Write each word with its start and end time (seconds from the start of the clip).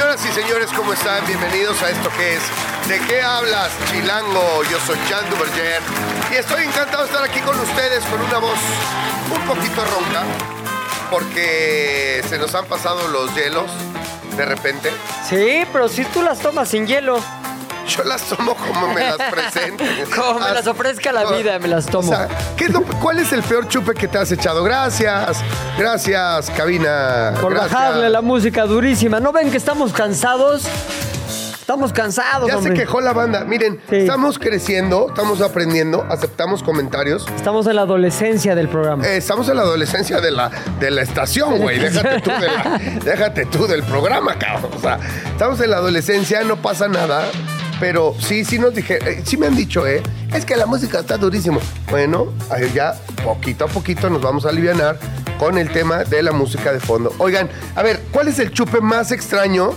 Señoras 0.00 0.24
y 0.24 0.32
señores, 0.32 0.70
¿cómo 0.74 0.94
están? 0.94 1.26
Bienvenidos 1.26 1.82
a 1.82 1.90
esto 1.90 2.08
que 2.16 2.32
es 2.32 2.40
¿De 2.88 2.98
qué 3.06 3.20
hablas, 3.20 3.70
Chilango? 3.90 4.62
Yo 4.70 4.80
soy 4.80 4.96
Jan 5.10 5.28
Duverger 5.28 5.82
y 6.32 6.36
estoy 6.36 6.64
encantado 6.64 7.02
de 7.02 7.10
estar 7.10 7.22
aquí 7.22 7.38
con 7.40 7.60
ustedes 7.60 8.02
con 8.06 8.18
una 8.18 8.38
voz 8.38 8.58
un 9.30 9.42
poquito 9.46 9.84
ronca 9.84 10.22
porque 11.10 12.24
se 12.26 12.38
nos 12.38 12.54
han 12.54 12.64
pasado 12.64 13.08
los 13.08 13.34
hielos 13.34 13.70
de 14.38 14.46
repente. 14.46 14.90
Sí, 15.28 15.66
pero 15.70 15.86
si 15.86 16.06
tú 16.06 16.22
las 16.22 16.38
tomas 16.38 16.70
sin 16.70 16.86
hielo, 16.86 17.22
Yo 17.96 18.04
las 18.04 18.22
tomo 18.22 18.54
como 18.54 18.88
me 18.94 19.00
las 19.04 19.16
presenten. 19.30 19.88
como 20.16 20.38
me 20.40 20.52
las 20.52 20.66
ofrezca 20.66 21.12
la 21.12 21.24
vida, 21.32 21.58
me 21.58 21.68
las 21.68 21.86
O 21.88 21.90
tomo. 21.90 22.08
sea, 22.12 22.28
¿qué 22.56 22.64
es 22.66 22.70
lo- 22.72 22.82
¿cuál 22.82 23.18
es 23.18 23.32
el 23.32 23.42
peor 23.42 23.66
chupe 23.68 23.94
que 23.94 24.06
te 24.08 24.18
has 24.18 24.30
echado? 24.30 24.62
Gracias, 24.62 25.38
gracias, 25.76 26.50
cabina. 26.50 27.34
Por 27.40 27.52
gracias. 27.54 27.72
bajarle 27.72 28.08
la 28.10 28.20
música 28.22 28.64
durísima. 28.64 29.18
¿No 29.20 29.32
ven 29.32 29.50
que 29.50 29.56
estamos 29.56 29.92
cansados? 29.92 30.64
Estamos 31.60 31.92
cansados, 31.92 32.48
Ya 32.48 32.56
hombre. 32.58 32.72
se 32.74 32.80
quejó 32.80 33.00
la 33.00 33.12
banda. 33.12 33.44
Miren, 33.44 33.80
Sí. 33.88 33.96
estamos 33.98 34.40
creciendo, 34.40 35.06
estamos 35.08 35.40
aprendiendo, 35.40 36.04
aceptamos 36.10 36.64
comentarios. 36.64 37.24
Estamos 37.36 37.64
en 37.68 37.76
la 37.76 37.82
adolescencia 37.82 38.56
del 38.56 38.68
programa. 38.68 39.06
Eh, 39.06 39.18
estamos 39.18 39.48
en 39.48 39.54
la 39.56 39.62
adolescencia 39.62 40.20
de 40.20 40.32
la, 40.32 40.50
de 40.80 40.90
la 40.90 41.02
estación, 41.02 41.58
güey. 41.58 41.78
Déjate 41.78 42.20
tú, 42.22 42.30
de 42.30 42.46
la- 42.48 42.80
déjate 43.04 43.46
tú 43.46 43.66
del 43.68 43.84
programa, 43.84 44.34
cabrón. 44.36 44.70
O 44.76 44.80
sea, 44.80 44.98
estamos 45.30 45.60
en 45.60 45.70
la 45.70 45.76
adolescencia, 45.76 46.42
no 46.42 46.56
pasa 46.56 46.88
nada. 46.88 47.22
Pero 47.80 48.14
sí, 48.20 48.44
sí 48.44 48.58
nos 48.58 48.74
dije, 48.74 48.98
eh, 49.04 49.22
sí 49.24 49.38
me 49.38 49.46
han 49.46 49.56
dicho, 49.56 49.86
¿eh? 49.86 50.02
Es 50.34 50.44
que 50.44 50.54
la 50.54 50.66
música 50.66 51.00
está 51.00 51.16
durísimo. 51.16 51.60
Bueno, 51.90 52.32
ya 52.74 52.94
poquito 53.24 53.64
a 53.64 53.68
poquito 53.68 54.10
nos 54.10 54.20
vamos 54.20 54.44
a 54.44 54.50
aliviar 54.50 54.98
con 55.38 55.56
el 55.56 55.72
tema 55.72 56.04
de 56.04 56.22
la 56.22 56.32
música 56.32 56.72
de 56.72 56.80
fondo. 56.80 57.14
Oigan, 57.16 57.48
a 57.74 57.82
ver, 57.82 58.00
¿cuál 58.12 58.28
es 58.28 58.38
el 58.38 58.52
chupe 58.52 58.82
más 58.82 59.10
extraño 59.10 59.70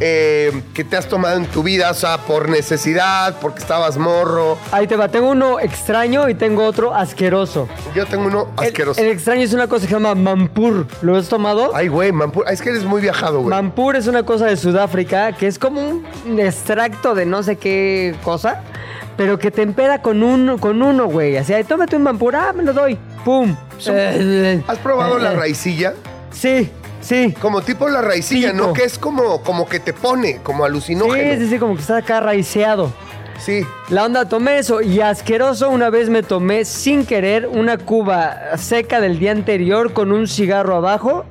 eh, 0.00 0.62
que 0.74 0.84
te 0.84 0.96
has 0.96 1.06
tomado 1.08 1.36
en 1.36 1.46
tu 1.46 1.62
vida? 1.62 1.90
O 1.90 1.94
sea, 1.94 2.18
por 2.18 2.48
necesidad, 2.48 3.36
porque 3.40 3.60
estabas 3.60 3.96
morro. 3.98 4.58
Ahí 4.72 4.86
te 4.86 4.96
va, 4.96 5.08
tengo 5.08 5.30
uno 5.30 5.60
extraño 5.60 6.28
y 6.28 6.34
tengo 6.34 6.64
otro 6.64 6.94
asqueroso. 6.94 7.68
Yo 7.94 8.06
tengo 8.06 8.26
uno 8.26 8.48
El- 8.60 8.66
asqueroso. 8.66 9.00
El, 9.00 9.08
extraño 9.08 9.42
es 9.42 9.52
una 9.52 9.66
cosa 9.68 9.82
que 9.86 9.88
se 9.88 9.94
llama 9.94 10.14
mampur. 10.14 10.86
¿Lo 11.02 11.16
has 11.16 11.28
tomado? 11.28 11.74
Ay, 11.74 11.88
güey, 11.88 12.12
Mampur. 12.12 12.44
Es 12.50 12.62
que 12.62 12.70
eres 12.70 12.84
muy 12.84 13.00
viajado, 13.00 13.38
güey. 13.40 13.50
Mampur 13.50 13.96
es 13.96 14.06
una 14.06 14.22
cosa 14.22 14.46
de 14.46 14.56
Sudáfrica 14.56 15.32
que 15.32 15.46
es 15.46 15.58
como 15.58 15.80
un 15.80 16.40
extracto 16.40 17.14
de 17.14 17.26
no 17.26 17.42
sé 17.42 17.56
qué 17.56 18.14
cosa, 18.22 18.62
pero 19.16 19.38
que 19.38 19.50
te 19.50 19.62
empeda 19.62 20.00
con, 20.02 20.22
un, 20.22 20.58
con 20.58 20.82
uno, 20.82 21.06
güey. 21.06 21.36
Así, 21.36 21.52
"Ay, 21.52 21.64
tómate 21.64 21.96
un 21.96 22.02
mampur, 22.02 22.36
ah, 22.36 22.52
me 22.54 22.62
lo 22.62 22.72
doy. 22.72 22.98
¡Pum! 23.24 23.56
Eh, 23.86 24.62
¿Has 24.66 24.78
probado 24.78 25.18
eh, 25.18 25.22
la 25.22 25.32
eh. 25.32 25.36
raicilla? 25.36 25.94
Sí, 26.30 26.70
sí. 27.00 27.34
Como 27.40 27.62
tipo 27.62 27.88
la 27.88 28.00
raicilla. 28.02 28.52
¿no? 28.52 28.72
Que 28.72 28.84
es 28.84 28.98
como, 28.98 29.42
como 29.42 29.68
que 29.68 29.80
te 29.80 29.92
pone, 29.92 30.38
como 30.42 30.64
Sí, 30.64 30.68
alucinógeno. 30.70 31.40
sí, 31.42 31.48
sí, 31.48 31.58
como 31.58 31.74
que 31.74 31.80
está 31.80 31.98
acá 31.98 32.20
raiceado. 32.20 32.92
Sí. 33.38 33.64
La 33.88 34.04
onda, 34.04 34.28
tomé 34.28 34.58
eso 34.58 34.80
y 34.82 35.00
asqueroso 35.00 35.70
una 35.70 35.90
vez 35.90 36.08
me 36.10 36.22
tomé 36.24 36.64
sin 36.64 37.06
querer 37.06 37.46
una 37.46 37.78
cuba 37.78 38.56
seca 38.56 39.00
del 39.00 39.18
día 39.20 39.30
anterior 39.30 39.92
con 39.92 40.10
un 40.10 40.26
cigarro 40.26 40.74
abajo 40.74 41.24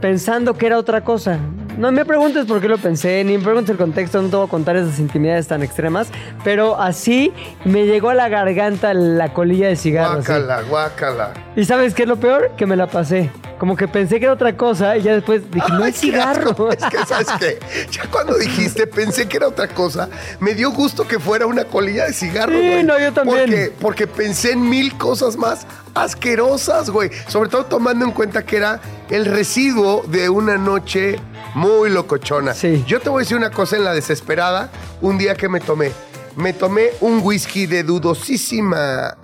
pensando 0.00 0.54
que 0.54 0.66
era 0.66 0.78
otra 0.78 1.02
cosa. 1.04 1.38
No 1.78 1.90
me 1.90 2.04
preguntes 2.04 2.46
por 2.46 2.60
qué 2.60 2.68
lo 2.68 2.78
pensé, 2.78 3.24
ni 3.24 3.36
me 3.36 3.42
preguntes 3.42 3.70
el 3.70 3.76
contexto, 3.76 4.22
no 4.22 4.28
te 4.28 4.36
voy 4.36 4.46
a 4.46 4.48
contar 4.50 4.76
esas 4.76 4.98
intimidades 5.00 5.48
tan 5.48 5.62
extremas, 5.62 6.08
pero 6.44 6.80
así 6.80 7.32
me 7.64 7.84
llegó 7.86 8.10
a 8.10 8.14
la 8.14 8.28
garganta 8.28 8.94
la 8.94 9.32
colilla 9.32 9.66
de 9.68 9.76
cigarro. 9.76 10.18
así. 10.20 10.28
Guácala, 10.28 10.62
guácala. 10.62 11.32
¿Y 11.56 11.64
sabes 11.64 11.92
qué 11.94 12.02
es 12.04 12.08
lo 12.08 12.16
peor? 12.16 12.52
Que 12.56 12.66
me 12.66 12.76
la 12.76 12.86
pasé. 12.86 13.30
Como 13.58 13.76
que 13.76 13.88
pensé 13.88 14.18
que 14.18 14.26
era 14.26 14.34
otra 14.34 14.56
cosa 14.56 14.96
y 14.96 15.02
ya 15.02 15.14
después 15.14 15.50
dije, 15.50 15.66
no 15.72 15.84
es 15.84 15.96
cigarro. 15.96 16.50
asco. 16.50 16.70
Es 16.72 16.84
que, 16.84 17.06
¿sabes 17.06 17.26
qué? 17.40 17.58
Ya 17.90 18.02
cuando 18.10 18.36
dijiste, 18.36 18.86
pensé 18.86 19.26
que 19.26 19.36
era 19.38 19.48
otra 19.48 19.66
cosa, 19.68 20.08
me 20.40 20.54
dio 20.54 20.70
gusto 20.70 21.06
que 21.08 21.18
fuera 21.18 21.46
una 21.46 21.64
colilla 21.64 22.06
de 22.06 22.12
cigarro, 22.12 22.52
Sí, 22.52 22.58
güey. 22.68 22.84
no, 22.84 22.98
yo 23.00 23.12
también. 23.12 23.40
Porque, 23.46 23.72
porque 23.80 24.06
pensé 24.06 24.52
en 24.52 24.68
mil 24.68 24.96
cosas 24.96 25.36
más 25.36 25.66
asquerosas, 25.94 26.90
güey. 26.90 27.10
Sobre 27.28 27.48
todo 27.48 27.64
tomando 27.64 28.04
en 28.04 28.12
cuenta 28.12 28.44
que 28.44 28.56
era 28.58 28.80
el 29.10 29.24
residuo 29.26 30.04
de 30.08 30.28
una 30.28 30.56
noche 30.56 31.18
muy 31.54 31.90
locochona. 31.90 32.54
Sí. 32.54 32.84
Yo 32.86 33.00
te 33.00 33.08
voy 33.08 33.20
a 33.20 33.22
decir 33.22 33.36
una 33.36 33.50
cosa 33.50 33.76
en 33.76 33.84
la 33.84 33.92
desesperada, 33.92 34.70
un 35.00 35.18
día 35.18 35.34
que 35.34 35.48
me 35.48 35.60
tomé. 35.60 35.92
Me 36.36 36.52
tomé 36.52 36.90
un 37.00 37.20
whisky 37.22 37.66
de 37.66 37.84
dudosísima, 37.84 39.16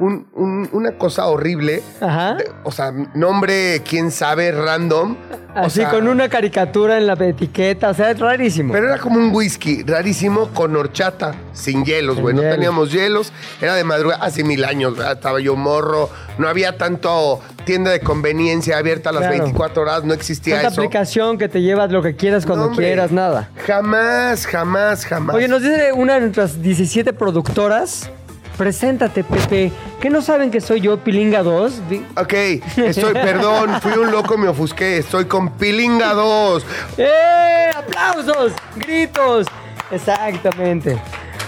un- 0.00 0.26
un- 0.34 0.68
una 0.72 0.92
cosa 0.98 1.26
horrible. 1.26 1.82
Ajá. 2.00 2.36
O 2.64 2.72
sea, 2.72 2.92
nombre, 3.14 3.82
quién 3.88 4.10
sabe, 4.10 4.52
random. 4.52 5.16
O 5.54 5.58
Así 5.60 5.80
sea, 5.80 5.88
con 5.90 6.06
una 6.06 6.28
caricatura 6.28 6.98
en 6.98 7.06
la 7.06 7.14
etiqueta, 7.14 7.88
o 7.88 7.94
sea, 7.94 8.10
es 8.10 8.18
rarísimo. 8.18 8.74
Pero 8.74 8.88
era 8.88 8.98
como 8.98 9.18
un 9.18 9.34
whisky 9.34 9.82
rarísimo 9.84 10.48
con 10.48 10.76
horchata, 10.76 11.34
sin 11.54 11.82
hielos, 11.84 12.20
güey. 12.20 12.34
No 12.34 12.42
teníamos 12.42 12.92
hielos. 12.92 13.32
Era 13.62 13.74
de 13.74 13.82
madrugada, 13.84 14.22
hace 14.22 14.44
mil 14.44 14.64
años, 14.66 14.94
¿verdad? 14.96 15.12
Estaba 15.14 15.40
yo 15.40 15.56
morro. 15.56 16.10
No 16.36 16.46
había 16.48 16.76
tanto 16.76 17.40
tienda 17.64 17.90
de 17.90 18.00
conveniencia 18.00 18.76
abierta 18.76 19.08
a 19.08 19.12
las 19.14 19.22
Claro. 19.22 19.38
24 19.44 19.82
horas. 19.82 20.04
No 20.04 20.12
existía 20.12 20.56
Tanta 20.56 20.68
eso. 20.68 20.80
aplicación 20.82 21.38
que 21.38 21.48
te 21.48 21.62
llevas 21.62 21.90
lo 21.90 22.02
que 22.02 22.14
quieras 22.16 22.44
cuando 22.44 22.66
No, 22.66 22.70
hombre. 22.72 22.86
quieras, 22.88 23.10
nada. 23.10 23.48
Jamás, 23.66 24.46
jamás, 24.46 25.06
jamás. 25.06 25.36
Oye, 25.36 25.48
nos 25.48 25.62
dice 25.62 25.90
una 25.94 26.14
de 26.16 26.20
nuestras 26.20 26.60
17 26.60 27.14
productoras. 27.14 28.10
Preséntate, 28.56 29.22
Pepe. 29.24 29.70
¿Qué 30.00 30.08
no 30.10 30.22
saben 30.22 30.50
que 30.50 30.60
soy 30.60 30.80
yo, 30.80 30.98
Pilinga 30.98 31.42
2? 31.42 31.88
Di- 31.90 32.04
Ok, 32.16 32.32
estoy, 32.76 33.12
perdón, 33.12 33.80
fui 33.82 33.92
un 33.92 34.10
loco, 34.10 34.38
me 34.38 34.48
ofusqué. 34.48 34.98
Estoy 34.98 35.26
con 35.26 35.50
Pilinga 35.50 36.14
2. 36.14 36.64
¡Eh! 36.98 37.70
¡Aplausos! 37.76 38.52
¡Gritos! 38.76 39.46
Exactamente. 39.90 40.98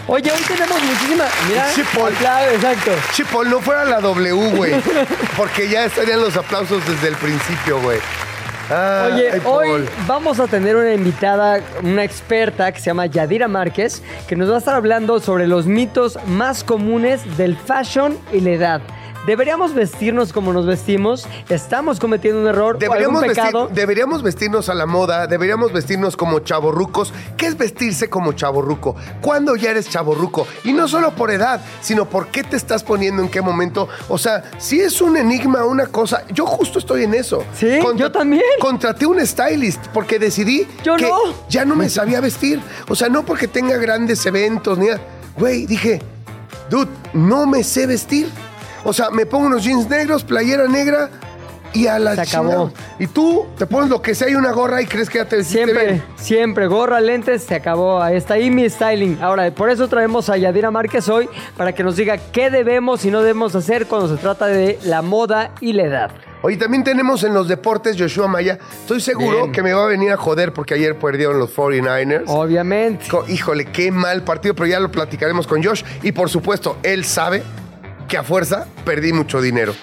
Oye, 0.07 0.31
hoy 0.31 0.41
tenemos 0.47 0.83
muchísima. 0.83 1.25
Mira, 1.49 1.67
apla- 1.71 2.53
exacto. 2.55 2.91
Chipol, 3.13 3.51
no 3.51 3.61
fuera 3.61 3.85
la 3.85 4.01
W, 4.01 4.33
güey. 4.57 4.73
Porque 5.37 5.69
ya 5.69 5.85
estarían 5.85 6.21
los 6.21 6.37
aplausos 6.37 6.83
desde 6.87 7.09
el 7.09 7.17
principio, 7.17 7.81
güey. 7.81 7.99
Oye, 8.71 9.41
hoy 9.47 9.89
vamos 10.07 10.39
a 10.41 10.47
tener 10.47 10.77
una 10.77 10.93
invitada, 10.93 11.61
una 11.83 12.05
experta 12.05 12.71
que 12.71 12.79
se 12.81 12.87
llama 12.87 13.07
Yadira 13.07 13.49
Márquez, 13.49 14.03
que 14.27 14.37
nos 14.37 14.51
va 14.51 14.57
a 14.57 14.59
estar 14.59 14.75
hablando 14.75 15.21
sobre 15.21 15.47
los 15.47 15.67
mitos 15.67 16.19
más 16.27 16.65
comunes 16.65 17.39
del 17.39 17.57
fashion 17.57 18.19
y 18.31 18.41
la 18.41 18.51
edad. 18.51 18.81
¿Deberíamos 19.33 19.75
vestirnos 19.75 20.33
como 20.33 20.55
nos 20.55 20.65
vestimos? 20.65 21.27
¿Estamos 21.51 22.01
cometiendo 22.01 22.41
un 22.41 22.47
error 22.49 22.77
o 22.77 22.79
Deberíamos, 22.79 23.21
vestir- 23.23 23.35
pecado? 23.45 23.69
deberíamos 23.71 24.23
vestirnos 24.23 24.71
a 24.71 24.75
la 24.75 24.87
moda, 24.87 25.27
deberíamos 25.27 25.71
vestirnos 25.71 26.17
como 26.17 26.39
chavorrucos. 26.41 27.13
¿Qué 27.37 27.45
es 27.47 27.59
vestirse 27.59 28.09
como 28.09 28.33
chavorruco? 28.33 28.97
¿Cuándo 29.21 29.55
ya 29.55 29.73
eres 29.73 29.91
chavorruco? 29.91 30.47
Y 30.65 30.73
no 30.73 30.89
solo 30.89 31.11
por 31.11 31.31
edad, 31.31 31.61
sino 31.83 32.07
por 32.09 32.29
qué 32.29 32.43
te 32.43 32.57
estás 32.57 32.83
poniendo 32.83 33.21
en 33.23 33.29
qué 33.29 33.43
momento. 33.43 33.87
O 34.09 34.17
sea, 34.17 34.45
si 34.57 34.81
es 34.81 35.03
un 35.03 35.19
enigma, 35.19 35.63
una 35.67 35.89
cosa, 35.89 36.25
yo 36.33 36.47
justo 36.47 36.79
estoy 36.79 37.05
en 37.05 37.13
eso. 37.13 37.45
Sí, 37.55 37.81
yo 37.97 38.11
también. 38.11 38.41
Contraté 38.63 39.05
un 39.05 39.21
stylist 39.27 39.89
porque 39.93 40.19
decidí 40.19 40.67
Yo 40.83 40.97
que 40.97 41.07
no. 41.07 41.19
ya 41.51 41.67
no 41.67 41.77
me 41.77 41.91
sabía 41.91 42.23
vestir. 42.23 42.63
O 42.89 42.95
sea, 42.95 43.11
no 43.11 43.27
porque 43.27 43.47
tenga 43.47 43.77
grandes 43.77 44.25
eventos, 44.25 44.79
ni 44.79 44.87
nada. 44.87 45.01
Güey, 45.37 45.67
dije, 45.67 46.01
dude, 46.71 46.89
no 47.13 47.45
me 47.45 47.63
sé 47.63 47.87
vestir. 47.87 48.31
O 48.85 48.93
sea, 48.93 49.11
me 49.11 49.27
pongo 49.27 49.47
unos 49.47 49.65
jeans 49.65 49.89
negros, 49.89 50.25
playera 50.25 50.67
negra 50.69 51.11
y 51.75 51.87
a 51.87 51.99
la 51.99 52.15
Se 52.15 52.23
acabó. 52.23 52.73
Y 52.99 53.07
tú 53.09 53.47
te 53.59 53.67
pones 53.67 53.91
lo 53.91 54.01
que 54.01 54.15
sea 54.15 54.29
y 54.31 54.35
una 54.35 54.53
gorra 54.53 54.81
y 54.81 54.87
crees 54.87 55.11
que 55.11 55.19
ya 55.19 55.27
te 55.29 55.37
vestiste 55.37 55.65
Siempre, 55.65 55.85
bien. 55.87 56.03
siempre, 56.17 56.67
gorra, 56.67 56.99
lentes, 57.01 57.43
se 57.45 57.55
acabó. 57.57 58.01
Ahí 58.03 58.17
está 58.17 58.35
ahí 58.35 58.51
mi 58.51 58.69
styling. 58.71 59.19
Ahora, 59.21 59.51
por 59.51 59.69
eso 59.69 59.87
traemos 59.87 60.31
a 60.31 60.37
Yadira 60.39 60.71
Márquez 60.71 61.09
hoy, 61.11 61.29
para 61.59 61.75
que 61.75 61.83
nos 61.85 61.97
diga 61.97 62.17
qué 62.17 62.49
debemos 62.51 63.05
y 63.05 63.11
no 63.11 63.21
debemos 63.21 63.55
hacer 63.55 63.87
cuando 63.87 64.09
se 64.09 64.17
trata 64.21 64.47
de 64.47 64.79
la 64.85 65.03
moda 65.03 65.51
y 65.61 65.75
la 65.75 65.83
edad. 65.85 66.11
Oye, 66.41 66.57
también 66.57 66.85
tenemos 66.85 67.23
en 67.25 67.35
los 67.35 67.49
deportes 67.49 67.97
Joshua 67.99 68.29
Maya. 68.29 68.59
Estoy 68.81 69.01
seguro 69.01 69.37
Bien. 69.43 69.53
que 69.53 69.61
me 69.63 69.73
va 69.75 69.83
a 69.85 69.89
venir 69.89 70.13
a 70.13 70.17
joder 70.17 70.53
porque 70.55 70.73
ayer 70.75 70.97
perdieron 70.99 71.39
los 71.39 71.55
49ers. 71.55 72.23
Obviamente. 72.29 73.07
Co- 73.11 73.25
Híjole, 73.29 73.67
qué 73.67 73.91
mal 73.91 74.23
partido, 74.23 74.55
pero 74.55 74.69
ya 74.69 74.79
lo 74.81 74.89
platicaremos 74.91 75.47
con 75.49 75.63
Josh. 75.63 75.83
Y 76.03 76.13
por 76.13 76.31
supuesto, 76.31 76.79
él 76.85 77.05
sabe 77.05 77.43
que 78.09 78.17
a 78.17 78.23
fuerza 78.25 78.67
perdí 78.85 79.13
mucho 79.13 79.41
dinero. 79.41 79.75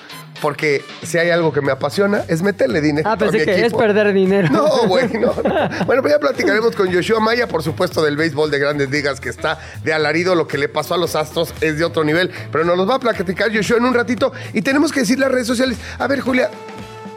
porque 0.42 0.84
si 1.04 1.18
hay 1.18 1.30
algo 1.30 1.54
que 1.54 1.62
me 1.62 1.72
apasiona 1.72 2.24
es 2.28 2.42
meterle 2.42 2.82
dinero 2.82 3.08
Ah, 3.10 3.14
a 3.14 3.16
mi 3.16 3.22
pensé 3.22 3.46
que 3.46 3.66
es 3.66 3.74
perder 3.74 4.14
dinero. 4.14 4.50
No, 4.52 4.68
güey, 4.88 5.08
no, 5.14 5.34
no. 5.42 5.86
Bueno, 5.86 6.02
pues 6.02 6.14
ya 6.14 6.20
platicaremos 6.20 6.76
con 6.76 6.90
Yoshua 6.90 7.20
Maya, 7.22 7.48
por 7.48 7.64
supuesto, 7.64 8.04
del 8.04 8.18
béisbol 8.18 8.52
de 8.52 8.60
grandes 8.60 8.90
ligas, 8.92 9.20
que 9.22 9.30
está 9.30 9.58
de 9.84 9.94
alarido. 9.94 10.36
Lo 10.36 10.46
que 10.48 10.58
le 10.58 10.68
pasó 10.68 10.94
a 10.94 10.98
los 10.98 11.16
Astros 11.16 11.54
es 11.62 11.78
de 11.80 11.86
otro 11.86 12.04
nivel. 12.04 12.30
Pero 12.52 12.66
nos 12.66 12.78
los 12.78 12.88
va 12.88 12.96
a 12.96 13.00
platicar 13.00 13.50
Yoshua 13.50 13.78
en 13.78 13.86
un 13.86 13.94
ratito. 13.94 14.34
Y 14.54 14.62
tenemos 14.62 14.92
que 14.92 15.00
decir 15.00 15.18
las 15.20 15.32
redes 15.32 15.48
sociales. 15.48 15.78
A 15.98 16.06
ver, 16.08 16.20
Julia. 16.20 16.50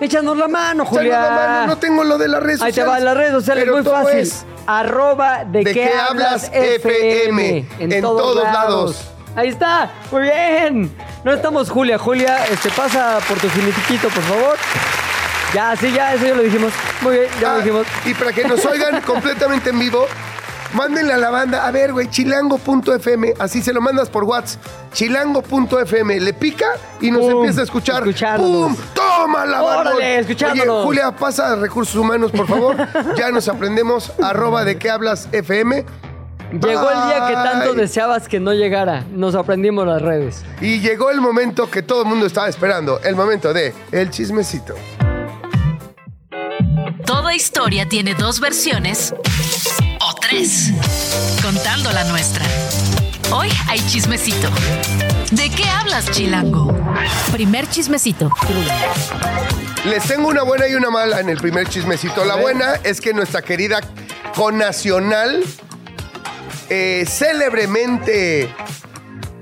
Échanos 0.01 0.37
la 0.39 0.47
mano, 0.47 0.85
Julia. 0.87 1.21
la 1.21 1.31
mano, 1.31 1.67
No 1.67 1.79
tengo 1.79 2.05
lo 2.05 2.19
de 2.19 2.29
las 2.29 2.41
redes 2.41 2.63
Ahí 2.63 2.71
te 2.73 2.81
sociales. 2.83 3.03
va, 3.03 3.05
las 3.05 3.17
redes 3.17 3.33
sociales, 3.33 3.65
pero 3.65 3.77
muy 3.77 3.85
todo 3.85 3.95
fácil. 3.95 4.19
es 4.21 4.45
Arroba 4.65 5.45
de, 5.45 5.65
¿De 5.65 5.75
qué, 5.75 5.91
hablas. 5.93 6.51
FM? 6.55 7.67
En 7.81 8.01
todos 8.01 8.45
lados. 8.45 9.11
Ahí 9.39 9.51
está, 9.51 9.89
muy 10.11 10.23
bien. 10.23 10.91
No 11.23 11.33
estamos 11.33 11.71
Julia. 11.71 11.97
Julia, 11.97 12.45
este, 12.47 12.71
pasa 12.71 13.21
por 13.29 13.39
tu 13.39 13.49
finiquito, 13.49 14.09
por 14.09 14.23
favor. 14.25 14.57
Ya, 15.55 15.77
sí, 15.77 15.93
ya, 15.93 16.13
eso 16.15 16.27
ya 16.27 16.35
lo 16.35 16.43
dijimos. 16.43 16.73
Muy 17.03 17.19
bien, 17.19 17.29
ya 17.41 17.51
Ah, 17.51 17.53
lo 17.53 17.59
dijimos. 17.61 17.87
Y 18.05 18.15
para 18.15 18.33
que 18.33 18.43
nos 18.43 18.65
oigan 18.67 19.01
completamente 19.07 19.71
en 19.71 19.79
vivo, 19.79 20.07
mándenle 20.75 21.13
a 21.13 21.19
la 21.19 21.31
banda, 21.31 21.69
a 21.69 21.71
ver, 21.71 21.93
güey, 21.93 22.11
chilango.fm, 22.11 23.35
así 23.39 23.63
se 23.63 23.73
lo 23.73 23.81
mandas 23.81 24.11
por 24.11 24.25
WhatsApp. 24.25 24.61
Chilango.fm, 24.93 26.19
le 26.19 26.33
pica 26.35 26.67
y 27.01 27.13
nos 27.13 27.21
Pum, 27.21 27.31
empieza 27.37 27.61
a 27.61 27.65
escuchar. 27.65 27.99
escuchándonos. 28.09 28.77
¡Pum! 28.77 28.77
¡Toma 28.93 29.47
la 29.47 29.61
barbón! 29.63 29.87
Órale, 29.99 30.19
escuchándonos. 30.19 30.75
Oye, 30.79 30.85
Julia, 30.85 31.13
pasa 31.13 31.53
a 31.53 31.55
recursos 31.55 31.95
humanos, 31.95 32.33
por 32.33 32.49
favor. 32.49 32.77
ya 33.17 33.31
nos 33.31 33.49
aprendemos, 33.49 34.11
arroba 34.21 34.65
de 34.65 34.79
qué 34.79 34.91
hablas 34.91 35.29
FM. 35.31 35.85
Llegó 36.53 36.91
el 36.91 37.09
día 37.09 37.27
que 37.29 37.35
tanto 37.35 37.75
deseabas 37.75 38.27
que 38.27 38.41
no 38.41 38.53
llegara. 38.55 39.05
Nos 39.13 39.35
aprendimos 39.35 39.87
las 39.87 40.01
redes. 40.01 40.45
Y 40.61 40.81
llegó 40.81 41.11
el 41.11 41.21
momento 41.21 41.71
que 41.71 41.83
todo 41.83 42.03
el 42.03 42.09
mundo 42.09 42.27
estaba 42.27 42.49
esperando, 42.49 43.01
el 43.01 43.15
momento 43.17 43.53
de 43.53 43.75
el 43.93 44.11
chismecito. 44.11 44.75
Toda 47.05 47.35
historia 47.35 47.87
tiene 47.89 48.15
dos 48.15 48.41
versiones 48.41 49.15
o 50.01 50.15
tres, 50.15 50.73
contando 51.43 51.91
la 51.93 52.05
nuestra. 52.05 52.45
Hoy 53.31 53.49
hay 53.69 53.81
chismecito. 53.81 54.49
¿De 55.31 55.51
qué 55.51 55.65
hablas, 55.69 56.11
Chilango? 56.11 56.75
Primer 57.31 57.69
chismecito. 57.69 58.31
Les 59.85 60.03
tengo 60.05 60.29
una 60.29 60.43
buena 60.43 60.67
y 60.67 60.75
una 60.75 60.89
mala 60.89 61.21
en 61.21 61.29
el 61.29 61.37
primer 61.37 61.69
chismecito. 61.69 62.25
La 62.25 62.37
buena 62.37 62.75
es 62.85 63.03
que 63.03 63.13
nuestra 63.13 63.43
querida 63.43 63.81
conacional, 64.35 65.45
eh, 66.69 67.05
célebremente, 67.07 68.55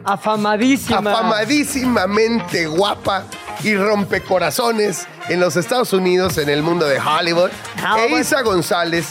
Afamadísima. 0.05 0.99
afamadísimamente 1.11 2.67
guapa 2.67 3.25
y 3.64 3.75
rompecorazones 3.76 5.06
en 5.28 5.40
los 5.40 5.56
Estados 5.56 5.93
Unidos, 5.93 6.38
en 6.38 6.49
el 6.49 6.62
mundo 6.62 6.87
de 6.87 7.00
Hollywood, 7.00 7.50
Hollywood. 7.82 8.19
Eiza 8.19 8.43
González. 8.43 9.08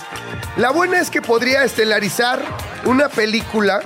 La 0.57 0.71
buena 0.71 0.99
es 0.99 1.09
que 1.09 1.21
podría 1.21 1.63
estelarizar 1.65 2.41
una 2.85 3.09
película 3.09 3.81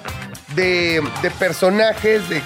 de, 0.55 1.01
de 1.23 1.31
personajes 1.31 2.29
de 2.29 2.41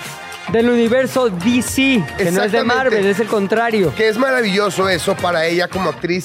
Del 0.53 0.69
universo 0.69 1.29
DC, 1.29 2.03
que 2.17 2.31
no 2.31 2.43
es 2.43 2.51
de. 2.53 2.63
Marvel, 2.63 3.05
es 3.05 3.19
el 3.19 3.27
contrario. 3.27 3.93
que 3.95 4.07
es 4.07 4.17
maravilloso 4.17 4.87
eso 4.87 5.15
para 5.17 5.45
ella 5.45 5.67
como 5.67 5.89
actriz. 5.89 6.23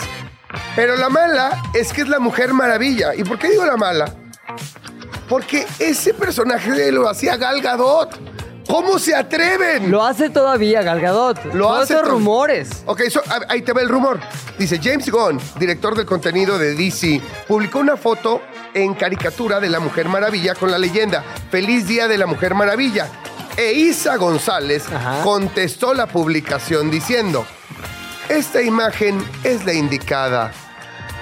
Pero 0.77 0.97
la 0.97 1.09
mala 1.09 1.61
es 1.75 1.93
que 1.93 2.03
es 2.03 2.09
la 2.09 2.21
Mujer 2.21 2.55
Maravilla. 2.55 3.15
¿Y 3.17 3.25
por 3.25 3.39
qué 3.39 3.51
digo 3.51 3.67
la 3.67 3.77
mala? 3.77 4.15
Porque 5.29 5.67
ese 5.79 6.15
personaje 6.15 6.91
lo 6.93 7.09
hacía 7.09 7.37
Gal 7.37 7.61
Gadot. 7.61 8.19
¿Cómo 8.67 8.99
se 8.99 9.15
atreven? 9.15 9.91
Lo 9.91 10.05
hace 10.05 10.29
todavía 10.29 10.83
Gal 10.83 11.01
Gadot. 11.01 11.55
Lo 11.55 11.73
hace 11.75 11.95
to- 11.95 12.03
rumores. 12.03 12.83
Ok, 12.85 13.03
so- 13.09 13.23
ahí 13.49 13.63
te 13.63 13.73
va 13.73 13.81
el 13.81 13.89
rumor. 13.89 14.21
Dice, 14.59 14.79
James 14.83 15.11
Gunn, 15.11 15.41
director 15.59 15.97
del 15.97 16.05
contenido 16.05 16.59
de 16.59 16.75
DC, 16.75 17.21
publicó 17.47 17.79
una 17.79 17.97
foto 17.97 18.43
en 18.75 18.93
caricatura 18.95 19.59
de 19.61 19.71
la 19.71 19.81
Mujer 19.81 20.09
Maravilla 20.09 20.55
con 20.55 20.71
la 20.71 20.79
leyenda 20.79 21.25
Feliz 21.51 21.87
Día 21.87 22.09
de 22.09 22.19
la 22.19 22.27
Mujer 22.27 22.55
Maravilla. 22.55 23.09
E 23.57 23.73
Isa 23.73 24.17
González 24.17 24.85
Ajá. 24.93 25.23
contestó 25.23 25.95
la 25.95 26.07
publicación 26.07 26.91
diciendo, 26.91 27.47
esta 28.29 28.61
imagen 28.61 29.25
es 29.45 29.65
la 29.65 29.73
indicada. 29.73 30.53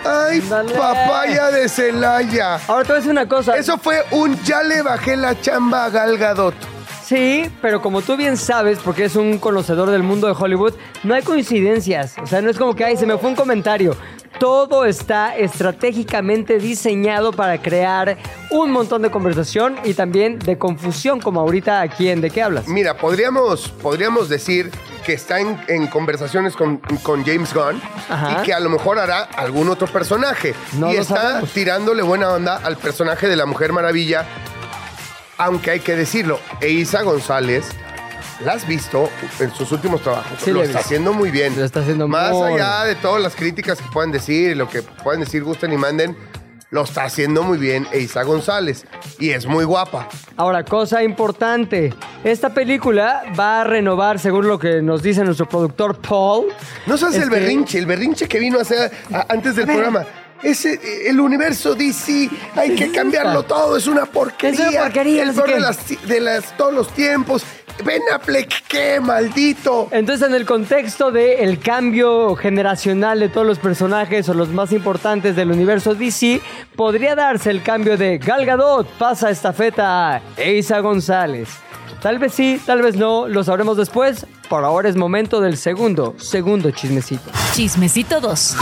¡Ay, 0.07 0.41
papaya 0.41 1.51
de 1.51 1.69
Celaya! 1.69 2.61
Ahora 2.69 2.83
te 2.83 2.89
voy 2.89 2.93
a 2.93 2.97
decir 2.97 3.11
una 3.11 3.29
cosa. 3.29 3.57
Eso 3.57 3.79
fue 3.79 4.05
un 4.13 4.41
ya 4.45 4.63
le 4.63 4.83
bajé 4.83 5.17
la 5.17 5.41
chamba 5.41 5.87
a 5.87 5.91
Gal 5.91 6.17
Gadot. 6.19 6.76
Sí, 7.07 7.49
pero 7.63 7.81
como 7.81 8.03
tú 8.03 8.17
bien 8.17 8.37
sabes, 8.37 8.81
porque 8.85 9.05
es 9.05 9.15
un 9.15 9.39
conocedor 9.39 9.91
del 9.91 10.03
mundo 10.03 10.27
de 10.27 10.35
Hollywood, 10.37 10.75
no 11.05 11.15
hay 11.15 11.23
coincidencias. 11.23 12.17
O 12.21 12.27
sea, 12.27 12.43
no 12.43 12.51
es 12.51 12.59
como 12.59 12.75
que, 12.75 12.85
ay, 12.85 12.97
se 12.97 13.07
me 13.07 13.17
fue 13.17 13.31
un 13.31 13.37
comentario. 13.37 13.97
Todo 14.41 14.85
está 14.85 15.37
estratégicamente 15.37 16.59
diseñado 16.59 17.33
para 17.33 17.63
crear 17.63 18.17
un 18.51 18.71
montón 18.73 19.03
de 19.03 19.11
conversación 19.11 19.77
y 19.85 19.95
también 19.95 20.39
de 20.41 20.59
confusión, 20.59 21.21
como 21.21 21.41
ahorita 21.41 21.81
aquí 21.81 22.09
en 22.09 22.21
¿De 22.21 22.31
qué 22.31 22.43
hablas? 22.43 22.67
Mira, 22.67 22.97
podríamos, 22.97 23.69
podríamos 23.69 24.29
decir 24.29 24.71
que 25.05 25.13
está 25.13 25.39
en, 25.41 25.59
en 25.69 25.87
conversaciones 25.87 26.57
con, 26.57 26.79
con 27.03 27.25
James 27.25 27.55
Gunn 27.55 27.81
Ajá. 28.11 28.41
y 28.41 28.45
que 28.45 28.53
a 28.53 28.59
lo 28.59 28.69
mejor 28.69 28.99
hará 28.99 29.23
algún 29.23 29.69
otro 29.71 29.87
personaje. 29.87 30.55
No 30.73 30.93
y 30.93 30.97
está 30.97 31.15
sabemos. 31.23 31.53
tirándole 31.53 32.03
buena 32.03 32.31
onda 32.33 32.57
al 32.57 32.77
personaje 32.77 33.29
de 33.29 33.37
la 33.37 33.47
Mujer 33.47 33.73
Maravilla. 33.73 34.27
Aunque 35.39 35.71
hay 35.73 35.81
que 35.81 35.95
decirlo, 35.95 36.41
Eiza 36.61 37.03
González, 37.03 37.67
la 38.45 38.53
has 38.53 38.67
visto 38.67 39.11
en 39.39 39.53
sus 39.53 39.71
últimos 39.73 40.01
trabajos. 40.03 40.39
Sí, 40.43 40.51
lo 40.51 40.63
está 40.63 40.79
haciendo 40.81 41.13
muy 41.13 41.31
bien. 41.31 41.57
Lo 41.57 41.65
está 41.65 41.81
haciendo 41.81 42.09
Más 42.09 42.33
muy 42.33 42.55
allá 42.55 42.85
de 42.85 42.95
todas 42.95 43.23
las 43.23 43.35
críticas 43.35 43.81
que 43.81 43.89
puedan 43.93 44.13
decir 44.13 44.53
y 44.53 44.55
lo 44.55 44.69
que 44.69 44.83
puedan 44.83 45.21
decir, 45.21 45.43
gusten 45.45 45.73
y 45.73 45.77
manden, 45.77 46.17
lo 46.71 46.83
está 46.83 47.05
haciendo 47.05 47.43
muy 47.43 47.59
bien 47.59 47.87
Eiza 47.93 48.23
González. 48.23 48.87
Y 49.19 49.31
es 49.31 49.47
muy 49.47 49.65
guapa. 49.65 50.09
Ahora, 50.37 50.65
cosa 50.65 51.03
importante. 51.03 51.95
Esta 52.25 52.53
película 52.53 53.23
va 53.39 53.61
a 53.61 53.65
renovar, 53.65 54.19
según 54.19 54.49
lo 54.49 54.59
que 54.59 54.83
nos 54.83 55.03
dice 55.03 55.23
nuestro 55.23 55.49
productor 55.49 55.99
Paul. 56.01 56.47
No 56.87 56.97
sabes 56.97 57.17
el 57.17 57.23
Este, 57.25 57.35
berrinche, 57.41 57.79
el 57.79 57.87
berrinche 57.87 58.27
que 58.27 58.39
vino 58.39 58.59
a 58.59 58.63
hacer 58.63 58.91
antes 59.29 59.57
del 59.57 59.67
programa. 59.67 60.05
Ese, 60.43 60.75
eh, 60.75 61.09
el 61.11 61.21
universo 61.21 61.75
DC, 61.75 62.29
hay 62.55 62.75
que 62.75 62.91
cambiarlo 62.93 63.43
todo, 63.43 63.77
es 63.77 63.87
una 63.87 64.07
porquería. 64.07 64.65
Es 64.69 64.75
una 64.75 64.83
porquería, 64.83 65.23
El 65.23 65.29
no 65.29 65.35
sé 65.35 65.43
peor 65.43 65.55
de, 65.55 65.61
las, 65.61 65.79
de 66.09 66.21
las- 66.21 66.57
todos 66.57 66.73
los 66.75 66.89
tiempos. 66.91 67.43
Ben 67.85 68.01
Affleck, 68.15 68.63
qué 68.69 69.01
maldito. 69.01 69.89
Entonces, 69.91 70.27
en 70.27 70.35
el 70.35 70.47
contexto 70.47 71.11
del 71.11 71.59
cambio 71.59 72.35
generacional 72.35 73.21
de 73.21 73.29
todos 73.29 73.47
los 73.47 73.59
personajes 73.59 74.27
o 74.31 74.35
los 74.35 74.49
más 74.49 74.73
importantes 74.73 75.37
del 75.37 75.51
universo 75.51 75.95
DC, 75.95 76.41
podría 76.75 77.15
darse 77.15 77.51
el 77.51 77.63
cambio 77.63 77.99
de 77.99 78.17
Gal 78.17 78.47
Gadot 78.47 78.87
pasa 78.99 79.29
estafeta 79.29 80.15
a 80.17 80.23
Eiza 80.39 80.79
González. 80.81 81.51
Tal 82.01 82.19
vez 82.19 82.33
sí, 82.33 82.59
tal 82.65 82.81
vez 82.81 82.97
no, 82.97 83.29
lo 83.29 83.45
sabremos 83.45 83.77
después. 83.77 84.25
Por 84.49 84.65
ahora 84.65 84.89
es 84.89 84.97
momento 84.97 85.43
del 85.43 85.59
segundo, 85.59 86.15
segundo 86.19 86.71
chismecito. 86.71 87.31
Chismecito 87.53 88.21
2. 88.21 88.57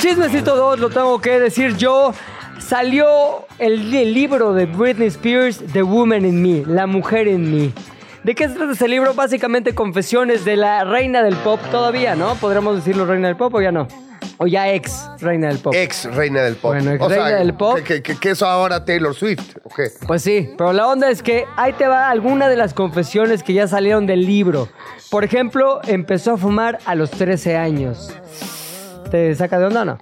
Chismecito 0.00 0.54
2, 0.56 0.78
lo 0.78 0.90
tengo 0.90 1.20
que 1.20 1.40
decir 1.40 1.76
yo. 1.76 2.12
Salió 2.60 3.46
el, 3.58 3.92
el 3.94 4.14
libro 4.14 4.52
de 4.52 4.66
Britney 4.66 5.08
Spears, 5.08 5.60
The 5.72 5.82
Woman 5.82 6.24
in 6.24 6.42
Me, 6.42 6.64
La 6.66 6.86
Mujer 6.86 7.26
en 7.28 7.50
Mí. 7.50 7.72
¿De 8.22 8.34
qué 8.34 8.48
se 8.48 8.54
trata 8.54 8.72
ese 8.72 8.88
libro? 8.88 9.14
Básicamente 9.14 9.74
confesiones 9.74 10.44
de 10.44 10.56
la 10.56 10.84
reina 10.84 11.22
del 11.22 11.36
pop 11.36 11.60
todavía, 11.70 12.14
¿no? 12.14 12.34
¿Podríamos 12.36 12.76
decirlo 12.76 13.06
reina 13.06 13.28
del 13.28 13.36
pop 13.36 13.54
o 13.54 13.60
ya 13.62 13.72
no? 13.72 13.88
O 14.36 14.46
ya 14.46 14.70
ex 14.72 15.08
reina 15.20 15.48
del 15.48 15.58
pop. 15.58 15.74
Ex 15.74 16.04
reina 16.14 16.42
del 16.42 16.56
pop. 16.56 16.72
Bueno, 16.74 16.92
ex 16.92 17.02
O 17.02 17.08
sea, 17.08 17.24
reina 17.24 17.38
del 17.38 17.54
pop. 17.54 17.78
Que, 17.84 18.02
que- 18.02 18.30
eso 18.30 18.46
ahora 18.46 18.84
Taylor 18.84 19.14
Swift, 19.14 19.56
¿o 19.64 19.68
qué? 19.74 19.88
Pues 20.06 20.22
sí, 20.22 20.50
pero 20.56 20.72
la 20.72 20.86
onda 20.86 21.10
es 21.10 21.22
que 21.22 21.44
ahí 21.56 21.72
te 21.72 21.88
va 21.88 22.10
alguna 22.10 22.48
de 22.48 22.56
las 22.56 22.74
confesiones 22.74 23.42
que 23.42 23.52
ya 23.54 23.66
salieron 23.66 24.06
del 24.06 24.26
libro. 24.26 24.68
Por 25.10 25.24
ejemplo, 25.24 25.80
empezó 25.86 26.34
a 26.34 26.36
fumar 26.36 26.78
a 26.84 26.94
los 26.94 27.10
13 27.10 27.56
años. 27.56 28.12
¿Te 29.10 29.34
saca 29.34 29.58
de 29.58 29.66
onda 29.66 29.82
o 29.82 29.84
no? 29.84 29.98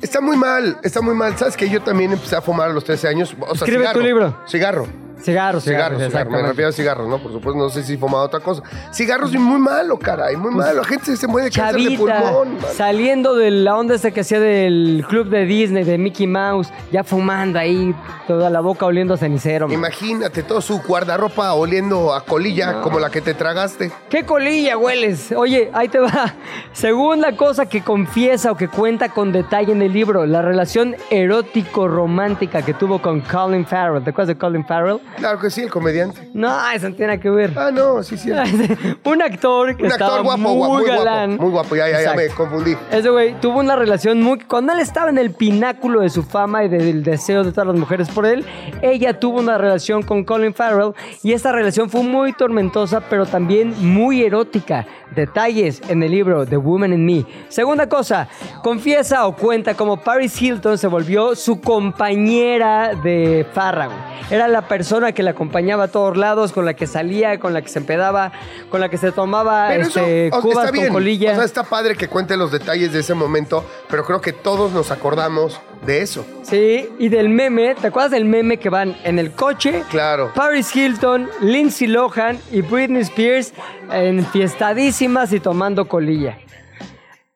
Está 0.00 0.20
muy 0.20 0.36
mal, 0.36 0.78
está 0.82 1.00
muy 1.00 1.14
mal. 1.14 1.36
¿Sabes 1.38 1.56
que 1.56 1.68
yo 1.68 1.80
también 1.80 2.12
empecé 2.12 2.34
a 2.34 2.42
fumar 2.42 2.70
a 2.70 2.72
los 2.72 2.84
13 2.84 3.08
años? 3.08 3.36
O 3.40 3.54
sea, 3.54 3.66
Escribe 3.66 3.92
tu 3.92 4.00
libro. 4.00 4.36
Cigarro. 4.48 4.86
Cigarros, 5.22 5.64
Cigarros, 5.64 5.98
cigarros, 5.98 6.12
cigarros. 6.12 6.32
Me 6.32 6.48
refiero 6.48 6.68
a 6.70 6.72
cigarros, 6.72 7.08
¿no? 7.08 7.18
Por 7.18 7.32
supuesto, 7.32 7.58
no 7.58 7.68
sé 7.70 7.82
si 7.82 7.96
fumaba 7.96 8.24
otra 8.24 8.40
cosa. 8.40 8.62
Cigarros 8.92 9.32
y 9.34 9.38
muy 9.38 9.60
malo, 9.60 9.98
caray, 9.98 10.36
muy 10.36 10.52
malo. 10.52 10.80
La 10.80 10.84
gente 10.84 11.16
se 11.16 11.26
muere 11.26 11.48
de 11.48 11.54
cáncer 11.54 11.80
de 11.90 11.96
pulmón. 11.96 12.54
man. 12.54 12.72
saliendo 12.74 13.34
de 13.36 13.50
la 13.50 13.76
onda 13.76 13.94
esta 13.94 14.10
que 14.10 14.20
hacía 14.20 14.40
del 14.40 15.04
club 15.08 15.28
de 15.28 15.44
Disney, 15.44 15.84
de 15.84 15.96
Mickey 15.98 16.26
Mouse, 16.26 16.70
ya 16.90 17.04
fumando 17.04 17.58
ahí, 17.58 17.94
toda 18.26 18.50
la 18.50 18.60
boca 18.60 18.86
oliendo 18.86 19.14
a 19.14 19.16
cenicero. 19.16 19.68
man. 19.68 19.74
Imagínate 19.76 20.42
todo 20.42 20.60
su 20.60 20.80
guardarropa 20.82 21.52
oliendo 21.54 22.12
a 22.12 22.24
colilla 22.24 22.80
como 22.80 22.98
la 22.98 23.10
que 23.10 23.20
te 23.20 23.34
tragaste. 23.34 23.92
¡Qué 24.08 24.24
colilla 24.24 24.76
hueles! 24.76 25.32
Oye, 25.32 25.70
ahí 25.72 25.88
te 25.88 25.98
va. 25.98 26.34
Según 26.72 27.20
la 27.20 27.36
cosa 27.36 27.66
que 27.66 27.82
confiesa 27.82 28.50
o 28.50 28.56
que 28.56 28.68
cuenta 28.68 29.10
con 29.10 29.30
detalle 29.32 29.72
en 29.72 29.82
el 29.82 29.92
libro, 29.92 30.26
la 30.26 30.42
relación 30.42 30.96
erótico-romántica 31.10 32.62
que 32.62 32.74
tuvo 32.74 33.00
con 33.00 33.20
Colin 33.20 33.64
Farrell. 33.66 34.02
¿Te 34.02 34.10
acuerdas 34.10 34.28
de 34.28 34.38
Colin 34.38 34.64
Farrell? 34.64 35.00
Claro 35.16 35.38
que 35.38 35.50
sí, 35.50 35.62
el 35.62 35.70
comediante. 35.70 36.28
No, 36.34 36.70
eso 36.70 36.88
no 36.88 36.94
tiene 36.94 37.18
que 37.20 37.30
ver. 37.30 37.52
Ah, 37.56 37.70
no, 37.72 38.02
sí, 38.02 38.16
sí. 38.16 38.30
un 39.04 39.22
actor 39.22 39.76
que 39.76 39.84
Un 39.84 39.90
estaba 39.92 40.16
actor 40.16 40.24
guapo, 40.24 40.38
muy, 40.40 40.54
guapo, 40.56 40.74
muy 40.74 40.84
galán. 40.86 41.30
guapo. 41.30 41.42
Muy 41.42 41.52
guapo, 41.52 41.76
ya, 41.76 41.88
ya, 41.88 42.02
ya 42.02 42.14
me 42.14 42.28
confundí. 42.28 42.76
Ese 42.90 43.08
güey 43.10 43.34
tuvo 43.40 43.60
una 43.60 43.76
relación 43.76 44.20
muy... 44.22 44.38
Cuando 44.40 44.72
él 44.72 44.80
estaba 44.80 45.10
en 45.10 45.18
el 45.18 45.32
pináculo 45.32 46.00
de 46.00 46.10
su 46.10 46.22
fama 46.22 46.64
y 46.64 46.68
del 46.68 47.02
deseo 47.02 47.44
de 47.44 47.52
todas 47.52 47.66
las 47.68 47.76
mujeres 47.76 48.08
por 48.08 48.26
él, 48.26 48.44
ella 48.82 49.18
tuvo 49.20 49.38
una 49.40 49.58
relación 49.58 50.02
con 50.02 50.24
Colin 50.24 50.54
Farrell 50.54 50.92
y 51.22 51.32
esta 51.32 51.52
relación 51.52 51.90
fue 51.90 52.02
muy 52.02 52.32
tormentosa, 52.32 53.00
pero 53.08 53.26
también 53.26 53.74
muy 53.78 54.22
erótica. 54.22 54.86
Detalles 55.14 55.82
en 55.88 56.02
el 56.02 56.10
libro 56.10 56.46
The 56.46 56.56
Woman 56.56 56.92
in 56.92 57.04
Me. 57.04 57.26
Segunda 57.48 57.88
cosa, 57.88 58.28
confiesa 58.62 59.26
o 59.26 59.36
cuenta 59.36 59.74
cómo 59.74 59.98
Paris 59.98 60.40
Hilton 60.40 60.78
se 60.78 60.86
volvió 60.86 61.34
su 61.34 61.60
compañera 61.60 62.94
de 62.94 63.46
farra. 63.52 63.90
Era 64.30 64.48
la 64.48 64.68
persona 64.68 65.12
que 65.12 65.22
la 65.22 65.32
acompañaba 65.32 65.84
a 65.84 65.88
todos 65.88 66.16
lados, 66.16 66.52
con 66.52 66.64
la 66.64 66.74
que 66.74 66.86
salía, 66.86 67.38
con 67.38 67.52
la 67.52 67.62
que 67.62 67.68
se 67.68 67.78
empedaba, 67.80 68.32
con 68.70 68.80
la 68.80 68.88
que 68.88 68.96
se 68.96 69.12
tomaba 69.12 69.74
eso 69.74 70.00
este, 70.00 70.30
cubas 70.40 70.70
con 70.72 70.88
colilla. 70.88 71.32
O 71.32 71.34
sea, 71.36 71.44
está 71.44 71.64
padre 71.64 71.96
que 71.96 72.08
cuente 72.08 72.36
los 72.36 72.50
detalles 72.50 72.92
de 72.92 73.00
ese 73.00 73.14
momento, 73.14 73.64
pero 73.88 74.04
creo 74.04 74.20
que 74.20 74.32
todos 74.32 74.72
nos 74.72 74.90
acordamos 74.90 75.60
de 75.84 76.02
eso. 76.02 76.24
Sí, 76.42 76.88
y 76.98 77.08
del 77.08 77.28
meme, 77.28 77.74
¿te 77.74 77.88
acuerdas 77.88 78.12
del 78.12 78.24
meme 78.24 78.58
que 78.58 78.68
van 78.70 78.96
en 79.04 79.18
el 79.18 79.32
coche? 79.32 79.82
Claro. 79.90 80.30
Paris 80.34 80.74
Hilton, 80.74 81.28
Lindsay 81.40 81.88
Lohan 81.88 82.38
y 82.50 82.60
Britney 82.62 83.02
Spears 83.02 83.52
enfiestadísimas 83.90 85.32
y 85.32 85.40
tomando 85.40 85.86
colilla. 85.88 86.38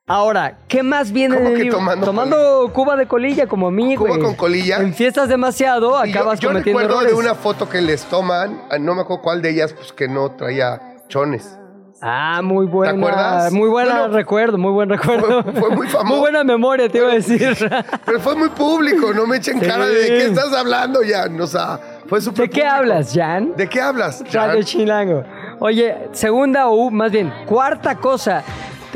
Ahora, 0.08 0.58
¿qué 0.68 0.84
más 0.84 1.10
viene 1.10 1.34
¿Cómo 1.36 1.48
el 1.48 1.64
que 1.64 1.68
tomando 1.70 2.06
Tomando 2.06 2.70
cuba 2.72 2.94
de 2.94 3.06
colilla 3.08 3.48
como 3.48 3.66
a 3.66 3.70
mí, 3.72 3.96
¿Cuba 3.96 4.16
con 4.20 4.36
colilla? 4.36 4.76
En 4.76 4.94
fiestas 4.94 5.28
demasiado, 5.28 5.90
Y 6.06 6.12
yo- 6.12 6.18
acabas 6.20 6.38
yo, 6.38 6.50
cometiendo 6.50 6.78
recuerdo 6.78 7.00
errores. 7.00 7.16
de 7.18 7.24
una 7.24 7.34
foto 7.34 7.68
que 7.68 7.80
les 7.80 8.04
toman, 8.04 8.62
ah, 8.70 8.78
no 8.78 8.94
me 8.94 9.00
acuerdo 9.00 9.22
cuál 9.22 9.42
de 9.42 9.50
ellas, 9.50 9.72
pues 9.72 9.92
que 9.92 10.06
no 10.06 10.30
traía 10.36 10.80
chones. 11.08 11.58
Ah, 12.02 12.40
muy 12.42 12.66
buena. 12.66 12.92
acuerdas? 13.08 13.52
Muy 13.52 13.68
no. 14.08 14.08
recuerdo, 14.08 14.58
muy 14.58 14.72
buen 14.72 14.88
recuerdo. 14.88 15.42
Fue- 15.42 15.52
fue 15.52 15.70
muy 15.76 15.86
famoso. 15.88 16.06
Muy 16.12 16.18
buena 16.20 16.44
memoria, 16.44 16.88
te 16.88 16.98
iba 16.98 17.10
a 17.10 17.14
decir. 17.14 17.56
Pero 18.04 18.20
fue 18.20 18.36
muy 18.36 18.48
público, 18.50 19.12
no 19.14 19.26
me 19.26 19.36
echen 19.38 19.58
Sí. 19.60 19.66
cara 19.66 19.86
de 19.86 20.06
qué 20.06 20.26
estás 20.26 20.52
hablando 20.52 21.02
ya. 21.02 21.26
O 21.40 21.46
sea, 21.46 21.78
fue 22.06 22.20
súper 22.20 22.42
¿De 22.48 22.50
qué 22.50 22.60
público. 22.60 22.76
hablas, 22.76 23.12
Jan? 23.14 23.52
¿De 23.56 23.68
qué 23.68 23.80
hablas? 23.80 24.20
Radio 24.32 24.54
Jan? 24.56 24.62
Chilango. 24.64 25.24
Oye, 25.58 26.08
segunda 26.12 26.68
o 26.68 26.90
más 26.90 27.10
bien, 27.10 27.32
cuarta 27.46 27.94
cosa. 27.96 28.42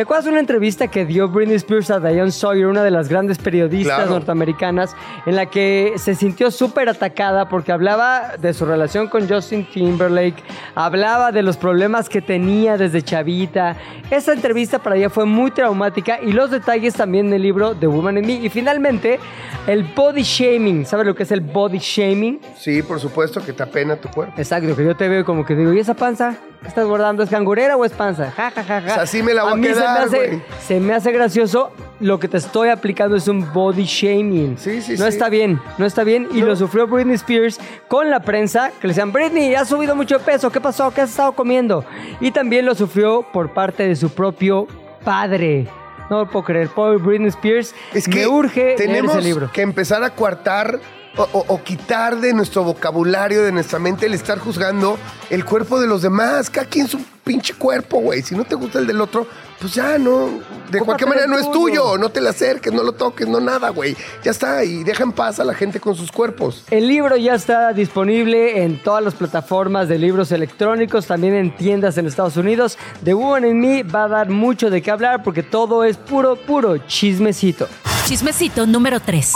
¿Te 0.01 0.05
acuerdas 0.05 0.25
de 0.25 0.31
una 0.31 0.41
entrevista 0.41 0.89
que 0.89 1.05
dio 1.05 1.29
Britney 1.29 1.57
Spears 1.57 1.91
a 1.91 2.01
Diane 2.01 2.31
Sawyer, 2.31 2.69
una 2.69 2.83
de 2.83 2.91
las 2.91 3.11
grandes 3.11 3.37
periodistas 3.37 3.97
Claro. 3.97 4.13
norteamericanas, 4.13 4.97
en 5.27 5.37
la 5.37 5.45
que 5.45 5.93
se 5.97 6.15
sintió 6.15 6.51
súper 6.51 6.89
atacada 6.89 7.51
porque 7.51 7.71
hablaba 7.71 8.39
de 8.39 8.55
su 8.55 8.65
relación 8.65 9.09
con 9.09 9.29
Justin 9.29 9.67
Timberlake, 9.71 10.43
hablaba 10.75 11.33
de 11.33 11.43
los 11.43 11.59
problemas 11.59 12.09
que 12.09 12.23
tenía 12.23 12.79
desde 12.79 13.03
chavita. 13.03 13.77
Esa 14.11 14.33
entrevista 14.33 14.79
para 14.79 14.97
ella 14.97 15.11
fue 15.11 15.27
muy 15.27 15.51
traumática 15.51 16.19
y 16.23 16.33
los 16.33 16.51
detalles 16.51 16.95
también 16.95 17.29
del 17.29 17.43
libro 17.43 17.75
The 17.75 17.87
Woman 17.87 18.17
in 18.17 18.27
Me. 18.27 18.33
Y 18.33 18.49
finalmente, 18.49 19.21
el 19.67 19.85
body 19.85 20.23
shaming. 20.23 20.87
¿Sabes 20.87 21.05
lo 21.07 21.15
que 21.15 21.25
es 21.25 21.31
el 21.31 21.43
body 21.43 21.77
shaming? 21.79 22.41
Sí, 22.57 22.81
por 22.83 23.01
supuesto 23.01 23.45
que 23.45 23.53
te 23.53 23.63
apena 23.63 23.97
tu 23.97 24.09
cuerpo. 24.09 24.33
Exacto, 24.39 24.75
que 24.75 24.83
yo 24.83 24.97
te 24.97 25.09
veo 25.09 25.27
como 25.27 25.45
que 25.45 25.55
digo, 25.55 25.75
¿y 25.75 25.79
esa 25.79 25.93
panza? 25.93 26.37
¿Qué 26.63 26.69
estás 26.69 26.87
guardando? 26.87 27.23
¿Es 27.23 27.31
cangurera 27.31 27.75
o 27.77 27.85
es 27.87 27.93
panza? 27.93 28.31
Ja, 28.33 28.51
ja, 28.51 28.63
ja, 28.63 28.81
ja. 28.83 28.87
O 28.87 28.95
sea, 28.95 29.03
así 29.03 29.23
me 29.23 29.33
la 29.33 29.45
voy 29.45 29.53
a 29.53 29.57
mí 29.57 29.67
se 29.95 30.01
me, 30.01 30.05
hace, 30.07 30.27
güey. 30.29 30.43
se 30.67 30.81
me 30.81 30.95
hace 30.95 31.13
gracioso. 31.13 31.71
Lo 32.01 32.19
que 32.19 32.29
te 32.29 32.39
estoy 32.39 32.71
aplicando 32.71 33.17
es 33.17 33.29
un 33.29 33.53
body 33.53 33.85
shaming. 33.85 34.57
Sí, 34.59 34.81
sí, 34.81 34.93
No 34.93 35.05
sí. 35.05 35.09
está 35.09 35.29
bien, 35.29 35.61
no 35.77 35.85
está 35.85 36.03
bien. 36.03 36.29
Y 36.33 36.41
No. 36.41 36.47
lo 36.47 36.57
sufrió 36.57 36.87
Britney 36.87 37.15
Spears 37.17 37.59
con 37.89 38.09
la 38.09 38.21
prensa, 38.21 38.71
que 38.81 38.87
le 38.87 38.93
decían, 38.95 39.13
Britney, 39.13 39.55
has 39.55 39.69
subido 39.69 39.95
mucho 39.95 40.19
de 40.19 40.25
peso. 40.25 40.51
¿Qué 40.51 40.61
pasó? 40.61 40.91
¿Qué 40.93 41.03
has 41.03 41.11
estado 41.11 41.33
comiendo? 41.33 41.85
Y 42.21 42.31
también 42.31 42.65
lo 42.65 42.75
sufrió 42.75 43.27
por 43.33 43.53
parte 43.53 43.83
de 43.87 43.97
su 43.97 44.09
propio 44.11 44.67
padre. 45.05 45.67
No 46.09 46.21
lo 46.21 46.31
puedo 46.31 46.45
creer. 46.45 46.69
Pobre 46.69 46.97
Britney 46.97 47.29
Spears. 47.29 47.75
Es 47.95 48.07
que 48.09 48.21
me 48.21 48.27
urge 48.27 48.65
leer 48.65 48.77
tenemos 48.77 49.13
ese 49.17 49.23
libro. 49.23 49.51
que 49.53 49.63
empezar 49.63 50.03
a 50.03 50.11
coartar 50.11 50.81
o, 51.17 51.23
o- 51.33 51.45
o 51.49 51.63
quitar 51.63 52.17
de 52.17 52.33
nuestro 52.33 52.65
vocabulario, 52.65 53.43
de 53.45 53.53
nuestra 53.53 53.79
mente, 53.79 54.07
el 54.07 54.15
estar 54.15 54.39
juzgando 54.39 54.97
el 55.29 55.45
cuerpo 55.45 55.81
de 55.81 55.87
los 55.87 56.03
demás. 56.03 56.49
Cada 56.51 56.67
quien 56.67 56.89
su 56.89 56.99
pinche 57.25 57.55
cuerpo, 57.55 57.99
güey. 58.01 58.23
Si 58.23 58.35
no 58.35 58.45
te 58.45 58.55
gusta 58.55 58.79
el 58.79 58.87
del 58.87 59.01
otro, 59.01 59.27
pues 59.61 59.75
ya 59.75 59.99
no. 59.99 60.41
De 60.71 60.81
cualquier 60.81 61.09
manera 61.09 61.27
no 61.27 61.39
es 61.39 61.51
tuyo. 61.51 61.83
tuyo. 61.83 61.99
No 61.99 62.09
te 62.09 62.21
le 62.21 62.31
acerques, 62.31 62.73
no 62.73 62.83
lo 62.83 62.93
toques, 62.93 63.29
no 63.29 63.41
nada, 63.41 63.69
güey. 63.71 63.97
Ya 64.25 64.31
está. 64.31 64.65
Y 64.65 64.85
deja 64.85 65.03
en 65.03 65.13
paz 65.13 65.39
a 65.39 65.45
la 65.45 65.55
gente 65.55 65.81
con 65.81 65.95
sus 65.95 66.11
cuerpos. 66.11 66.65
El 66.71 66.89
libro 66.89 67.17
ya 67.17 67.35
está 67.35 67.73
disponible 67.73 68.63
en 68.63 68.83
todas 68.83 69.05
las 69.05 69.15
plataformas 69.15 69.89
de 69.89 69.99
libros 69.99 70.33
electrónicos, 70.33 71.07
también 71.07 71.35
en 71.35 71.55
tiendas 71.57 71.99
en 71.99 72.07
Estados 72.07 72.37
Unidos. 72.37 72.79
The 73.05 73.15
Woman 73.15 73.45
in 73.45 73.61
Me 73.61 73.83
va 73.83 74.05
a 74.05 74.09
dar 74.09 74.31
mucho 74.31 74.71
de 74.71 74.81
qué 74.81 74.91
hablar 74.91 75.23
porque 75.23 75.43
todo 75.43 75.85
es 75.85 75.97
puro, 75.97 76.37
puro 76.37 76.79
chismecito. 76.79 77.69
Chismecito 78.07 78.67
número 78.67 79.01
3. 79.01 79.35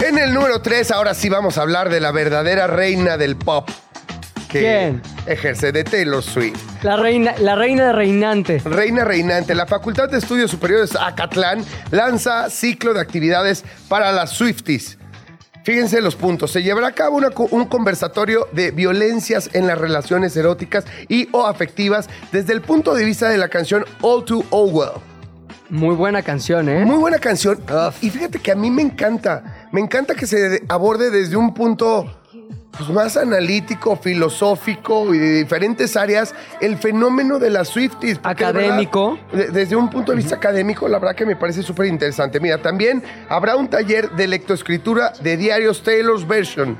En 0.00 0.18
el 0.18 0.32
número 0.32 0.60
3, 0.60 0.90
ahora 0.90 1.14
sí 1.14 1.28
vamos 1.28 1.58
a 1.58 1.62
hablar 1.62 1.88
de 1.88 2.00
la 2.00 2.12
verdadera 2.12 2.66
reina 2.66 3.16
del 3.16 3.36
pop. 3.36 3.68
Que 4.54 4.60
¿Quién? 4.60 5.02
ejerce 5.26 5.72
de 5.72 5.82
Taylor 5.82 6.22
Swift. 6.22 6.60
La 6.84 6.96
reina, 6.96 7.34
la 7.40 7.56
reina 7.56 7.86
de 7.88 7.92
reinante. 7.92 8.62
Reina 8.64 9.04
Reinante, 9.04 9.52
la 9.52 9.66
Facultad 9.66 10.08
de 10.08 10.18
Estudios 10.18 10.48
Superiores 10.48 10.94
Acatlán 10.94 11.64
lanza 11.90 12.48
ciclo 12.50 12.94
de 12.94 13.00
actividades 13.00 13.64
para 13.88 14.12
las 14.12 14.30
Swifties. 14.30 14.96
Fíjense 15.64 16.00
los 16.00 16.14
puntos. 16.14 16.52
Se 16.52 16.62
llevará 16.62 16.86
a 16.86 16.92
cabo 16.92 17.16
una 17.16 17.30
un 17.50 17.64
conversatorio 17.64 18.46
de 18.52 18.70
violencias 18.70 19.50
en 19.54 19.66
las 19.66 19.76
relaciones 19.76 20.36
eróticas 20.36 20.84
y 21.08 21.28
o 21.32 21.46
afectivas 21.46 22.08
desde 22.30 22.52
el 22.52 22.60
punto 22.60 22.94
de 22.94 23.04
vista 23.04 23.28
de 23.30 23.38
la 23.38 23.48
canción 23.48 23.84
All 24.02 24.24
Too 24.24 24.44
All 24.50 24.70
Well. 24.72 24.90
Muy 25.68 25.96
buena 25.96 26.22
canción, 26.22 26.68
¿eh? 26.68 26.84
Muy 26.84 26.98
buena 26.98 27.18
canción. 27.18 27.58
Y 28.00 28.08
fíjate 28.08 28.38
que 28.38 28.52
a 28.52 28.54
mí 28.54 28.70
me 28.70 28.82
encanta. 28.82 29.66
Me 29.72 29.80
encanta 29.80 30.14
que 30.14 30.28
se 30.28 30.62
aborde 30.68 31.10
desde 31.10 31.36
un 31.36 31.54
punto 31.54 32.20
pues, 32.76 32.88
más 32.90 33.16
analítico, 33.16 33.96
filosófico 33.96 35.14
y 35.14 35.18
de 35.18 35.32
diferentes 35.42 35.96
áreas 35.96 36.34
el 36.60 36.76
fenómeno 36.78 37.38
de 37.38 37.50
las 37.50 37.68
Swifties. 37.68 38.16
de 38.22 38.28
verdad, 38.28 38.48
Académico. 38.48 39.18
de- 39.32 39.48
desde 39.48 39.76
un 39.76 39.88
punto 39.90 40.12
de 40.12 40.16
vista 40.16 40.36
académico, 40.36 40.88
la 40.88 40.98
verdad 40.98 41.14
que 41.14 41.26
me 41.26 41.36
parece 41.36 41.62
súper 41.62 41.86
interesante. 41.86 42.40
Mira, 42.40 42.58
también 42.60 43.02
habrá 43.28 43.56
un 43.56 43.68
taller 43.68 44.10
de 44.12 44.26
lectoescritura 44.26 45.12
de 45.22 45.36
diarios 45.36 45.82
Taylor's 45.82 46.26
Version. 46.26 46.76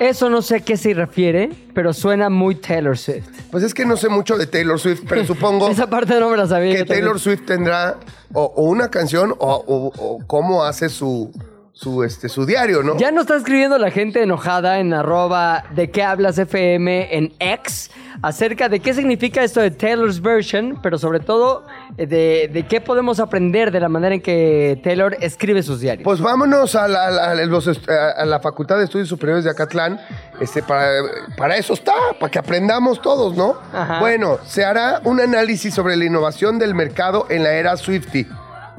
Eso 0.00 0.28
no 0.28 0.42
sé 0.42 0.56
a 0.56 0.60
qué 0.60 0.76
se 0.76 0.92
refiere, 0.92 1.50
pero 1.72 1.92
suena 1.92 2.28
muy 2.28 2.56
Taylor 2.56 2.98
Swift. 2.98 3.28
Pues 3.52 3.62
es 3.62 3.72
que 3.72 3.86
no 3.86 3.96
sé 3.96 4.08
mucho 4.08 4.36
de 4.36 4.48
Taylor 4.48 4.78
Swift, 4.80 5.02
pero 5.08 5.24
supongo 5.26 5.68
Esa 5.68 5.86
parte 5.88 6.18
no 6.18 6.30
me 6.30 6.36
la 6.36 6.48
sabía. 6.48 6.74
que. 6.74 6.84
Taylor 6.84 7.18
Swift 7.20 7.46
tendrá 7.46 7.96
o, 8.32 8.42
o 8.42 8.64
una 8.64 8.90
canción 8.90 9.32
o, 9.38 9.64
o- 9.66 9.92
o 9.96 10.26
cómo 10.26 10.64
hace 10.64 10.88
su, 10.88 11.30
su, 11.76 12.04
este, 12.04 12.28
su 12.28 12.46
diario, 12.46 12.84
¿no? 12.84 12.96
Ya 12.98 13.10
no 13.10 13.22
está 13.22 13.36
escribiendo 13.36 13.78
la 13.78 13.90
gente 13.90 14.22
enojada 14.22 14.78
en 14.78 14.94
arroba 14.94 15.64
de 15.74 15.90
qué 15.90 16.04
hablas 16.04 16.38
FM 16.38 17.08
en 17.16 17.32
X 17.40 17.90
acerca 18.22 18.68
de 18.68 18.78
qué 18.78 18.94
significa 18.94 19.42
esto 19.42 19.60
de 19.60 19.72
Taylor's 19.72 20.22
version, 20.22 20.78
pero 20.80 20.98
sobre 20.98 21.18
todo 21.18 21.66
eh, 21.98 22.06
de, 22.06 22.48
de 22.50 22.64
qué 22.68 22.80
podemos 22.80 23.18
aprender 23.18 23.72
de 23.72 23.80
la 23.80 23.88
manera 23.88 24.14
en 24.14 24.20
que 24.22 24.80
Taylor 24.84 25.16
escribe 25.20 25.64
sus 25.64 25.80
diarios. 25.80 26.04
Pues 26.04 26.20
vámonos 26.20 26.76
a 26.76 26.86
la, 26.86 27.06
a 27.06 27.34
la- 27.34 27.44
los 27.44 27.66
est- 27.66 27.90
a- 27.90 28.12
a 28.12 28.24
la 28.24 28.38
Facultad 28.38 28.78
de 28.78 28.84
Estudios 28.84 29.08
Superiores 29.08 29.42
de 29.42 29.50
Acatlán. 29.50 30.00
Este, 30.40 30.62
para, 30.62 30.88
para 31.36 31.56
eso 31.56 31.74
está, 31.74 31.92
para 32.20 32.30
que 32.30 32.38
aprendamos 32.38 33.02
todos, 33.02 33.36
¿no? 33.36 33.56
Ajá. 33.72 33.98
Bueno, 33.98 34.38
se 34.46 34.64
hará 34.64 35.00
un 35.02 35.20
análisis 35.20 35.74
sobre 35.74 35.96
la 35.96 36.04
innovación 36.04 36.60
del 36.60 36.74
mercado 36.76 37.26
en 37.30 37.42
la 37.42 37.52
era 37.54 37.76
Swifty. 37.76 38.26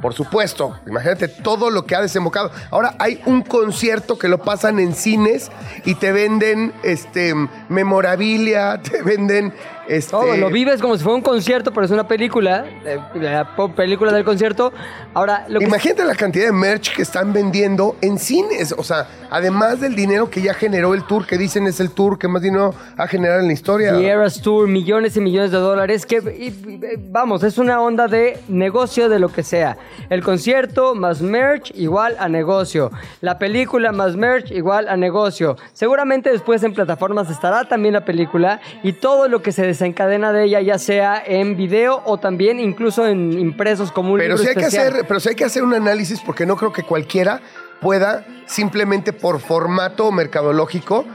Por 0.02 0.14
supuesto, 0.14 0.78
imagínate 0.86 1.28
todo 1.28 1.70
lo 1.70 1.86
que 1.86 1.96
ha 1.96 2.02
desembocado. 2.02 2.52
Ahora 2.70 2.96
hay 3.00 3.22
un 3.26 3.42
concierto 3.42 4.18
que 4.18 4.28
lo 4.28 4.40
pasan 4.40 4.80
en 4.80 4.94
cines 4.94 5.52
y 5.86 5.96
te 5.96 6.12
venden 6.12 6.74
este 6.84 7.34
memorabilia, 7.70 8.82
te 8.84 9.02
venden 9.02 9.54
este 9.88 10.12
Todo, 10.12 10.36
lo 10.38 10.50
vives 10.50 10.82
como 10.82 10.98
si 10.98 11.04
fuera 11.04 11.16
un 11.16 11.22
concierto, 11.22 11.72
pero 11.72 11.86
es 11.86 11.92
una 11.92 12.08
película, 12.08 12.66
eh, 12.86 13.00
la 13.16 13.56
película 13.76 14.12
del 14.12 14.24
concierto. 14.24 14.72
Ahora, 15.14 15.46
lo 15.48 15.60
que 15.60 15.66
Imagínate 15.66 16.04
la 16.06 16.16
cantidad 16.16 16.46
de 16.46 16.52
merch 16.52 16.96
que 16.96 17.02
están 17.02 17.34
vendiendo 17.34 17.96
en 18.02 18.18
cines. 18.20 18.74
O 18.78 18.84
sea, 18.84 19.08
además 19.30 19.80
del 19.80 19.96
dinero 19.96 20.30
que 20.30 20.42
ya 20.42 20.54
generó 20.54 20.94
el 20.94 21.04
tour, 21.06 21.26
que 21.26 21.38
dicen 21.38 21.68
es 21.68 21.80
el 21.80 21.92
tour 21.92 22.18
que 22.18 22.28
más 22.28 22.42
dinero 22.42 22.74
ha 22.98 23.08
generado 23.08 23.40
en 23.42 23.48
la 23.48 23.54
historia. 23.54 23.94
The 23.94 24.08
Eras 24.08 24.42
Tour, 24.42 24.68
millones 24.68 25.16
y 25.18 25.22
millones 25.22 25.52
de 25.52 25.58
dólares, 25.58 26.06
que 26.06 26.18
y- 26.18 26.48
y- 26.72 26.80
vamos, 27.10 27.44
es 27.44 27.58
una 27.58 27.82
onda 27.82 28.08
de 28.08 28.40
negocio 28.48 29.10
de 29.10 29.20
lo 29.20 29.30
que 29.30 29.44
sea. 29.44 29.78
El 30.10 30.24
concierto 30.24 30.96
más 30.96 31.22
merch 31.22 31.72
igual 31.76 32.16
a 32.20 32.28
negocio. 32.30 32.92
La 33.22 33.38
película 33.40 33.92
más 33.92 34.16
merch 34.16 34.52
igual 34.52 34.88
a 34.88 34.98
negocio. 34.98 35.56
Seguramente 35.74 36.30
después 36.32 36.64
en 36.64 36.74
plataformas 36.74 37.30
estará 37.30 37.68
también 37.68 37.94
la 37.94 38.06
película 38.06 38.60
y 38.84 38.94
todo 38.94 39.28
lo 39.28 39.42
que 39.42 39.52
se 39.52 39.62
desencadena 39.76 40.32
de 40.32 40.46
ella, 40.46 40.62
ya 40.62 40.80
sea 40.80 41.22
en 41.26 41.56
video 41.56 42.02
o 42.06 42.18
también 42.18 42.60
incluso 42.60 43.06
en 43.06 43.32
impresos 43.34 43.92
como 43.92 44.14
un 44.14 44.20
Pero 44.20 44.36
libro 44.36 44.44
sí, 44.44 44.50
hay 44.50 44.56
que 44.56 44.60
especial. 44.62 44.88
hacer, 44.88 45.06
pero 45.08 45.20
sí 45.20 45.30
hay 45.30 45.36
que 45.36 45.46
hacer 45.46 45.64
un 45.64 45.74
análisis 45.74 46.22
porque 46.22 46.46
no 46.46 46.56
creo 46.56 46.74
que 46.74 46.84
cualquiera 46.84 47.42
pueda 47.82 48.26
simplemente 48.46 49.14
por 49.14 49.40
formato 49.40 50.12
mercadológico 50.12 51.06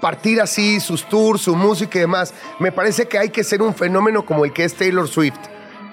partir 0.00 0.40
así 0.40 0.80
sus 0.80 1.08
tours, 1.08 1.42
su 1.42 1.56
música 1.56 1.98
y 1.98 2.02
demás. 2.02 2.34
Me 2.58 2.72
parece 2.72 3.06
que 3.06 3.18
hay 3.18 3.30
que 3.30 3.44
ser 3.44 3.62
un 3.62 3.74
fenómeno 3.74 4.24
como 4.24 4.44
el 4.44 4.52
que 4.52 4.64
es 4.64 4.74
Taylor 4.74 5.08
Swift. 5.08 5.38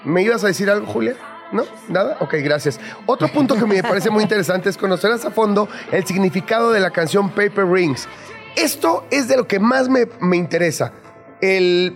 ¿Me 0.04 0.22
ibas 0.22 0.44
a 0.44 0.48
decir 0.48 0.70
algo, 0.70 0.86
Julia? 0.86 1.16
¿No? 1.52 1.64
¿Nada? 1.88 2.16
Ok, 2.20 2.34
gracias. 2.42 2.80
Otro 3.06 3.28
punto 3.28 3.54
que 3.56 3.64
me 3.64 3.82
parece 3.82 4.10
muy 4.10 4.22
interesante 4.22 4.68
es 4.68 4.76
conocer 4.76 5.12
a 5.12 5.18
fondo 5.30 5.68
el 5.92 6.04
significado 6.04 6.72
de 6.72 6.80
la 6.80 6.90
canción 6.90 7.30
Paper 7.30 7.66
Rings. 7.66 8.08
Esto 8.56 9.04
es 9.10 9.28
de 9.28 9.36
lo 9.36 9.46
que 9.46 9.58
más 9.58 9.88
me, 9.88 10.06
me 10.20 10.36
interesa. 10.36 10.92
El 11.44 11.94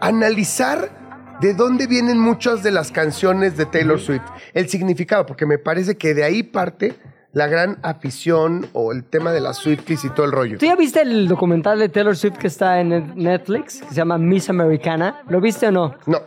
analizar 0.00 1.36
de 1.40 1.54
dónde 1.54 1.88
vienen 1.88 2.20
muchas 2.20 2.62
de 2.62 2.70
las 2.70 2.92
canciones 2.92 3.56
de 3.56 3.66
Taylor 3.66 3.98
Swift. 3.98 4.22
El 4.54 4.68
significado, 4.68 5.26
porque 5.26 5.44
me 5.44 5.58
parece 5.58 5.96
que 5.96 6.14
de 6.14 6.22
ahí 6.22 6.44
parte 6.44 6.94
la 7.32 7.48
gran 7.48 7.78
afición 7.82 8.68
o 8.74 8.92
el 8.92 9.02
tema 9.02 9.32
de 9.32 9.40
las 9.40 9.56
Swifties 9.56 10.04
y 10.04 10.10
todo 10.10 10.24
el 10.24 10.30
rollo. 10.30 10.58
¿Tú 10.58 10.66
ya 10.66 10.76
viste 10.76 11.02
el 11.02 11.26
documental 11.26 11.80
de 11.80 11.88
Taylor 11.88 12.16
Swift 12.16 12.38
que 12.38 12.46
está 12.46 12.80
en 12.80 13.12
Netflix? 13.16 13.80
Que 13.80 13.88
se 13.88 13.94
llama 13.96 14.18
Miss 14.18 14.48
Americana. 14.48 15.20
¿Lo 15.28 15.40
viste 15.40 15.66
o 15.66 15.72
no? 15.72 15.96
No. 16.06 16.20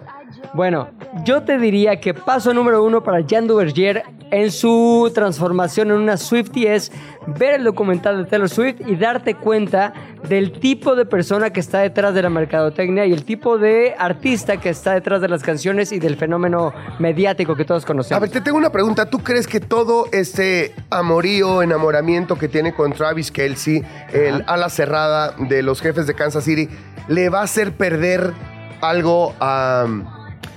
Bueno, 0.53 0.89
yo 1.25 1.43
te 1.43 1.57
diría 1.57 1.99
que 1.99 2.13
paso 2.13 2.53
número 2.53 2.83
uno 2.83 3.03
para 3.03 3.25
Jan 3.27 3.47
Duvergier 3.47 4.03
en 4.31 4.49
su 4.51 5.11
transformación 5.13 5.91
en 5.91 5.97
una 5.97 6.17
Swiftie 6.17 6.73
es 6.73 6.91
ver 7.27 7.55
el 7.55 7.65
documental 7.65 8.23
de 8.23 8.29
Taylor 8.29 8.49
Swift 8.49 8.81
y 8.87 8.95
darte 8.95 9.35
cuenta 9.35 9.93
del 10.27 10.53
tipo 10.53 10.95
de 10.95 11.05
persona 11.05 11.51
que 11.51 11.59
está 11.59 11.79
detrás 11.79 12.13
de 12.13 12.21
la 12.21 12.29
mercadotecnia 12.29 13.05
y 13.05 13.11
el 13.11 13.25
tipo 13.25 13.57
de 13.57 13.93
artista 13.97 14.57
que 14.57 14.69
está 14.69 14.93
detrás 14.93 15.21
de 15.21 15.27
las 15.27 15.43
canciones 15.43 15.91
y 15.91 15.99
del 15.99 16.15
fenómeno 16.15 16.73
mediático 16.99 17.55
que 17.55 17.65
todos 17.65 17.85
conocemos. 17.85 18.17
A 18.17 18.21
ver, 18.21 18.29
te 18.29 18.39
tengo 18.39 18.57
una 18.57 18.71
pregunta. 18.71 19.09
¿Tú 19.09 19.19
crees 19.19 19.47
que 19.47 19.59
todo 19.59 20.05
este 20.13 20.73
amorío, 20.89 21.61
enamoramiento 21.61 22.37
que 22.37 22.47
tiene 22.47 22.73
con 22.73 22.93
Travis 22.93 23.31
Kelsey, 23.31 23.83
el 24.13 24.43
ala 24.47 24.69
cerrada 24.69 25.35
de 25.37 25.61
los 25.61 25.81
jefes 25.81 26.07
de 26.07 26.13
Kansas 26.13 26.45
City, 26.45 26.69
le 27.09 27.29
va 27.29 27.41
a 27.41 27.43
hacer 27.43 27.73
perder 27.73 28.33
algo 28.81 29.33
a, 29.39 29.85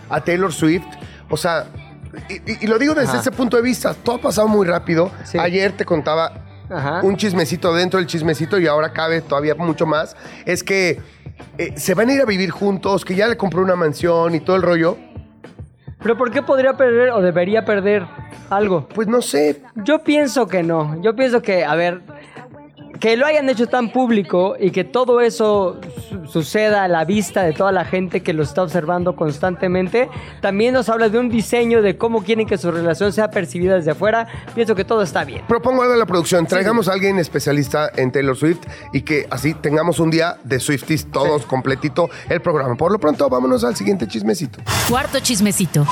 a 0.08 0.20
Taylor 0.22 0.52
Swift? 0.52 0.86
O 1.30 1.36
sea, 1.36 1.66
y, 2.28 2.34
y- 2.34 2.58
y 2.62 2.66
lo 2.66 2.78
digo 2.78 2.94
desde 2.94 3.10
Ajá. 3.10 3.20
ese 3.20 3.30
punto 3.32 3.56
de 3.56 3.62
vista, 3.62 3.94
todo 3.94 4.16
ha 4.16 4.20
pasado 4.20 4.48
muy 4.48 4.66
rápido. 4.66 5.10
Sí. 5.24 5.38
Ayer 5.38 5.72
te 5.72 5.84
contaba 5.84 6.32
Ajá. 6.70 7.00
un 7.02 7.16
chismecito 7.16 7.74
dentro 7.74 7.98
del 7.98 8.06
chismecito 8.06 8.58
y 8.58 8.66
ahora 8.66 8.92
cabe 8.92 9.20
todavía 9.20 9.54
mucho 9.54 9.86
más. 9.86 10.16
Es 10.46 10.62
que 10.62 11.00
eh, 11.58 11.74
se 11.76 11.94
van 11.94 12.08
a 12.10 12.12
ir 12.14 12.20
a 12.20 12.24
vivir 12.24 12.50
juntos, 12.50 13.04
que 13.04 13.14
ya 13.14 13.26
le 13.26 13.36
compró 13.36 13.62
una 13.62 13.74
mansión 13.76 14.34
y 14.34 14.40
todo 14.40 14.56
el 14.56 14.62
rollo. 14.62 14.96
Pero 16.02 16.16
¿por 16.18 16.30
qué 16.30 16.42
podría 16.42 16.74
perder 16.74 17.10
o 17.10 17.20
debería 17.22 17.64
perder 17.64 18.06
algo? 18.50 18.86
Pues 18.94 19.08
no 19.08 19.22
sé, 19.22 19.62
Yo 19.76 20.04
pienso 20.04 20.46
que 20.46 20.62
no. 20.62 21.00
Yo 21.02 21.16
pienso 21.16 21.40
que, 21.40 21.64
a 21.64 21.74
ver, 21.74 22.02
que 23.00 23.16
lo 23.16 23.26
hayan 23.26 23.48
hecho 23.48 23.66
tan 23.66 23.90
público 23.90 24.56
y 24.58 24.70
que 24.70 24.84
todo 24.84 25.20
eso 25.20 25.78
su- 26.08 26.26
suceda 26.26 26.84
a 26.84 26.88
la 26.88 27.04
vista 27.04 27.42
de 27.42 27.52
toda 27.52 27.72
la 27.72 27.84
gente 27.84 28.22
que 28.22 28.32
lo 28.32 28.42
está 28.42 28.62
observando 28.62 29.14
constantemente, 29.16 30.08
también 30.40 30.72
nos 30.74 30.88
habla 30.88 31.08
de 31.08 31.18
un 31.18 31.28
diseño 31.28 31.82
de 31.82 31.96
cómo 31.98 32.22
quieren 32.22 32.46
que 32.46 32.56
su 32.56 32.70
relación 32.70 33.12
sea 33.12 33.30
percibida 33.30 33.74
desde 33.74 33.90
afuera. 33.90 34.26
Pienso 34.54 34.74
que 34.74 34.84
todo 34.84 35.02
está 35.02 35.24
bien. 35.24 35.42
Propongo 35.48 35.82
algo 35.82 35.94
a 35.94 35.96
la 35.96 36.06
producción. 36.06 36.46
Traigamos 36.46 36.88
a 36.88 36.92
alguien 36.92 37.18
especialista 37.18 37.90
en 37.96 38.12
Taylor 38.12 38.36
Swift 38.36 38.60
y 38.92 39.02
que 39.02 39.26
así 39.30 39.54
tengamos 39.54 39.98
un 39.98 40.10
día 40.10 40.36
de 40.44 40.60
Swifties 40.60 41.10
todos 41.10 41.44
completito 41.46 42.08
el 42.28 42.40
programa. 42.40 42.74
Por 42.76 42.92
lo 42.92 42.98
pronto, 42.98 43.28
vámonos 43.28 43.64
al 43.64 43.74
siguiente 43.76 44.06
chismecito. 44.06 44.60
Cuarto 44.88 45.18
chismecito. 45.20 45.84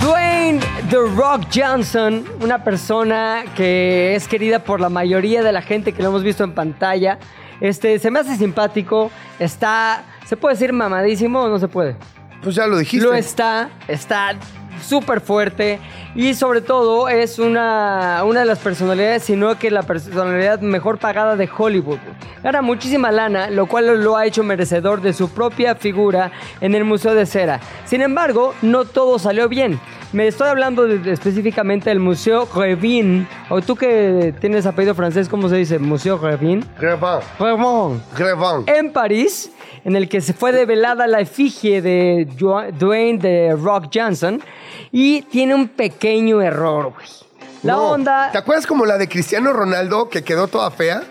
Dwayne 0.00 0.60
The 0.90 0.96
Rock 1.16 1.42
Johnson, 1.52 2.24
una 2.40 2.62
persona 2.62 3.42
que 3.56 4.14
es 4.14 4.28
querida 4.28 4.60
por 4.60 4.80
la 4.80 4.88
mayoría 4.88 5.42
de 5.42 5.52
la 5.52 5.60
gente 5.62 5.92
que 5.92 6.02
lo 6.02 6.10
hemos 6.10 6.22
visto 6.22 6.27
en 6.44 6.52
pantalla. 6.52 7.18
Este, 7.60 7.98
se 7.98 8.10
me 8.10 8.20
hace 8.20 8.36
simpático, 8.36 9.10
está, 9.38 10.04
¿se 10.26 10.36
puede 10.36 10.54
decir 10.54 10.72
mamadísimo 10.72 11.42
o 11.42 11.48
no 11.48 11.58
se 11.58 11.68
puede? 11.68 11.96
Pues 12.42 12.54
ya 12.54 12.66
lo 12.66 12.78
dijiste. 12.78 13.04
Lo 13.04 13.14
está, 13.14 13.70
está 13.88 14.36
súper 14.82 15.20
fuerte 15.20 15.78
y 16.14 16.34
sobre 16.34 16.60
todo 16.60 17.08
es 17.08 17.38
una, 17.38 18.22
una 18.24 18.40
de 18.40 18.46
las 18.46 18.58
personalidades, 18.58 19.24
sino 19.24 19.58
que 19.58 19.70
la 19.70 19.82
personalidad 19.82 20.60
mejor 20.60 20.98
pagada 20.98 21.36
de 21.36 21.48
Hollywood. 21.54 21.98
Gana 22.42 22.62
muchísima 22.62 23.10
lana, 23.10 23.50
lo 23.50 23.66
cual 23.66 24.02
lo 24.02 24.16
ha 24.16 24.26
hecho 24.26 24.42
merecedor 24.42 25.00
de 25.00 25.12
su 25.12 25.30
propia 25.30 25.74
figura 25.74 26.30
en 26.60 26.74
el 26.74 26.84
Museo 26.84 27.14
de 27.14 27.26
Cera. 27.26 27.60
Sin 27.84 28.02
embargo, 28.02 28.54
no 28.62 28.84
todo 28.84 29.18
salió 29.18 29.48
bien. 29.48 29.80
Me 30.12 30.26
estoy 30.26 30.48
hablando 30.48 30.86
de- 30.86 31.12
específicamente 31.12 31.90
del 31.90 32.00
Museo 32.00 32.48
Revin, 32.54 33.28
o 33.50 33.60
tú 33.60 33.76
que 33.76 34.34
tienes 34.40 34.64
apellido 34.64 34.94
francés, 34.94 35.28
¿cómo 35.28 35.48
se 35.50 35.56
dice? 35.56 35.78
Museo 35.78 36.16
Revin. 36.16 36.64
Grevin. 36.80 37.20
Revin 37.38 38.02
Grevin. 38.16 38.64
en 38.66 38.90
París, 38.92 39.50
en 39.84 39.96
el 39.96 40.08
que 40.08 40.22
se 40.22 40.32
fue 40.32 40.52
develada 40.52 41.06
la 41.06 41.20
efigie 41.20 41.82
de 41.82 42.26
Dwayne 42.78 43.18
de 43.18 43.54
Rock 43.54 43.90
Johnson 43.92 44.40
y 44.90 45.22
tiene 45.22 45.54
un 45.54 45.68
pequeño 45.68 46.40
error, 46.40 46.92
güey. 46.94 47.06
La 47.62 47.74
No. 47.74 47.90
onda... 47.90 48.30
¿Te 48.32 48.38
acuerdas 48.38 48.66
como 48.66 48.86
la 48.86 48.96
de 48.96 49.08
Cristiano 49.08 49.52
Ronaldo 49.52 50.08
que 50.08 50.22
quedó 50.24 50.48
toda 50.48 50.70
fea? 50.70 51.02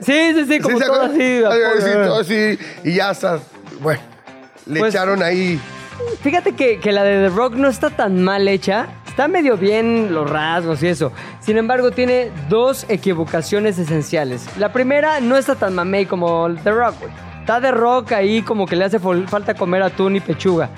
Sí, 0.00 0.32
sí, 0.34 0.44
sí, 0.46 0.60
como 0.60 0.78
¿Sí 0.78 0.84
acuerdas? 0.84 1.10
así. 1.10 1.20
Ay, 1.22 1.42
ay, 1.44 1.80
sí, 1.82 1.88
apoyo. 1.90 2.04
todo 2.06 2.20
así. 2.20 2.58
Y 2.84 2.94
ya 2.94 3.10
está. 3.10 3.40
Bueno, 3.80 4.00
le 4.66 4.80
Pues- 4.80 4.94
echaron 4.94 5.22
ahí. 5.22 5.58
Fíjate 6.20 6.52
que, 6.52 6.78
que 6.80 6.92
la 6.92 7.02
de 7.02 7.28
The 7.28 7.34
Rock 7.34 7.54
no 7.54 7.68
está 7.68 7.90
tan 7.90 8.22
mal 8.22 8.48
hecha. 8.48 8.88
Está 9.06 9.28
medio 9.28 9.56
bien 9.56 10.12
los 10.12 10.28
rasgos 10.28 10.82
y 10.82 10.88
eso. 10.88 11.12
Sin 11.40 11.56
embargo, 11.56 11.92
tiene 11.92 12.32
dos 12.48 12.84
equivocaciones 12.88 13.78
esenciales. 13.78 14.44
La 14.58 14.72
primera 14.72 15.20
no 15.20 15.36
está 15.36 15.54
tan 15.54 15.74
mamey 15.74 16.06
como 16.06 16.52
The 16.64 16.70
Rock. 16.72 16.96
Está 17.40 17.60
The 17.60 17.70
Rock 17.70 18.12
ahí 18.12 18.42
como 18.42 18.66
que 18.66 18.74
le 18.74 18.86
hace 18.86 18.98
falta 18.98 19.54
comer 19.54 19.82
atún 19.82 20.16
y 20.16 20.20
pechuga. 20.20 20.70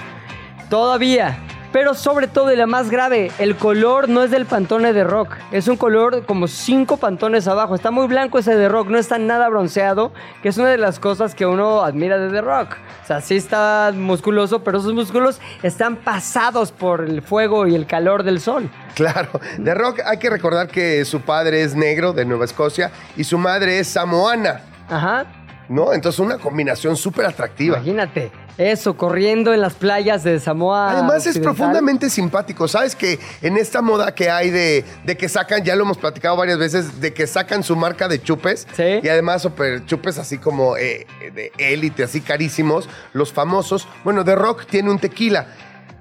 Todavía. 0.68 1.38
Pero 1.76 1.92
sobre 1.92 2.26
todo, 2.26 2.50
y 2.50 2.56
la 2.56 2.66
más 2.66 2.88
grave, 2.88 3.30
el 3.38 3.54
color 3.54 4.08
no 4.08 4.22
es 4.22 4.30
del 4.30 4.46
pantone 4.46 4.94
de 4.94 5.04
rock. 5.04 5.34
Es 5.52 5.68
un 5.68 5.76
color 5.76 6.24
como 6.24 6.48
cinco 6.48 6.96
pantones 6.96 7.46
abajo. 7.48 7.74
Está 7.74 7.90
muy 7.90 8.06
blanco 8.06 8.38
ese 8.38 8.56
de 8.56 8.66
rock, 8.66 8.88
no 8.88 8.96
está 8.96 9.18
nada 9.18 9.46
bronceado, 9.50 10.10
que 10.42 10.48
es 10.48 10.56
una 10.56 10.70
de 10.70 10.78
las 10.78 10.98
cosas 10.98 11.34
que 11.34 11.44
uno 11.44 11.82
admira 11.82 12.16
de 12.16 12.30
The 12.30 12.40
Rock. 12.40 12.78
O 13.04 13.06
sea, 13.06 13.20
sí 13.20 13.36
está 13.36 13.92
musculoso, 13.94 14.64
pero 14.64 14.78
esos 14.78 14.94
músculos 14.94 15.38
están 15.62 15.96
pasados 15.96 16.72
por 16.72 17.02
el 17.02 17.20
fuego 17.20 17.66
y 17.66 17.74
el 17.74 17.86
calor 17.86 18.22
del 18.22 18.40
sol. 18.40 18.70
Claro. 18.94 19.28
De 19.58 19.74
Rock 19.74 20.00
hay 20.06 20.16
que 20.16 20.30
recordar 20.30 20.68
que 20.68 21.04
su 21.04 21.20
padre 21.20 21.60
es 21.60 21.74
negro 21.74 22.14
de 22.14 22.24
Nueva 22.24 22.46
Escocia 22.46 22.90
y 23.18 23.24
su 23.24 23.36
madre 23.36 23.80
es 23.80 23.88
samoana. 23.88 24.62
Ajá. 24.88 25.26
¿No? 25.68 25.92
Entonces 25.92 26.20
una 26.20 26.38
combinación 26.38 26.96
súper 26.96 27.26
atractiva. 27.26 27.78
Imagínate. 27.78 28.30
Eso, 28.58 28.96
corriendo 28.96 29.52
en 29.52 29.60
las 29.60 29.74
playas 29.74 30.24
de 30.24 30.40
Samoa. 30.40 30.90
Además 30.90 31.26
es 31.26 31.38
profundamente 31.38 32.08
simpático. 32.08 32.66
Sabes 32.68 32.96
que 32.96 33.18
en 33.42 33.58
esta 33.58 33.82
moda 33.82 34.14
que 34.14 34.30
hay 34.30 34.48
de, 34.48 34.82
de 35.04 35.16
que 35.16 35.28
sacan, 35.28 35.62
ya 35.62 35.76
lo 35.76 35.82
hemos 35.82 35.98
platicado 35.98 36.36
varias 36.36 36.58
veces, 36.58 37.00
de 37.00 37.12
que 37.12 37.26
sacan 37.26 37.62
su 37.62 37.76
marca 37.76 38.08
de 38.08 38.22
chupes. 38.22 38.66
Sí. 38.74 39.00
Y 39.02 39.08
además 39.08 39.42
super 39.42 39.84
chupes 39.84 40.16
así 40.16 40.38
como 40.38 40.76
eh, 40.78 41.06
de 41.34 41.52
élite, 41.58 42.04
así 42.04 42.22
carísimos, 42.22 42.88
los 43.12 43.30
famosos. 43.32 43.86
Bueno, 44.04 44.24
The 44.24 44.36
Rock 44.36 44.64
tiene 44.64 44.90
un 44.90 44.98
tequila. 44.98 45.48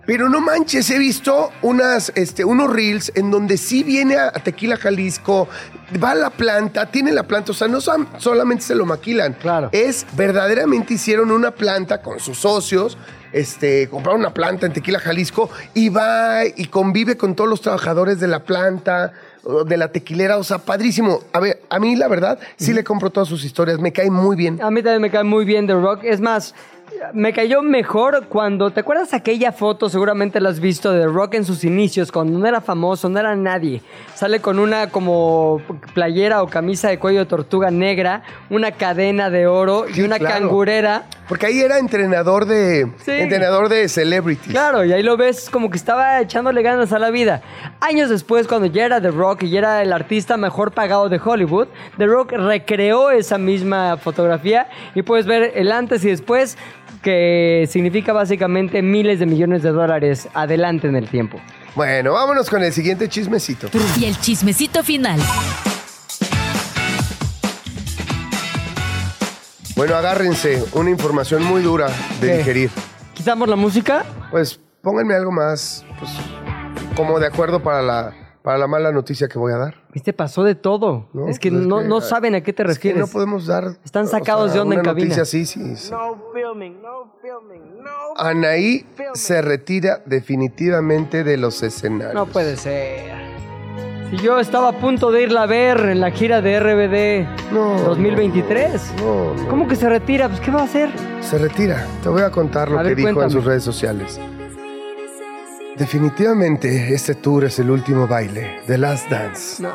Pero 0.05 0.29
no 0.29 0.39
manches, 0.39 0.89
he 0.91 0.99
visto 0.99 1.51
unas, 1.63 2.11
este, 2.15 2.45
unos 2.45 2.71
reels 2.71 3.11
en 3.15 3.31
donde 3.31 3.57
sí 3.57 3.83
viene 3.83 4.17
a, 4.17 4.31
Tequila 4.31 4.77
Jalisco, 4.77 5.47
va 6.03 6.11
a 6.11 6.15
la 6.15 6.29
planta, 6.29 6.85
tiene 6.91 7.11
la 7.11 7.23
planta, 7.23 7.51
o 7.51 7.55
sea, 7.55 7.67
no 7.67 7.81
son- 7.81 8.07
solamente 8.19 8.63
se 8.63 8.75
lo 8.75 8.85
maquilan. 8.85 9.33
Claro. 9.33 9.69
Es 9.71 10.05
verdaderamente 10.15 10.93
hicieron 10.93 11.31
una 11.31 11.51
planta 11.51 12.01
con 12.03 12.19
sus 12.19 12.37
socios, 12.37 12.97
este, 13.33 13.89
compraron 13.89 14.19
una 14.21 14.33
planta 14.33 14.65
en 14.67 14.73
Tequila 14.73 14.99
Jalisco 14.99 15.49
y 15.73 15.89
va 15.89 16.45
y 16.45 16.67
convive 16.67 17.17
con 17.17 17.35
todos 17.35 17.49
los 17.49 17.61
trabajadores 17.61 18.19
de 18.19 18.27
la 18.27 18.43
planta, 18.43 19.11
de 19.67 19.77
la 19.77 19.89
tequilera, 19.91 20.37
o 20.37 20.43
sea, 20.43 20.59
padrísimo. 20.59 21.21
A 21.33 21.39
ver, 21.39 21.61
a 21.69 21.79
mí 21.79 21.95
la 21.95 22.07
verdad 22.07 22.39
sí 22.57 22.73
le 22.73 22.83
compro 22.83 23.09
todas 23.09 23.27
sus 23.29 23.43
historias, 23.43 23.79
me 23.79 23.91
cae 23.91 24.09
muy 24.09 24.35
bien. 24.35 24.61
A 24.61 24.71
mí 24.71 24.81
también 24.81 25.01
me 25.01 25.11
cae 25.11 25.23
muy 25.23 25.45
bien 25.45 25.67
The 25.67 25.73
Rock. 25.73 25.99
Es 26.03 26.21
más, 26.21 26.55
me 27.13 27.33
cayó 27.33 27.61
mejor 27.61 28.25
cuando. 28.27 28.71
¿Te 28.71 28.79
acuerdas 28.81 29.13
aquella 29.13 29.51
foto? 29.51 29.89
Seguramente 29.89 30.39
la 30.39 30.49
has 30.49 30.59
visto 30.59 30.91
de 30.91 31.01
The 31.01 31.07
Rock 31.07 31.35
en 31.35 31.45
sus 31.45 31.63
inicios, 31.63 32.11
cuando 32.11 32.37
no 32.39 32.47
era 32.47 32.61
famoso, 32.61 33.09
no 33.09 33.19
era 33.19 33.35
nadie. 33.35 33.81
Sale 34.13 34.39
con 34.39 34.59
una 34.59 34.89
como 34.89 35.61
playera 35.93 36.41
o 36.43 36.47
camisa 36.47 36.89
de 36.89 36.99
cuello 36.99 37.19
de 37.19 37.25
tortuga 37.25 37.71
negra, 37.71 38.23
una 38.49 38.71
cadena 38.71 39.29
de 39.29 39.47
oro 39.47 39.85
y 39.93 40.01
una 40.01 40.17
claro. 40.19 40.35
cangurera. 40.47 41.03
Porque 41.27 41.47
ahí 41.47 41.59
era 41.59 41.79
entrenador 41.79 42.45
de 42.45 42.87
Sí. 42.99 43.11
entrenador 43.11 43.67
de 43.67 43.89
celebrities. 43.89 44.51
Claro, 44.51 44.85
y 44.85 44.93
ahí 44.93 45.01
lo 45.01 45.17
ves 45.17 45.49
como 45.49 45.71
que 45.71 45.77
estaba 45.77 46.21
echándole 46.21 46.61
ganas 46.61 46.93
a 46.93 46.99
la 46.99 47.09
vida. 47.09 47.41
Años 47.81 48.09
después, 48.09 48.47
cuando 48.47 48.67
ya 48.67 48.85
era 48.85 49.01
The 49.01 49.09
Rock 49.09 49.43
y 49.43 49.49
ya 49.49 49.59
era 49.59 49.81
el 49.81 49.91
artista 49.91 50.37
mejor 50.37 50.71
pagado 50.71 51.09
de 51.09 51.19
Hollywood, 51.23 51.67
The 51.97 52.05
Rock 52.05 52.33
recreó 52.33 53.09
esa 53.09 53.39
misma 53.39 53.97
fotografía 53.97 54.67
y 54.93 55.01
puedes 55.01 55.25
ver 55.25 55.53
el 55.55 55.71
antes 55.71 56.05
y 56.05 56.09
después, 56.09 56.57
que 57.01 57.65
significa 57.69 58.13
básicamente 58.13 58.81
miles 58.81 59.19
de 59.19 59.25
millones 59.25 59.63
de 59.63 59.69
dólares 59.71 60.27
adelante 60.33 60.87
en 60.87 60.95
el 60.95 61.07
tiempo. 61.09 61.39
Bueno, 61.75 62.13
vámonos 62.13 62.49
con 62.49 62.63
el 62.63 62.71
siguiente 62.73 63.09
chismecito. 63.09 63.69
Y 63.99 64.05
el 64.05 64.17
chismecito 64.19 64.83
final. 64.83 65.19
Bueno, 69.75 69.95
agárrense, 69.95 70.63
una 70.73 70.89
información 70.89 71.43
muy 71.43 71.61
dura 71.61 71.89
de 72.21 72.27
¿Qué? 72.27 72.37
digerir. 72.37 72.69
¿Quitamos 73.13 73.49
la 73.49 73.57
música? 73.57 74.05
Pues 74.31 74.59
pónganme 74.81 75.15
algo 75.15 75.31
más, 75.31 75.85
pues, 75.99 76.11
como 76.95 77.19
de 77.19 77.27
acuerdo 77.27 77.61
para 77.61 77.81
la, 77.81 78.13
para 78.45 78.59
la 78.59 78.67
mala 78.67 78.91
noticia 78.91 79.27
que 79.27 79.39
voy 79.39 79.51
a 79.51 79.57
dar. 79.57 79.75
Viste, 79.91 80.13
pasó 80.13 80.43
de 80.43 80.53
todo. 80.53 81.09
¿no? 81.13 81.27
es 81.27 81.39
que 81.39 81.49
Pues 81.51 81.65
no, 81.65 81.81
no 81.81 81.99
saben 81.99 82.35
a 82.35 82.41
qué 82.41 82.53
te 82.53 82.61
es 82.61 82.67
que 82.79 82.89
refieres. 82.89 82.99
no 83.01 83.07
podemos 83.07 83.47
dar. 83.47 83.71
Están 83.83 84.07
sacados 84.07 84.53
de 84.53 84.59
onda 84.59 84.73
una 84.75 84.81
en 84.81 84.85
cabina. 84.85 85.07
noticia 85.07 85.25
sí, 85.25 85.45
sí. 85.47 85.89
No 85.91 86.21
filming, 86.33 86.79
no 86.81 87.11
filming, 87.21 87.83
no. 87.83 87.89
Anaí 88.17 88.85
se 89.15 89.41
retira 89.41 90.03
definitivamente 90.05 91.23
de 91.23 91.37
los 91.37 91.63
escenarios. 91.63 92.13
No 92.13 92.27
puede 92.27 92.55
ser. 92.55 93.15
Si 94.11 94.17
yo 94.17 94.39
estaba 94.39 94.69
a 94.69 94.73
punto 94.73 95.11
de 95.11 95.23
irla 95.23 95.41
a 95.41 95.45
ver 95.47 95.79
en 95.79 95.99
la 95.99 96.11
gira 96.11 96.39
de 96.39 96.59
RBD 96.59 97.51
No, 97.51 97.79
2023. 97.81 98.93
No, 98.99 99.33
no. 99.33 99.47
¿Cómo 99.49 99.67
que 99.67 99.75
se 99.75 99.89
retira? 99.89 100.29
Pues 100.29 100.39
¿qué 100.39 100.51
va 100.51 100.61
a 100.61 100.65
hacer? 100.65 100.91
Se 101.21 101.39
retira. 101.39 101.83
Te 102.03 102.09
voy 102.09 102.21
a 102.21 102.29
contar 102.29 102.69
lo 102.69 102.77
A 102.77 102.83
que 102.83 102.89
ver, 102.89 102.97
dijo 102.97 103.07
cuéntame. 103.07 103.25
en 103.25 103.31
sus 103.31 103.43
redes 103.43 103.63
sociales. 103.63 104.19
Definitivamente 105.77 106.93
este 106.93 107.15
tour 107.15 107.43
es 107.43 107.59
el 107.59 107.69
último 107.69 108.07
baile, 108.07 108.61
The 108.65 108.77
Last 108.77 109.09
Dance. 109.09 109.61
No. 109.61 109.73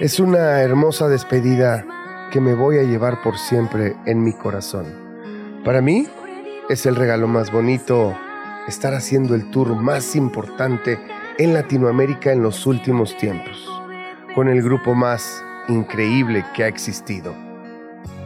Es 0.00 0.18
una 0.18 0.60
hermosa 0.62 1.06
despedida 1.06 1.86
que 2.32 2.40
me 2.40 2.54
voy 2.54 2.78
a 2.78 2.82
llevar 2.82 3.22
por 3.22 3.38
siempre 3.38 3.94
en 4.04 4.24
mi 4.24 4.32
corazón. 4.32 4.84
Para 5.64 5.80
mí 5.80 6.08
es 6.68 6.86
el 6.86 6.96
regalo 6.96 7.28
más 7.28 7.52
bonito 7.52 8.18
estar 8.66 8.94
haciendo 8.94 9.36
el 9.36 9.48
tour 9.52 9.76
más 9.76 10.16
importante 10.16 10.98
en 11.38 11.54
Latinoamérica 11.54 12.32
en 12.32 12.42
los 12.42 12.66
últimos 12.66 13.16
tiempos, 13.16 13.70
con 14.34 14.48
el 14.48 14.60
grupo 14.60 14.92
más 14.96 15.44
increíble 15.68 16.44
que 16.52 16.64
ha 16.64 16.66
existido, 16.66 17.32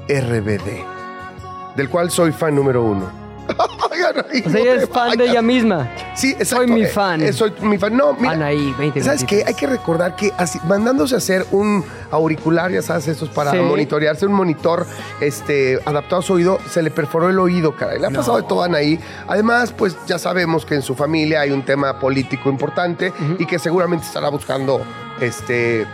RBD, 0.09 1.77
del 1.77 1.91
cual 1.91 2.11
soy 2.11 2.33
fan 2.33 2.55
número 2.55 2.83
uno. 2.83 3.26
Anaí, 4.07 4.43
O 4.47 4.51
sea, 4.51 4.61
ella 4.61 4.75
es 4.75 4.89
fan 4.89 5.17
de 5.19 5.25
ella 5.25 5.43
misma. 5.43 5.91
Sí, 6.15 6.31
exacto. 6.33 6.57
Soy 6.57 6.67
mi 6.69 6.83
eh, 6.83 6.87
fan. 6.87 7.23
eh, 7.23 7.33
soy 7.33 7.53
mi 7.63 7.77
fan. 7.79 7.97
No, 7.97 8.15
mira, 8.15 8.33
Anaí, 8.33 8.73
20, 8.79 9.03
¿Sabes 9.03 9.25
qué? 9.25 9.43
Hay 9.47 9.55
que 9.55 9.67
recordar 9.67 10.15
que 10.17 10.33
así, 10.37 10.61
mandándose 10.67 11.15
a 11.15 11.19
hacer 11.19 11.45
un 11.51 11.85
auricular, 12.11 12.71
ya 12.71 12.83
sabes, 12.83 13.09
estos 13.09 13.29
para 13.31 13.51
Sí. 13.53 13.59
monitorearse, 13.59 14.27
un 14.27 14.33
monitor 14.33 14.87
este, 15.21 15.81
adaptado 15.85 16.21
a 16.21 16.23
su 16.23 16.35
oído, 16.35 16.59
se 16.71 16.83
le 16.83 16.91
perforó 16.91 17.29
el 17.31 17.39
oído, 17.39 17.75
caray. 17.75 17.99
Le 17.99 18.07
ha 18.07 18.11
pasado 18.11 18.37
de 18.37 18.45
todo 18.45 18.63
a 18.63 18.67
Anaí. 18.67 18.99
Además, 19.27 19.73
pues 19.77 19.97
ya 20.07 20.19
sabemos 20.19 20.65
que 20.65 20.75
en 20.77 20.83
su 20.83 20.95
familia 20.95 21.41
hay 21.41 21.51
un 21.51 21.65
tema 21.65 21.99
político 21.99 22.49
importante 22.49 23.13
y 23.39 23.47
que 23.47 23.59
seguramente 23.59 24.07
estará 24.07 24.29
buscando 24.29 24.81
este. 25.21 25.87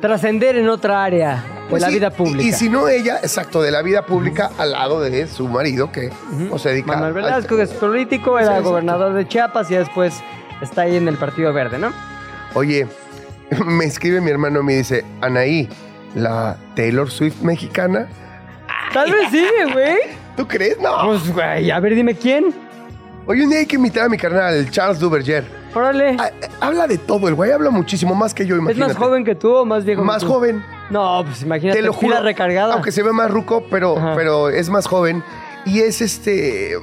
Trascender 0.00 0.56
en 0.56 0.68
otra 0.68 1.02
área 1.04 1.36
de 1.36 1.70
pues 1.70 1.82
la 1.82 1.88
sí, 1.88 1.94
vida 1.94 2.10
pública. 2.10 2.42
Y, 2.44 2.48
y 2.50 2.52
si 2.52 2.68
no 2.68 2.88
ella, 2.88 3.18
exacto, 3.22 3.60
de 3.62 3.70
la 3.70 3.82
vida 3.82 4.06
pública 4.06 4.50
al 4.58 4.72
lado 4.72 5.00
de 5.00 5.26
su 5.26 5.48
marido, 5.48 5.90
que 5.90 6.10
o 6.50 6.58
se 6.58 6.70
dedica 6.70 6.88
Manuel 6.92 7.08
al- 7.08 7.14
Velasco, 7.14 7.56
que 7.56 7.62
es 7.62 7.70
político, 7.72 8.38
era 8.38 8.60
gobernador 8.60 9.12
de 9.14 9.26
Chiapas 9.26 9.70
y 9.70 9.74
después 9.74 10.14
está 10.60 10.82
ahí 10.82 10.96
en 10.96 11.08
el 11.08 11.16
Partido 11.16 11.52
Verde, 11.52 11.78
¿no? 11.78 11.92
Oye, 12.54 12.86
me 13.66 13.84
escribe 13.84 14.20
mi 14.20 14.30
hermano 14.30 14.60
y 14.60 14.64
me 14.64 14.74
dice, 14.76 15.04
Anaí, 15.20 15.68
la 16.14 16.56
Taylor 16.76 17.10
Swift 17.10 17.42
mexicana. 17.42 18.06
Tal 18.94 19.10
vez 19.10 19.30
sí, 19.30 19.46
güey. 19.72 19.96
¿Tú 20.36 20.46
crees? 20.46 20.78
No. 20.80 21.06
Pues, 21.08 21.32
güey, 21.32 21.70
a 21.72 21.80
ver, 21.80 21.94
dime 21.96 22.14
quién. 22.14 22.54
Oye, 23.26 23.42
un 23.42 23.50
día 23.50 23.58
hay 23.58 23.66
que 23.66 23.76
invitar 23.76 24.04
a 24.04 24.08
mi 24.08 24.16
carnal, 24.16 24.54
el 24.54 24.70
Charles 24.70 24.98
Duverger. 25.00 25.57
Órale. 25.74 26.16
Ah, 26.18 26.30
eh, 26.40 26.48
Habla 26.60 26.86
de 26.86 26.98
todo, 26.98 27.28
el 27.28 27.34
güey 27.34 27.52
habla 27.52 27.70
muchísimo 27.70 28.14
más 28.14 28.34
que 28.34 28.46
yo, 28.46 28.54
¿Es 28.56 28.60
imagínate. 28.62 28.94
más 28.94 29.02
joven 29.02 29.24
que 29.24 29.34
tú 29.34 29.54
o 29.54 29.64
más 29.64 29.84
viejo? 29.84 30.02
que 30.02 30.06
Más 30.06 30.22
tú? 30.22 30.28
joven. 30.28 30.64
No, 30.90 31.22
pues 31.24 31.42
imagínate, 31.42 31.78
Te 31.80 31.84
lo 31.86 31.92
pila 31.92 32.16
juro. 32.16 32.24
recargada. 32.26 32.74
Aunque 32.74 32.90
se 32.92 33.02
ve 33.02 33.12
más 33.12 33.30
ruco, 33.30 33.64
pero, 33.70 33.96
Ajá. 33.96 34.14
pero 34.16 34.48
es 34.48 34.68
más 34.70 34.86
joven. 34.86 35.22
Y 35.66 35.80
es 35.80 36.00
este. 36.00 36.76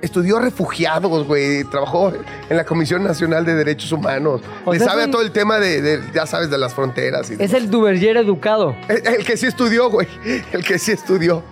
Estudió 0.00 0.38
refugiados, 0.38 1.26
güey. 1.26 1.62
Trabajó 1.64 2.10
en 2.48 2.56
la 2.56 2.64
Comisión 2.64 3.04
Nacional 3.04 3.44
de 3.44 3.54
Derechos 3.54 3.92
Humanos. 3.92 4.40
O 4.64 4.72
Le 4.72 4.78
sea, 4.78 4.88
sabe 4.88 5.02
es 5.02 5.08
a 5.08 5.10
todo 5.10 5.20
el 5.20 5.30
tema 5.30 5.58
de, 5.58 5.82
de, 5.82 6.00
ya 6.14 6.24
sabes, 6.26 6.48
de 6.48 6.56
las 6.56 6.72
fronteras. 6.72 7.30
Y 7.30 7.36
Es 7.38 7.52
el 7.52 7.70
Duverger 7.70 8.16
educado. 8.16 8.74
El, 8.88 9.06
el 9.06 9.24
que 9.26 9.36
sí 9.36 9.46
estudió, 9.46 9.90
güey. 9.90 10.08
El 10.52 10.64
que 10.64 10.78
sí 10.78 10.92
estudió. 10.92 11.42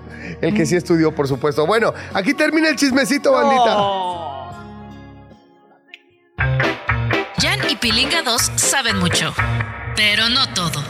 El 0.40 0.54
que 0.54 0.64
sí 0.64 0.76
estudió, 0.76 1.14
por 1.14 1.28
supuesto. 1.28 1.66
Bueno, 1.66 1.92
aquí 2.14 2.32
termina 2.32 2.70
el 2.70 2.76
chismecito, 2.76 3.32
bandita. 3.32 3.76
Y 6.38 6.67
Pilinga 7.80 8.22
2 8.22 8.42
saben 8.56 8.98
mucho, 8.98 9.32
pero 9.94 10.28
no 10.28 10.52
todo. 10.52 10.82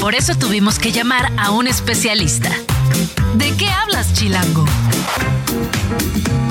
Por 0.00 0.14
eso 0.14 0.34
tuvimos 0.38 0.78
que 0.78 0.92
llamar 0.92 1.32
a 1.36 1.50
un 1.50 1.66
especialista. 1.66 2.50
¿De 3.34 3.52
qué 3.56 3.68
hablas, 3.68 4.14
Chilango? 4.14 4.64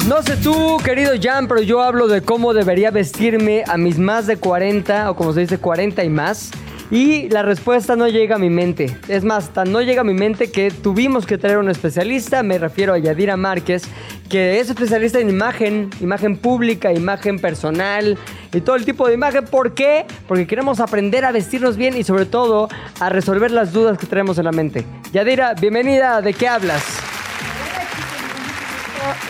No 0.09 0.21
sé 0.21 0.35
tú, 0.35 0.77
querido 0.83 1.13
Jan, 1.21 1.47
pero 1.47 1.61
yo 1.61 1.81
hablo 1.81 2.09
de 2.09 2.23
cómo 2.23 2.53
debería 2.53 2.91
vestirme 2.91 3.63
a 3.67 3.77
mis 3.77 3.97
más 3.97 4.27
de 4.27 4.35
40, 4.35 5.11
o 5.11 5.15
como 5.15 5.31
se 5.31 5.41
dice, 5.41 5.59
40 5.59 6.03
y 6.03 6.09
más. 6.09 6.51
Y 6.91 7.29
la 7.29 7.41
respuesta 7.41 7.95
no 7.95 8.07
llega 8.07 8.35
a 8.35 8.39
mi 8.39 8.49
mente. 8.49 8.95
Es 9.07 9.23
más, 9.23 9.49
tan 9.53 9.71
no 9.71 9.81
llega 9.81 10.01
a 10.01 10.03
mi 10.03 10.13
mente 10.13 10.51
que 10.51 10.69
tuvimos 10.69 11.25
que 11.25 11.37
traer 11.37 11.57
un 11.57 11.69
especialista. 11.69 12.43
Me 12.43 12.59
refiero 12.59 12.93
a 12.93 12.99
Yadira 12.99 13.37
Márquez, 13.37 13.85
que 14.29 14.59
es 14.59 14.69
especialista 14.69 15.19
en 15.19 15.29
imagen, 15.29 15.89
imagen 15.99 16.37
pública, 16.37 16.93
imagen 16.93 17.39
personal 17.39 18.19
y 18.55 18.61
todo 18.61 18.75
el 18.75 18.85
tipo 18.85 19.07
de 19.07 19.13
imagen. 19.13 19.45
¿Por 19.45 19.73
qué? 19.73 20.05
Porque 20.27 20.47
queremos 20.47 20.79
aprender 20.79 21.25
a 21.25 21.31
vestirnos 21.31 21.77
bien 21.77 21.97
y 21.97 22.03
sobre 22.03 22.25
todo 22.25 22.69
a 22.99 23.09
resolver 23.09 23.51
las 23.51 23.73
dudas 23.73 23.97
que 23.97 24.07
tenemos 24.07 24.37
en 24.37 24.45
la 24.45 24.51
mente. 24.51 24.85
Yadira, 25.11 25.53
bienvenida. 25.53 26.21
¿De 26.21 26.33
qué 26.33 26.47
hablas? 26.47 26.83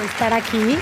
estar 0.05 0.33
aquí 0.33 0.77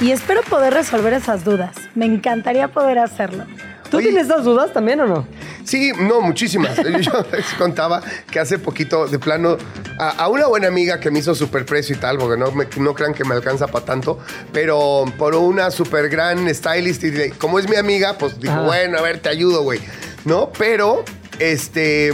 y 0.00 0.12
espero 0.12 0.42
poder 0.42 0.72
resolver 0.74 1.12
esas 1.14 1.44
dudas. 1.44 1.74
Me 1.94 2.06
encantaría 2.06 2.68
poder 2.68 2.98
hacerlo. 2.98 3.44
¿Tú 3.90 3.96
Oye. 3.96 4.08
tienes 4.08 4.26
esas 4.26 4.44
dudas 4.44 4.72
también 4.72 5.00
o 5.00 5.06
no? 5.06 5.26
Sí, 5.66 5.92
no, 5.98 6.20
muchísimas. 6.20 6.76
Yo 7.00 7.24
les 7.32 7.44
contaba 7.58 8.00
que 8.30 8.38
hace 8.38 8.58
poquito, 8.58 9.06
de 9.08 9.18
plano, 9.18 9.58
a, 9.98 10.10
a 10.10 10.28
una 10.28 10.46
buena 10.46 10.68
amiga 10.68 11.00
que 11.00 11.10
me 11.10 11.18
hizo 11.18 11.34
super 11.34 11.66
precio 11.66 11.96
y 11.96 11.98
tal, 11.98 12.18
porque 12.18 12.38
no, 12.38 12.52
me- 12.52 12.68
no 12.78 12.94
crean 12.94 13.12
que 13.12 13.24
me 13.24 13.34
alcanza 13.34 13.66
para 13.66 13.84
tanto, 13.84 14.18
pero 14.52 15.04
por 15.18 15.34
una 15.34 15.70
super 15.70 16.08
gran 16.08 16.52
stylist 16.54 17.02
y 17.04 17.30
como 17.32 17.58
es 17.58 17.68
mi 17.68 17.76
amiga, 17.76 18.16
pues 18.16 18.38
dijo, 18.40 18.62
bueno, 18.62 18.96
a 18.98 19.02
ver, 19.02 19.18
te 19.18 19.28
ayudo, 19.28 19.62
güey. 19.62 19.80
¿No? 20.24 20.50
Pero, 20.56 21.04
este... 21.38 22.12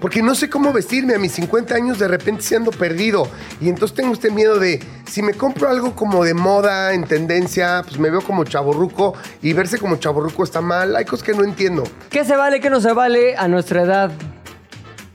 Porque 0.00 0.22
no 0.22 0.34
sé 0.34 0.48
cómo 0.48 0.72
vestirme 0.72 1.14
a 1.14 1.18
mis 1.18 1.32
50 1.32 1.74
años, 1.74 1.98
de 1.98 2.08
repente 2.08 2.42
se 2.42 2.56
ando 2.56 2.70
perdido. 2.70 3.28
Y 3.60 3.68
entonces 3.68 3.96
tengo 3.96 4.12
este 4.12 4.30
miedo 4.30 4.58
de, 4.58 4.80
si 5.08 5.22
me 5.22 5.34
compro 5.34 5.68
algo 5.68 5.94
como 5.94 6.24
de 6.24 6.34
moda, 6.34 6.92
en 6.94 7.04
tendencia, 7.04 7.82
pues 7.82 7.98
me 7.98 8.10
veo 8.10 8.20
como 8.20 8.44
chaborruco 8.44 9.14
y 9.42 9.52
verse 9.52 9.78
como 9.78 9.96
chaborruco 9.96 10.44
está 10.44 10.60
mal. 10.60 10.94
Hay 10.96 11.04
cosas 11.04 11.26
que 11.26 11.34
no 11.34 11.44
entiendo. 11.44 11.84
¿Qué 12.10 12.24
se 12.24 12.36
vale, 12.36 12.60
qué 12.60 12.70
no 12.70 12.80
se 12.80 12.92
vale 12.92 13.36
a 13.36 13.48
nuestra 13.48 13.82
edad? 13.82 14.10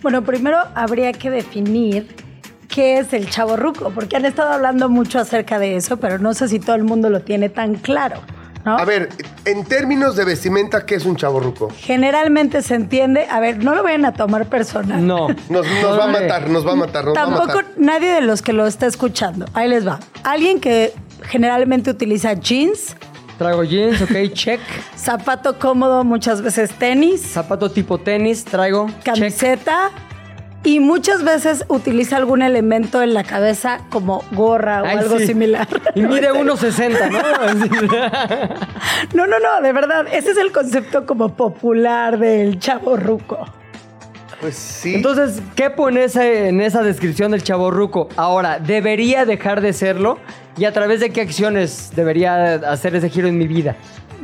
Bueno, 0.01 0.23
primero 0.23 0.57
habría 0.75 1.13
que 1.13 1.29
definir 1.29 2.15
qué 2.67 2.97
es 2.97 3.13
el 3.13 3.29
chavo 3.29 3.55
ruco, 3.55 3.91
porque 3.93 4.17
han 4.17 4.25
estado 4.25 4.51
hablando 4.51 4.89
mucho 4.89 5.19
acerca 5.19 5.59
de 5.59 5.75
eso, 5.75 5.97
pero 5.97 6.17
no 6.17 6.33
sé 6.33 6.47
si 6.49 6.59
todo 6.59 6.75
el 6.75 6.83
mundo 6.83 7.09
lo 7.09 7.21
tiene 7.21 7.47
tan 7.47 7.75
claro. 7.75 8.21
¿No? 8.65 8.77
A 8.77 8.85
ver, 8.85 9.09
en 9.45 9.63
términos 9.65 10.15
de 10.15 10.25
vestimenta, 10.25 10.85
¿qué 10.85 10.95
es 10.95 11.05
un 11.05 11.15
chaborruco? 11.15 11.69
Generalmente 11.77 12.61
se 12.61 12.75
entiende, 12.75 13.27
a 13.29 13.39
ver, 13.39 13.63
no 13.63 13.75
lo 13.75 13.83
vayan 13.83 14.05
a 14.05 14.13
tomar 14.13 14.45
personal. 14.47 15.05
No. 15.05 15.27
Nos, 15.49 15.65
nos 15.81 15.99
va 15.99 16.05
a 16.05 16.07
matar, 16.07 16.49
nos 16.49 16.65
va 16.65 16.71
a 16.71 16.75
matar, 16.75 17.05
nos 17.05 17.15
va 17.15 17.21
a 17.21 17.25
Tampoco 17.25 17.47
matar. 17.47 17.65
nadie 17.77 18.11
de 18.11 18.21
los 18.21 18.41
que 18.41 18.53
lo 18.53 18.65
está 18.67 18.85
escuchando. 18.87 19.45
Ahí 19.53 19.67
les 19.69 19.87
va. 19.87 19.99
Alguien 20.23 20.59
que 20.59 20.93
generalmente 21.23 21.89
utiliza 21.89 22.33
jeans, 22.33 22.95
Traigo 23.37 23.63
jeans, 23.63 23.99
ok, 24.01 24.11
check. 24.33 24.59
zapato 24.95 25.57
cómodo, 25.57 26.03
muchas 26.03 26.41
veces 26.41 26.69
tenis, 26.71 27.21
Zapato 27.21 27.71
tipo 27.71 27.97
tenis, 27.97 28.45
traigo. 28.45 28.87
check. 29.03 29.15
Y 30.63 30.79
muchas 30.79 31.23
veces 31.23 31.65
utiliza 31.67 32.15
algún 32.17 32.41
elemento 32.41 33.01
en 33.01 33.13
la 33.13 33.23
cabeza 33.23 33.81
como 33.89 34.23
gorra 34.31 34.83
o 34.83 34.85
Ay, 34.85 34.97
algo 34.97 35.19
sí. 35.19 35.27
similar. 35.27 35.67
Y 35.95 36.01
mide 36.03 36.31
1.60, 36.31 37.11
¿no? 37.11 37.19
No, 39.13 39.27
no, 39.27 39.39
no, 39.39 39.61
de 39.61 39.73
verdad, 39.73 40.05
ese 40.11 40.31
es 40.31 40.37
el 40.37 40.51
concepto 40.51 41.05
como 41.05 41.33
popular 41.35 42.17
del 42.17 42.59
chavo 42.59 42.97
ruco. 42.97 43.45
Pues 44.41 44.55
sí. 44.55 44.95
Entonces, 44.95 45.41
¿qué 45.55 45.69
pone 45.69 46.03
ese- 46.05 46.49
en 46.49 46.59
esa 46.61 46.81
descripción 46.83 47.31
del 47.31 47.43
chavo 47.43 47.71
ruco? 47.71 48.09
Ahora, 48.17 48.59
¿debería 48.59 49.25
dejar 49.25 49.61
de 49.61 49.71
serlo? 49.73 50.17
¿Y 50.57 50.65
a 50.65 50.73
través 50.73 50.99
de 50.99 51.11
qué 51.11 51.21
acciones 51.21 51.91
debería 51.95 52.55
hacer 52.69 52.95
ese 52.95 53.09
giro 53.09 53.27
en 53.27 53.37
mi 53.37 53.47
vida? 53.47 53.75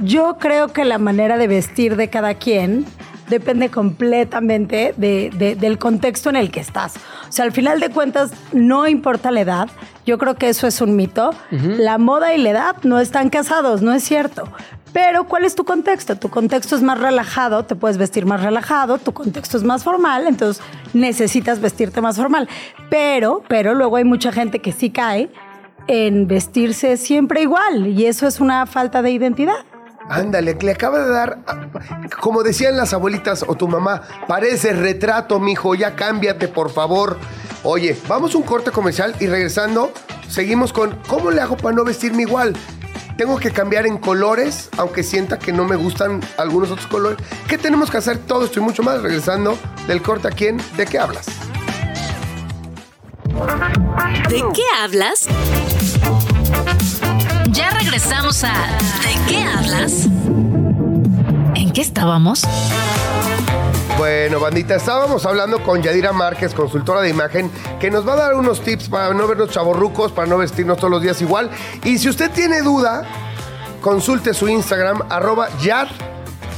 Yo 0.01 0.37
creo 0.39 0.69
que 0.69 0.85
la 0.85 0.97
manera 0.97 1.37
de 1.37 1.47
vestir 1.47 1.95
de 1.95 2.09
cada 2.09 2.33
quien 2.35 2.85
depende 3.29 3.69
completamente 3.69 4.93
de- 4.97 5.29
de- 5.37 5.55
del 5.55 5.77
contexto 5.77 6.29
en 6.29 6.35
el 6.35 6.51
que 6.51 6.59
estás. 6.59 6.95
O 7.27 7.31
sea, 7.31 7.45
al 7.45 7.51
final 7.51 7.79
de 7.79 7.89
cuentas, 7.89 8.31
no 8.53 8.87
importa 8.87 9.31
la 9.31 9.41
edad. 9.41 9.69
Yo 10.05 10.17
creo 10.17 10.35
que 10.35 10.49
eso 10.49 10.65
es 10.67 10.81
un 10.81 10.95
mito. 10.95 11.31
La 11.51 11.97
moda 11.97 12.33
y 12.33 12.41
la 12.41 12.49
edad 12.49 12.75
no 12.83 12.99
están 12.99 13.29
casados, 13.29 13.81
no 13.81 13.93
es 13.93 14.03
cierto. 14.03 14.43
Pero, 14.91 15.25
¿cuál 15.25 15.45
es 15.45 15.53
tu 15.53 15.65
contexto? 15.65 16.15
Tu 16.15 16.29
contexto 16.29 16.75
es 16.75 16.81
más 16.81 16.99
relajado, 16.99 17.63
te 17.63 17.75
puedes 17.75 17.97
vestir 17.99 18.25
más 18.25 18.41
relajado, 18.41 18.97
tu 18.97 19.11
contexto 19.13 19.55
es 19.57 19.63
más 19.63 19.83
formal, 19.83 20.25
entonces 20.25 20.63
necesitas 20.93 21.61
vestirte 21.61 22.01
más 22.01 22.15
formal. 22.17 22.49
Pero, 22.89 23.43
pero 23.47 23.75
luego 23.75 23.97
hay 23.97 24.03
mucha 24.03 24.31
gente 24.31 24.59
que 24.59 24.71
sí 24.71 24.89
cae 24.89 25.29
en 25.85 26.27
vestirse 26.27 26.97
siempre 26.97 27.41
igual 27.43 27.85
y 27.87 28.05
eso 28.07 28.25
es 28.27 28.39
una 28.39 28.65
falta 28.65 29.03
de 29.03 29.11
identidad. 29.11 29.57
Ándale, 30.09 30.57
le 30.59 30.71
acaba 30.71 30.99
de 30.99 31.09
dar, 31.11 31.39
como 32.19 32.41
decían 32.41 32.75
las 32.75 32.93
abuelitas 32.93 33.45
o 33.47 33.55
tu 33.55 33.67
mamá, 33.67 34.01
parece 34.27 34.73
retrato, 34.73 35.39
mijo, 35.39 35.75
ya 35.75 35.95
cámbiate, 35.95 36.47
por 36.47 36.71
favor. 36.71 37.17
Oye, 37.63 37.95
vamos 38.07 38.33
a 38.33 38.39
un 38.39 38.43
corte 38.43 38.71
comercial 38.71 39.15
y 39.19 39.27
regresando, 39.27 39.91
seguimos 40.27 40.73
con 40.73 40.97
¿cómo 41.07 41.29
le 41.29 41.41
hago 41.41 41.57
para 41.57 41.75
no 41.75 41.83
vestirme 41.83 42.23
igual? 42.23 42.55
Tengo 43.17 43.37
que 43.37 43.51
cambiar 43.51 43.85
en 43.85 43.97
colores, 43.97 44.69
aunque 44.77 45.03
sienta 45.03 45.37
que 45.37 45.51
no 45.51 45.65
me 45.65 45.75
gustan 45.75 46.21
algunos 46.37 46.71
otros 46.71 46.87
colores. 46.87 47.19
¿Qué 47.47 47.57
tenemos 47.57 47.91
que 47.91 47.97
hacer? 47.97 48.17
Todo 48.17 48.45
esto 48.45 48.59
y 48.61 48.63
mucho 48.63 48.81
más. 48.81 49.01
Regresando 49.01 49.57
del 49.87 50.01
corte 50.01 50.29
a 50.29 50.31
quién, 50.31 50.57
¿de 50.77 50.85
qué 50.85 50.97
hablas? 50.99 51.25
¿De 54.29 54.43
qué 54.53 54.63
hablas? 54.81 55.27
Ya 57.51 57.69
regresamos 57.71 58.43
a 58.43 58.53
¿De 59.03 59.15
qué 59.27 59.43
hablas? 59.43 60.05
¿En 61.55 61.71
qué 61.73 61.81
estábamos? 61.81 62.43
Bueno, 63.97 64.39
bandita, 64.39 64.75
estábamos 64.75 65.25
hablando 65.25 65.63
con 65.63 65.81
Yadira 65.81 66.13
Márquez, 66.13 66.53
consultora 66.53 67.01
de 67.01 67.09
imagen, 67.09 67.51
que 67.79 67.89
nos 67.89 68.07
va 68.07 68.13
a 68.13 68.17
dar 68.17 68.33
unos 68.35 68.61
tips 68.61 68.89
para 68.89 69.13
no 69.13 69.27
vernos 69.27 69.49
chavorrucos, 69.49 70.11
para 70.11 70.27
no 70.27 70.37
vestirnos 70.37 70.77
todos 70.77 70.91
los 70.91 71.01
días 71.01 71.21
igual. 71.21 71.49
Y 71.83 71.97
si 71.97 72.09
usted 72.09 72.29
tiene 72.31 72.61
duda, 72.61 73.03
consulte 73.81 74.33
su 74.33 74.47
Instagram, 74.47 75.01
arroba 75.09 75.49
Yad 75.59 75.87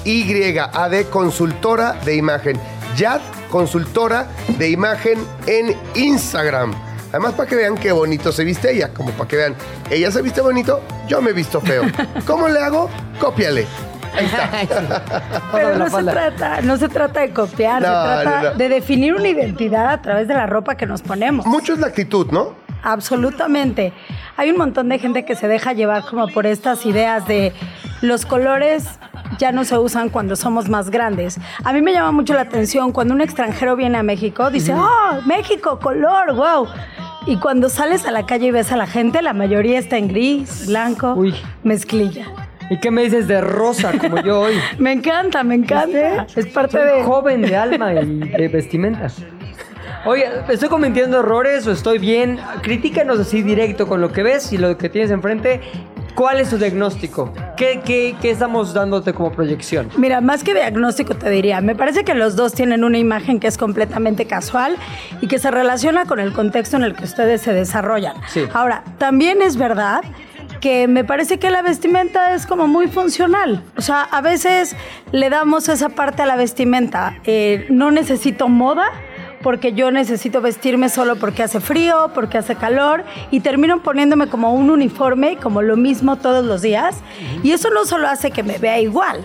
YAD 0.03 1.05
consultora 1.09 1.93
de 2.05 2.15
imagen. 2.15 2.59
Yad 2.97 3.21
consultora 3.49 4.27
de 4.57 4.69
imagen 4.69 5.19
en 5.47 5.75
Instagram. 5.95 6.90
Además, 7.11 7.33
para 7.33 7.49
que 7.49 7.55
vean 7.55 7.77
qué 7.77 7.91
bonito 7.91 8.31
se 8.31 8.43
viste 8.43 8.71
ella, 8.71 8.93
como 8.93 9.11
para 9.11 9.27
que 9.27 9.35
vean, 9.35 9.55
ella 9.89 10.11
se 10.11 10.21
viste 10.21 10.41
bonito, 10.41 10.81
yo 11.07 11.21
me 11.21 11.31
he 11.31 11.33
visto 11.33 11.59
feo. 11.59 11.83
¿Cómo 12.25 12.47
le 12.47 12.59
hago? 12.59 12.89
Cópiale. 13.19 13.67
Ahí 14.13 14.25
está. 14.25 15.03
Pero 15.51 15.77
no 15.77 15.89
se, 15.89 16.03
trata, 16.03 16.61
no 16.61 16.77
se 16.77 16.89
trata 16.89 17.21
de 17.21 17.31
copiar, 17.31 17.81
No, 17.81 17.87
se 17.87 17.93
trata 17.93 18.41
no, 18.41 18.49
no. 18.51 18.57
de 18.57 18.69
definir 18.69 19.13
una 19.13 19.27
identidad 19.27 19.89
a 19.89 20.01
través 20.01 20.27
de 20.27 20.33
la 20.33 20.47
ropa 20.47 20.75
que 20.75 20.85
nos 20.85 21.01
ponemos. 21.01 21.45
Mucho 21.45 21.73
es 21.73 21.79
la 21.79 21.87
actitud, 21.87 22.27
¿no? 22.31 22.55
Absolutamente. 22.83 23.93
Hay 24.37 24.49
un 24.49 24.57
montón 24.57 24.89
de 24.89 24.99
gente 24.99 25.23
que 25.25 25.35
se 25.35 25.47
deja 25.47 25.73
llevar 25.73 26.03
como 26.03 26.27
por 26.27 26.45
estas 26.45 26.85
ideas 26.85 27.27
de 27.27 27.53
los 28.01 28.25
colores 28.25 28.85
ya 29.37 29.51
no 29.51 29.63
se 29.63 29.77
usan 29.77 30.09
cuando 30.09 30.35
somos 30.35 30.69
más 30.69 30.89
grandes. 30.89 31.39
A 31.63 31.73
mí 31.73 31.81
me 31.81 31.93
llama 31.93 32.11
mucho 32.11 32.33
la 32.33 32.41
atención 32.41 32.91
cuando 32.91 33.13
un 33.13 33.21
extranjero 33.21 33.75
viene 33.75 33.97
a 33.97 34.03
México, 34.03 34.49
dice, 34.49 34.73
oh, 34.73 35.21
México, 35.25 35.79
color, 35.79 36.33
wow. 36.35 36.67
Y 37.25 37.37
cuando 37.37 37.69
sales 37.69 38.05
a 38.05 38.11
la 38.11 38.25
calle 38.25 38.47
y 38.47 38.51
ves 38.51 38.71
a 38.71 38.77
la 38.77 38.87
gente, 38.87 39.21
la 39.21 39.33
mayoría 39.33 39.77
está 39.77 39.97
en 39.97 40.07
gris, 40.07 40.65
blanco, 40.67 41.13
Uy. 41.13 41.35
mezclilla. 41.63 42.25
¿Y 42.71 42.79
qué 42.79 42.89
me 42.89 43.03
dices 43.03 43.27
de 43.27 43.41
rosa 43.41 43.91
como 43.99 44.21
yo 44.21 44.41
hoy? 44.41 44.53
Me 44.79 44.93
encanta, 44.93 45.43
me 45.43 45.55
encanta. 45.55 46.25
Es 46.35 46.47
parte 46.47 46.77
Soy 46.77 46.99
de... 46.99 47.03
joven 47.03 47.41
de 47.41 47.55
alma 47.57 47.93
y 47.93 48.19
de 48.37 48.47
vestimentas. 48.47 49.17
Oye, 50.05 50.25
¿estoy 50.49 50.69
cometiendo 50.69 51.19
errores 51.19 51.67
o 51.67 51.71
estoy 51.73 51.99
bien? 51.99 52.39
Critícanos 52.61 53.19
así 53.19 53.43
directo 53.43 53.87
con 53.87 53.99
lo 53.99 54.11
que 54.13 54.23
ves 54.23 54.53
y 54.53 54.57
lo 54.57 54.77
que 54.77 54.87
tienes 54.89 55.11
enfrente. 55.11 55.59
¿Cuál 56.15 56.39
es 56.39 56.49
tu 56.49 56.57
diagnóstico? 56.57 57.33
¿Qué, 57.57 57.81
qué, 57.83 58.15
qué 58.21 58.31
estamos 58.31 58.73
dándote 58.73 59.13
como 59.13 59.31
proyección? 59.31 59.89
Mira, 59.97 60.21
más 60.21 60.43
que 60.43 60.53
diagnóstico 60.53 61.15
te 61.15 61.29
diría, 61.29 61.61
me 61.61 61.75
parece 61.75 62.03
que 62.03 62.13
los 62.13 62.35
dos 62.35 62.53
tienen 62.53 62.83
una 62.83 62.97
imagen 62.97 63.39
que 63.39 63.47
es 63.47 63.57
completamente 63.57 64.25
casual 64.25 64.75
y 65.21 65.27
que 65.27 65.39
se 65.39 65.51
relaciona 65.51 66.05
con 66.05 66.19
el 66.19 66.33
contexto 66.33 66.77
en 66.77 66.83
el 66.83 66.95
que 66.95 67.05
ustedes 67.05 67.41
se 67.41 67.53
desarrollan. 67.53 68.15
Sí. 68.27 68.43
Ahora, 68.53 68.83
también 68.97 69.41
es 69.41 69.57
verdad 69.57 70.01
que 70.61 70.87
me 70.87 71.03
parece 71.03 71.39
que 71.39 71.49
la 71.49 71.61
vestimenta 71.61 72.33
es 72.33 72.45
como 72.45 72.67
muy 72.67 72.87
funcional. 72.87 73.63
O 73.77 73.81
sea, 73.81 74.03
a 74.03 74.21
veces 74.21 74.75
le 75.11 75.29
damos 75.29 75.67
esa 75.69 75.89
parte 75.89 76.21
a 76.21 76.25
la 76.25 76.35
vestimenta. 76.35 77.19
Eh, 77.23 77.65
no 77.69 77.91
necesito 77.91 78.47
moda 78.47 78.85
porque 79.41 79.73
yo 79.73 79.91
necesito 79.91 80.41
vestirme 80.41 80.89
solo 80.89 81.15
porque 81.15 81.43
hace 81.43 81.59
frío, 81.59 82.11
porque 82.13 82.37
hace 82.37 82.55
calor 82.55 83.03
y 83.31 83.39
termino 83.41 83.81
poniéndome 83.81 84.27
como 84.27 84.53
un 84.53 84.69
uniforme, 84.69 85.37
como 85.37 85.61
lo 85.61 85.77
mismo 85.77 86.15
todos 86.15 86.45
los 86.45 86.61
días. 86.61 86.97
Y 87.43 87.51
eso 87.51 87.69
no 87.69 87.85
solo 87.85 88.07
hace 88.07 88.31
que 88.31 88.43
me 88.43 88.57
vea 88.57 88.79
igual, 88.79 89.21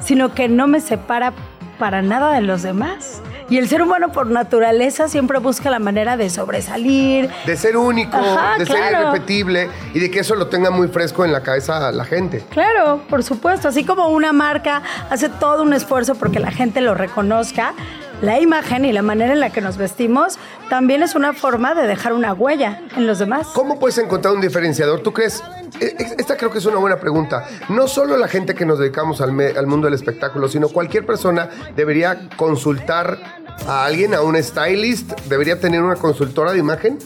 sino 0.00 0.34
que 0.34 0.48
no 0.48 0.66
me 0.66 0.80
separa 0.80 1.32
para 1.78 2.02
nada 2.02 2.32
de 2.32 2.42
los 2.42 2.62
demás. 2.62 3.22
Y 3.48 3.58
el 3.58 3.68
ser 3.68 3.80
humano 3.80 4.10
por 4.10 4.26
naturaleza 4.26 5.08
siempre 5.08 5.38
busca 5.38 5.70
la 5.70 5.78
manera 5.78 6.16
de 6.16 6.30
sobresalir. 6.30 7.30
De 7.44 7.56
ser 7.56 7.76
único, 7.76 8.16
Ajá, 8.16 8.58
de 8.58 8.66
ser 8.66 8.92
irrepetible 8.92 9.70
y 9.94 10.00
de 10.00 10.10
que 10.10 10.20
eso 10.20 10.34
lo 10.34 10.48
tenga 10.48 10.70
muy 10.70 10.88
fresco 10.88 11.24
en 11.24 11.30
la 11.30 11.42
cabeza 11.42 11.92
la 11.92 12.04
gente. 12.04 12.44
Claro, 12.50 13.02
por 13.08 13.22
supuesto. 13.22 13.68
Así 13.68 13.84
como 13.84 14.08
una 14.08 14.32
marca 14.32 14.82
hace 15.10 15.28
todo 15.28 15.62
un 15.62 15.74
esfuerzo 15.74 16.16
porque 16.16 16.40
la 16.40 16.50
gente 16.50 16.80
lo 16.80 16.94
reconozca, 16.94 17.74
la 18.22 18.40
imagen 18.40 18.84
y 18.84 18.92
la 18.92 19.02
manera 19.02 19.32
en 19.32 19.40
la 19.40 19.50
que 19.50 19.60
nos 19.60 19.76
vestimos 19.76 20.38
también 20.70 21.02
es 21.02 21.14
una 21.14 21.32
forma 21.32 21.74
de 21.74 21.86
dejar 21.86 22.12
una 22.12 22.32
huella 22.32 22.80
en 22.96 23.06
los 23.06 23.18
demás. 23.18 23.48
¿Cómo 23.54 23.78
puedes 23.78 23.98
encontrar 23.98 24.34
un 24.34 24.40
diferenciador? 24.40 25.00
¿Tú 25.00 25.12
crees? 25.12 25.42
Eh, 25.80 25.94
eh, 25.98 26.16
Esta 26.18 26.36
creo 26.36 26.50
que 26.50 26.58
es 26.58 26.66
una 26.66 26.78
buena 26.78 26.96
pregunta. 26.96 27.46
No 27.68 27.86
solo 27.88 28.16
la 28.16 28.28
gente 28.28 28.54
que 28.54 28.64
nos 28.64 28.78
dedicamos 28.78 29.20
al, 29.20 29.38
al 29.56 29.66
mundo 29.66 29.86
del 29.86 29.94
espectáculo, 29.94 30.48
sino 30.48 30.68
cualquier 30.68 31.04
persona 31.04 31.48
debería 31.76 32.28
consultar 32.36 33.18
a 33.66 33.84
alguien, 33.84 34.14
a 34.14 34.22
un 34.22 34.42
stylist, 34.42 35.12
debería 35.28 35.60
tener 35.60 35.82
una 35.82 35.96
consultora 35.96 36.52
de 36.52 36.58
imagen. 36.58 36.98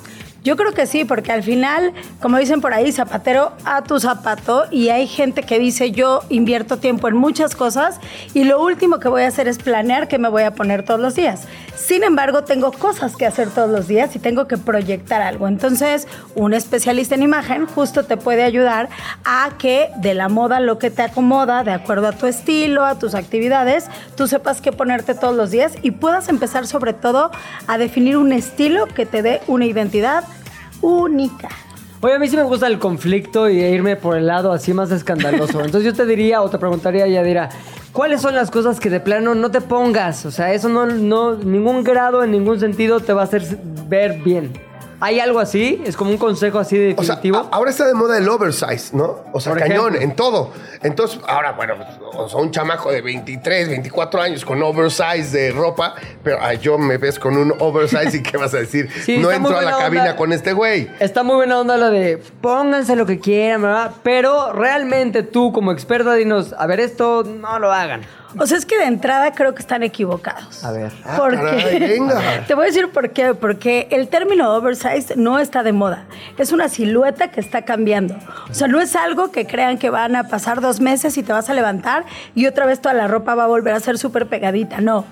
Yo 0.43 0.57
creo 0.57 0.73
que 0.73 0.87
sí, 0.87 1.05
porque 1.05 1.33
al 1.33 1.43
final, 1.43 1.93
como 2.21 2.39
dicen 2.39 2.63
por 2.63 2.73
ahí, 2.73 2.93
zapatero 2.93 3.53
a 3.67 3.83
tu 3.83 4.01
zapato 4.01 4.65
y 4.71 4.89
hay 4.89 5.07
gente 5.07 5.43
que 5.43 5.59
dice 5.59 5.91
yo 5.91 6.23
invierto 6.31 6.79
tiempo 6.79 7.09
en 7.09 7.17
muchas 7.17 7.55
cosas 7.55 8.01
y 8.33 8.45
lo 8.45 8.63
último 8.63 9.01
que 9.01 9.09
voy 9.09 9.23
a 9.23 9.29
hacer 9.29 9.49
es 9.49 9.59
planear 9.59 10.09
qué 10.09 10.19
me 10.19 10.31
voy 10.31 10.45
a 10.45 10.55
poner 10.55 10.83
todos 10.83 10.99
los 10.99 11.15
días. 11.15 11.43
Sin 11.77 12.05
embargo, 12.05 12.45
tengo 12.45 12.73
cosas 12.73 13.17
que 13.17 13.27
hacer 13.27 13.51
todos 13.51 13.71
los 13.71 13.87
días 13.87 14.17
y 14.17 14.19
tengo 14.19 14.47
que 14.49 14.57
proyectar 14.57 15.21
algo. 15.21 15.47
Entonces, 15.47 16.09
un 16.35 16.55
especialista 16.55 17.15
en 17.15 17.23
imagen 17.23 17.67
justo 17.67 18.05
te 18.05 18.17
puede 18.17 18.43
ayudar 18.43 18.89
a 19.25 19.51
que 19.59 19.91
de 19.97 20.15
la 20.15 20.29
moda 20.29 20.61
lo 20.61 20.79
que 20.79 20.91
te 20.91 21.03
acomoda, 21.03 21.65
de 21.65 21.73
acuerdo 21.73 22.09
a 22.09 22.13
tu 22.13 22.27
estilo, 22.27 22.87
a 22.87 22.99
tus 22.99 23.15
actividades, 23.15 23.87
tú 24.17 24.27
sepas 24.27 24.63
qué 24.63 24.73
ponerte 24.73 25.15
todos 25.15 25.37
los 25.37 25.51
días 25.51 25.73
y 25.83 25.91
puedas 25.91 26.29
empezar 26.29 26.67
sobre 26.67 26.95
todo 26.95 27.31
a 27.67 27.77
definir 27.77 28.17
un 28.17 28.33
estilo 28.33 28.87
que 28.87 29.05
te 29.05 29.23
dé 29.23 29.41
una 29.47 29.67
identidad 29.67 30.25
única. 30.81 31.49
Oye, 32.03 32.15
a 32.15 32.19
mí 32.19 32.29
sí 32.29 32.37
me 32.37 32.45
gusta 32.45 32.67
el 32.67 32.79
conflicto 32.79 33.51
y 33.51 33.61
irme 33.61 33.97
por 33.97 34.17
el 34.17 34.27
lado 34.27 34.53
así 34.53 34.73
más 34.73 34.91
escandaloso. 34.91 35.61
Entonces 35.65 35.85
yo 35.85 35.95
te 35.95 36.07
diría 36.07 36.41
o 36.41 36.49
te 36.49 36.59
preguntaría, 36.59 37.07
Yadira, 37.07 37.51
¿cuáles 37.93 38.23
son 38.23 38.35
las 38.35 38.51
cosas 38.51 38.81
que 38.81 38.89
de 38.89 39.01
plano 39.01 39.35
no 39.35 39.51
te 39.51 39.61
pongas? 39.61 40.25
O 40.25 40.31
sea, 40.31 40.53
eso 40.55 40.69
no, 40.69 40.87
no, 40.87 41.37
ningún 41.37 41.85
grado, 41.85 42.25
en 42.25 42.31
ningún 42.31 42.59
sentido 42.59 43.01
te 43.01 43.13
va 43.13 43.23
a 43.23 43.25
hacer 43.25 43.45
ver 43.89 44.23
bien. 44.23 44.70
¿Hay 45.01 45.19
algo 45.21 45.41
así? 45.41 45.83
¿Es 45.87 45.97
como 45.97 46.11
un 46.11 46.19
consejo 46.19 46.59
así 46.59 46.77
de 46.77 46.95
O 46.97 47.03
sea, 47.03 47.17
definitivo? 47.17 47.49
ahora 47.53 47.71
está 47.71 47.87
de 47.87 47.95
moda 47.95 48.19
el 48.19 48.29
oversize, 48.29 48.95
¿no? 48.95 49.21
O 49.33 49.41
sea, 49.41 49.53
Por 49.53 49.61
cañón, 49.63 49.95
ejemplo. 49.97 50.01
en 50.03 50.17
todo. 50.17 50.51
Entonces, 50.83 51.19
ahora, 51.27 51.53
bueno, 51.53 51.75
o 52.15 52.29
sea, 52.29 52.39
un 52.39 52.51
chamaco 52.51 52.91
de 52.93 53.01
23, 53.01 53.69
24 53.69 54.21
años 54.21 54.45
con 54.45 54.63
oversize 54.63 55.31
de 55.37 55.53
ropa, 55.53 55.95
pero 56.23 56.39
ay, 56.41 56.59
yo 56.59 56.77
me 56.79 56.99
ves 56.99 57.19
con 57.19 57.37
un 57.37 57.55
oversize 57.59 58.17
y 58.19 58.23
¿qué 58.23 58.37
vas 58.37 58.55
a 58.55 58.59
decir? 58.59 58.89
Sí, 59.05 59.19
no 59.19 59.31
entro 59.31 59.57
a 59.59 59.63
la 59.63 59.73
cabina 59.79 60.03
onda. 60.03 60.17
con 60.17 60.33
este 60.33 60.53
güey. 60.53 60.89
Está 61.01 61.23
muy 61.23 61.37
buena 61.37 61.59
onda 61.61 61.77
la 61.77 61.91
de 61.91 62.19
pónganse 62.41 62.95
lo 62.97 63.07
que 63.07 63.19
quieran, 63.19 63.63
¿verdad? 63.63 63.93
Pero 64.03 64.53
realmente 64.53 65.23
tú 65.23 65.53
como 65.53 65.73
experta 65.73 66.15
dinos, 66.15 66.55
a 66.59 66.67
ver, 66.67 66.81
esto 66.81 67.25
no 67.25 67.59
lo 67.59 67.73
hagan. 67.73 68.03
O 68.39 68.47
sea, 68.47 68.59
es 68.59 68.67
que 68.67 68.79
de 68.79 68.85
entrada 68.85 69.33
creo 69.33 69.55
que 69.55 69.61
están 69.61 69.83
equivocados. 69.83 70.65
A 70.65 70.73
ver. 70.73 70.93
Ah, 71.05 71.17
¿Por 71.17 71.35
caray, 71.35 71.79
venga. 71.79 72.45
Te 72.47 72.55
voy 72.55 72.65
a 72.65 72.67
decir 72.67 72.91
por 72.91 73.11
qué. 73.11 73.35
Porque 73.35 73.89
el 73.91 74.09
término 74.09 74.53
oversize 74.55 75.17
no 75.17 75.39
está 75.39 75.63
de 75.63 75.73
moda. 75.73 76.05
Es 76.39 76.53
una 76.53 76.69
silueta 76.69 77.31
que 77.31 77.41
está 77.41 77.63
cambiando. 77.63 78.17
O 78.49 78.55
sea, 78.55 78.69
no 78.69 78.81
es 78.81 78.95
algo 78.97 79.31
que 79.31 79.47
crean 79.47 79.79
que 79.79 79.91
van 79.91 80.17
a 80.17 80.29
pasar 80.29 80.61
dos 80.61 80.81
meses 80.81 81.17
y 81.17 81.23
te 81.23 81.33
vas 81.33 81.51
a 81.51 81.55
levantar 81.55 82.05
y 82.35 82.47
otra 82.47 82.67
vez 82.67 82.81
toda 82.81 82.95
la 82.95 83.09
ropa 83.09 83.35
va 83.35 83.45
a 83.45 83.47
volver 83.47 83.75
a 83.75 83.81
ser 83.81 83.99
súper 83.99 84.27
pegadita. 84.27 84.81
No. 84.81 85.05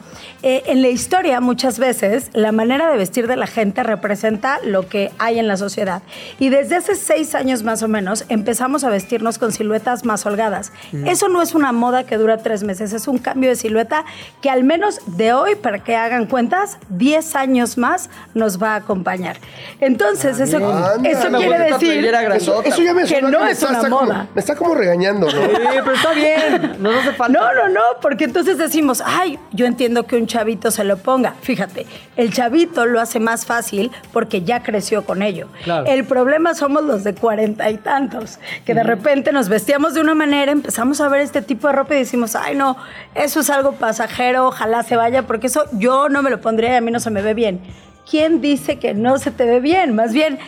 Eh, 0.42 0.62
en 0.66 0.82
la 0.82 0.88
historia, 0.88 1.40
muchas 1.40 1.78
veces, 1.78 2.30
la 2.32 2.52
manera 2.52 2.90
de 2.90 2.96
vestir 2.96 3.26
de 3.26 3.36
la 3.36 3.46
gente 3.46 3.82
representa 3.82 4.58
lo 4.64 4.88
que 4.88 5.10
hay 5.18 5.38
en 5.38 5.48
la 5.48 5.56
sociedad. 5.56 6.02
Y 6.38 6.50
desde 6.50 6.76
hace 6.76 6.94
seis 6.94 7.34
años 7.34 7.62
más 7.62 7.82
o 7.82 7.88
menos 7.88 8.24
empezamos 8.28 8.84
a 8.84 8.90
vestirnos 8.90 9.38
con 9.38 9.52
siluetas 9.52 10.04
más 10.04 10.24
holgadas. 10.26 10.72
Eso 11.06 11.28
no 11.28 11.42
es 11.42 11.54
una 11.54 11.72
moda 11.72 12.04
que 12.04 12.16
dura 12.16 12.38
tres 12.38 12.62
meses, 12.62 12.92
es 12.92 13.07
un 13.10 13.18
cambio 13.18 13.50
de 13.50 13.56
silueta 13.56 14.04
que 14.42 14.50
al 14.50 14.64
menos 14.64 15.00
de 15.06 15.32
hoy, 15.32 15.54
para 15.56 15.78
que 15.82 15.96
hagan 15.96 16.26
cuentas, 16.26 16.78
10 16.90 17.34
años 17.36 17.78
más 17.78 18.10
nos 18.34 18.62
va 18.62 18.72
a 18.72 18.76
acompañar. 18.76 19.36
Entonces, 19.80 20.40
eso, 20.40 20.56
Anda. 20.56 21.08
eso 21.08 21.28
Una 21.28 21.38
quiere 21.38 21.58
decir 21.72 22.04
Eso, 22.34 22.62
eso 22.62 22.82
ya 22.82 22.94
me 22.94 23.02
Que 23.02 23.08
suena 23.08 23.30
no 23.30 23.40
me 23.44 23.50
es 23.50 23.58
está- 23.62 23.68
una 23.70 23.78
está 23.78 23.90
como- 23.90 24.12
me 24.34 24.40
está 24.40 24.56
como 24.56 24.74
regañando, 24.74 25.26
¿no? 25.26 25.32
Sí, 25.32 25.38
pero 25.84 25.92
está 25.92 26.12
bien. 26.12 26.76
No 26.80 26.92
nos 26.92 27.00
hace 27.02 27.12
falta. 27.12 27.38
No, 27.38 27.54
no, 27.54 27.68
no, 27.68 27.80
porque 28.00 28.24
entonces 28.24 28.58
decimos, 28.58 29.02
ay, 29.04 29.38
yo 29.52 29.66
entiendo 29.66 30.06
que 30.06 30.16
un 30.16 30.26
chavito 30.26 30.70
se 30.70 30.84
lo 30.84 30.96
ponga. 30.98 31.34
Fíjate, 31.42 31.86
el 32.16 32.32
chavito 32.32 32.86
lo 32.86 33.00
hace 33.00 33.20
más 33.20 33.46
fácil 33.46 33.90
porque 34.12 34.42
ya 34.42 34.62
creció 34.62 35.04
con 35.04 35.22
ello. 35.22 35.48
Claro. 35.64 35.86
El 35.86 36.04
problema 36.04 36.54
somos 36.54 36.82
los 36.84 37.04
de 37.04 37.14
cuarenta 37.14 37.70
y 37.70 37.76
tantos, 37.78 38.38
que 38.64 38.74
de 38.74 38.82
repente 38.82 39.32
nos 39.32 39.48
vestíamos 39.48 39.94
de 39.94 40.00
una 40.00 40.14
manera, 40.14 40.52
empezamos 40.52 41.00
a 41.00 41.08
ver 41.08 41.20
este 41.20 41.42
tipo 41.42 41.66
de 41.68 41.72
ropa 41.74 41.94
y 41.94 41.98
decimos, 41.98 42.34
ay, 42.36 42.54
no, 42.54 42.76
eso 43.14 43.40
es 43.40 43.50
algo 43.50 43.72
pasajero, 43.72 44.48
ojalá 44.48 44.82
se 44.82 44.96
vaya, 44.96 45.26
porque 45.26 45.48
eso 45.48 45.64
yo 45.72 46.08
no 46.08 46.22
me 46.22 46.30
lo 46.30 46.40
pondría 46.40 46.72
y 46.72 46.76
a 46.76 46.80
mí 46.80 46.90
no 46.90 47.00
se 47.00 47.10
me 47.10 47.22
ve 47.22 47.34
bien. 47.34 47.60
¿Quién 48.08 48.40
dice 48.40 48.78
que 48.78 48.94
no 48.94 49.18
se 49.18 49.30
te 49.30 49.44
ve 49.44 49.60
bien? 49.60 49.94
Más 49.94 50.12
bien, 50.12 50.38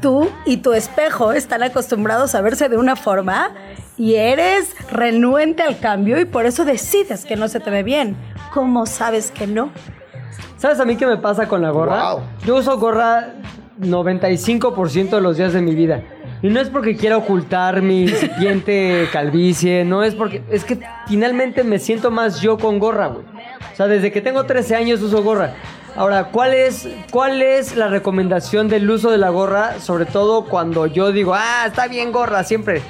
tú 0.00 0.28
y 0.44 0.58
tu 0.58 0.72
espejo 0.72 1.32
están 1.32 1.62
acostumbrados 1.62 2.34
a 2.34 2.40
verse 2.40 2.68
de 2.68 2.76
una 2.76 2.96
forma 2.96 3.52
y 3.96 4.14
eres 4.14 4.74
renuente 4.90 5.62
al 5.62 5.78
cambio 5.78 6.20
y 6.20 6.24
por 6.24 6.46
eso 6.46 6.64
decides 6.64 7.24
que 7.24 7.36
no 7.36 7.48
se 7.48 7.60
te 7.60 7.70
ve 7.70 7.82
bien. 7.82 8.16
¿Cómo 8.52 8.86
sabes 8.86 9.30
que 9.30 9.46
no? 9.46 9.70
¿Sabes 10.56 10.80
a 10.80 10.84
mí 10.84 10.96
qué 10.96 11.06
me 11.06 11.16
pasa 11.16 11.46
con 11.46 11.62
la 11.62 11.70
gorra? 11.70 12.12
Wow. 12.14 12.22
Yo 12.44 12.56
uso 12.56 12.78
gorra 12.78 13.34
95% 13.80 15.10
de 15.10 15.20
los 15.20 15.36
días 15.36 15.52
de 15.52 15.60
mi 15.60 15.74
vida. 15.74 16.02
Y 16.46 16.48
no 16.48 16.60
es 16.60 16.70
porque 16.70 16.94
quiera 16.94 17.16
ocultar 17.16 17.82
mi 17.82 18.02
incipiente 18.02 19.08
calvicie, 19.12 19.84
no 19.84 20.04
es 20.04 20.14
porque... 20.14 20.44
Es 20.48 20.64
que 20.64 20.78
finalmente 21.08 21.64
me 21.64 21.80
siento 21.80 22.12
más 22.12 22.40
yo 22.40 22.56
con 22.56 22.78
gorra, 22.78 23.08
güey. 23.08 23.26
O 23.72 23.76
sea, 23.76 23.88
desde 23.88 24.12
que 24.12 24.20
tengo 24.20 24.44
13 24.44 24.76
años 24.76 25.02
uso 25.02 25.24
gorra. 25.24 25.54
Ahora, 25.96 26.26
¿cuál 26.26 26.54
es, 26.54 26.88
¿cuál 27.10 27.42
es 27.42 27.74
la 27.74 27.88
recomendación 27.88 28.68
del 28.68 28.88
uso 28.88 29.10
de 29.10 29.18
la 29.18 29.30
gorra? 29.30 29.80
Sobre 29.80 30.04
todo 30.04 30.44
cuando 30.44 30.86
yo 30.86 31.10
digo, 31.10 31.34
ah, 31.34 31.64
está 31.66 31.88
bien 31.88 32.12
gorra, 32.12 32.44
siempre. 32.44 32.80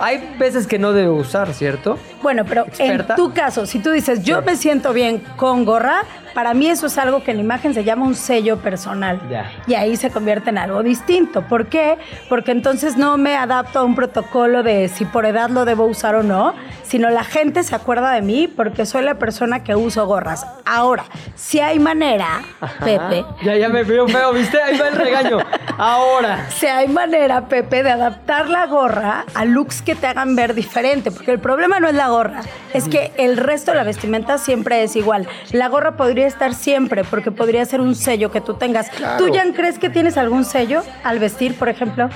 Hay 0.00 0.34
veces 0.38 0.66
que 0.66 0.78
no 0.78 0.94
debo 0.94 1.16
usar, 1.16 1.52
¿cierto? 1.52 1.98
Bueno, 2.22 2.46
pero 2.46 2.62
¿Experta? 2.62 3.12
en 3.12 3.16
tu 3.16 3.34
caso, 3.34 3.66
si 3.66 3.80
tú 3.80 3.90
dices, 3.90 4.22
yo 4.22 4.40
me 4.40 4.56
siento 4.56 4.94
bien 4.94 5.22
con 5.36 5.66
gorra, 5.66 6.04
para 6.34 6.54
mí 6.54 6.66
eso 6.66 6.86
es 6.86 6.98
algo 6.98 7.22
que 7.22 7.30
en 7.30 7.38
la 7.38 7.42
imagen 7.42 7.74
se 7.74 7.84
llama 7.84 8.06
un 8.06 8.14
sello 8.14 8.58
personal. 8.58 9.20
Ya. 9.30 9.50
Y 9.66 9.74
ahí 9.74 9.96
se 9.96 10.10
convierte 10.10 10.50
en 10.50 10.58
algo 10.58 10.82
distinto. 10.82 11.42
¿Por 11.42 11.66
qué? 11.66 11.98
Porque 12.28 12.52
entonces 12.52 12.96
no 12.96 13.16
me 13.18 13.36
adapto 13.36 13.80
a 13.80 13.84
un 13.84 13.94
protocolo 13.94 14.62
de 14.62 14.88
si 14.88 15.04
por 15.04 15.26
edad 15.26 15.50
lo 15.50 15.64
debo 15.64 15.86
usar 15.86 16.14
o 16.14 16.22
no, 16.22 16.54
sino 16.82 17.10
la 17.10 17.24
gente 17.24 17.62
se 17.62 17.74
acuerda 17.74 18.12
de 18.12 18.22
mí 18.22 18.48
porque 18.48 18.86
soy 18.86 19.02
la 19.02 19.14
persona 19.14 19.64
que 19.64 19.74
uso 19.74 20.06
gorras. 20.06 20.46
Ahora, 20.64 21.04
si 21.34 21.60
hay 21.60 21.78
manera, 21.78 22.42
Pepe, 22.84 23.24
Ya, 23.42 23.56
ya 23.56 23.68
me 23.68 23.82
veo 23.82 24.06
feo, 24.08 24.32
¿viste? 24.32 24.60
Ahí 24.60 24.78
va 24.78 24.88
el 24.88 24.96
regaño. 24.96 25.38
Ahora. 25.78 26.46
si 26.50 26.66
hay 26.66 26.88
manera, 26.88 27.48
Pepe, 27.48 27.82
de 27.82 27.90
adaptar 27.90 28.48
la 28.48 28.66
gorra 28.66 29.24
a 29.34 29.44
looks 29.44 29.82
que 29.82 29.94
te 29.94 30.06
hagan 30.06 30.36
ver 30.36 30.54
diferente, 30.54 31.10
porque 31.10 31.30
el 31.30 31.38
problema 31.38 31.80
no 31.80 31.88
es 31.88 31.94
la 31.94 32.08
gorra, 32.08 32.40
es 32.74 32.88
que 32.88 33.12
el 33.16 33.36
resto 33.36 33.70
de 33.70 33.78
la 33.78 33.84
vestimenta 33.84 34.38
siempre 34.38 34.82
es 34.82 34.96
igual. 34.96 35.28
La 35.52 35.68
gorra 35.68 35.96
podría 35.96 36.21
estar 36.26 36.54
siempre, 36.54 37.04
porque 37.04 37.30
podría 37.30 37.64
ser 37.64 37.80
un 37.80 37.94
sello 37.94 38.30
que 38.30 38.40
tú 38.40 38.54
tengas. 38.54 38.88
Claro. 38.90 39.24
¿Tú, 39.24 39.32
Jan, 39.32 39.52
crees 39.52 39.78
que 39.78 39.90
tienes 39.90 40.16
algún 40.16 40.44
sello 40.44 40.82
al 41.04 41.18
vestir, 41.18 41.56
por 41.58 41.68
ejemplo? 41.68 42.08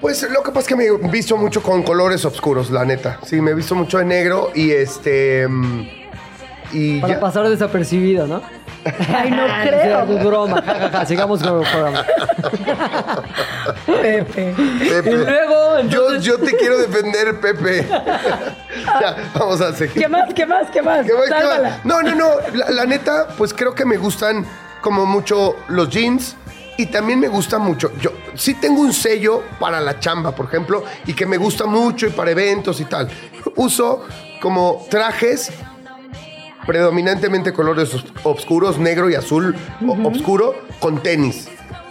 Pues 0.00 0.22
lo 0.30 0.42
que 0.42 0.50
pasa 0.50 0.60
es 0.60 0.66
que 0.66 0.76
me 0.76 0.84
he 0.84 1.10
visto 1.10 1.36
mucho 1.36 1.62
con 1.62 1.82
colores 1.82 2.24
oscuros, 2.24 2.70
la 2.70 2.84
neta. 2.84 3.18
Sí, 3.24 3.40
me 3.40 3.52
he 3.52 3.54
visto 3.54 3.74
mucho 3.74 3.98
de 3.98 4.04
negro 4.04 4.50
y 4.54 4.70
este. 4.70 5.48
Y 6.74 7.00
Para 7.00 7.14
ya- 7.14 7.20
pasar 7.20 7.48
desapercibido, 7.48 8.26
¿no? 8.26 8.42
Ay, 9.14 9.30
no 9.30 9.46
Es 9.46 9.68
creo. 9.68 10.06
broma, 10.24 10.60
ja, 10.62 10.90
ja, 10.90 11.06
sigamos 11.06 11.42
con 11.42 11.62
el 11.62 11.68
programa. 11.70 12.04
Pepe. 13.86 14.54
Pepe, 14.78 15.10
Y 15.10 15.14
luego, 15.14 15.80
yo, 15.88 16.10
entonces- 16.10 16.24
yo 16.24 16.38
te 16.38 16.56
quiero 16.56 16.78
defender, 16.78 17.40
Pepe. 17.40 17.86
ya, 19.00 19.16
vamos 19.34 19.60
a 19.60 19.72
seguir. 19.72 19.94
¿Qué 20.02 20.08
más? 20.08 20.34
¿Qué 20.34 20.46
más? 20.46 20.70
¿Qué 20.70 20.82
más? 20.82 21.06
¿Qué 21.06 21.12
más, 21.14 21.28
qué 21.28 21.62
más? 21.62 21.84
No, 21.84 22.02
no, 22.02 22.14
no. 22.14 22.28
La, 22.54 22.70
la 22.70 22.84
neta, 22.84 23.28
pues 23.38 23.54
creo 23.54 23.74
que 23.74 23.84
me 23.84 23.96
gustan 23.96 24.44
como 24.80 25.06
mucho 25.06 25.56
los 25.68 25.88
jeans. 25.90 26.36
Y 26.76 26.86
también 26.86 27.20
me 27.20 27.28
gusta 27.28 27.58
mucho. 27.60 27.92
Yo 28.00 28.10
sí 28.34 28.54
tengo 28.54 28.80
un 28.80 28.92
sello 28.92 29.44
para 29.60 29.80
la 29.80 30.00
chamba, 30.00 30.32
por 30.32 30.46
ejemplo, 30.46 30.82
y 31.06 31.14
que 31.14 31.24
me 31.24 31.36
gusta 31.36 31.66
mucho 31.66 32.08
y 32.08 32.10
para 32.10 32.32
eventos 32.32 32.80
y 32.80 32.84
tal. 32.86 33.08
Uso 33.54 34.04
como 34.42 34.84
trajes 34.90 35.52
predominantemente 36.66 37.52
colores 37.52 37.94
os- 37.94 38.04
oscuros, 38.22 38.78
negro 38.78 39.08
y 39.10 39.14
azul 39.14 39.54
o- 39.86 40.08
oscuro, 40.08 40.54
con 40.80 41.02
tenis. 41.02 41.48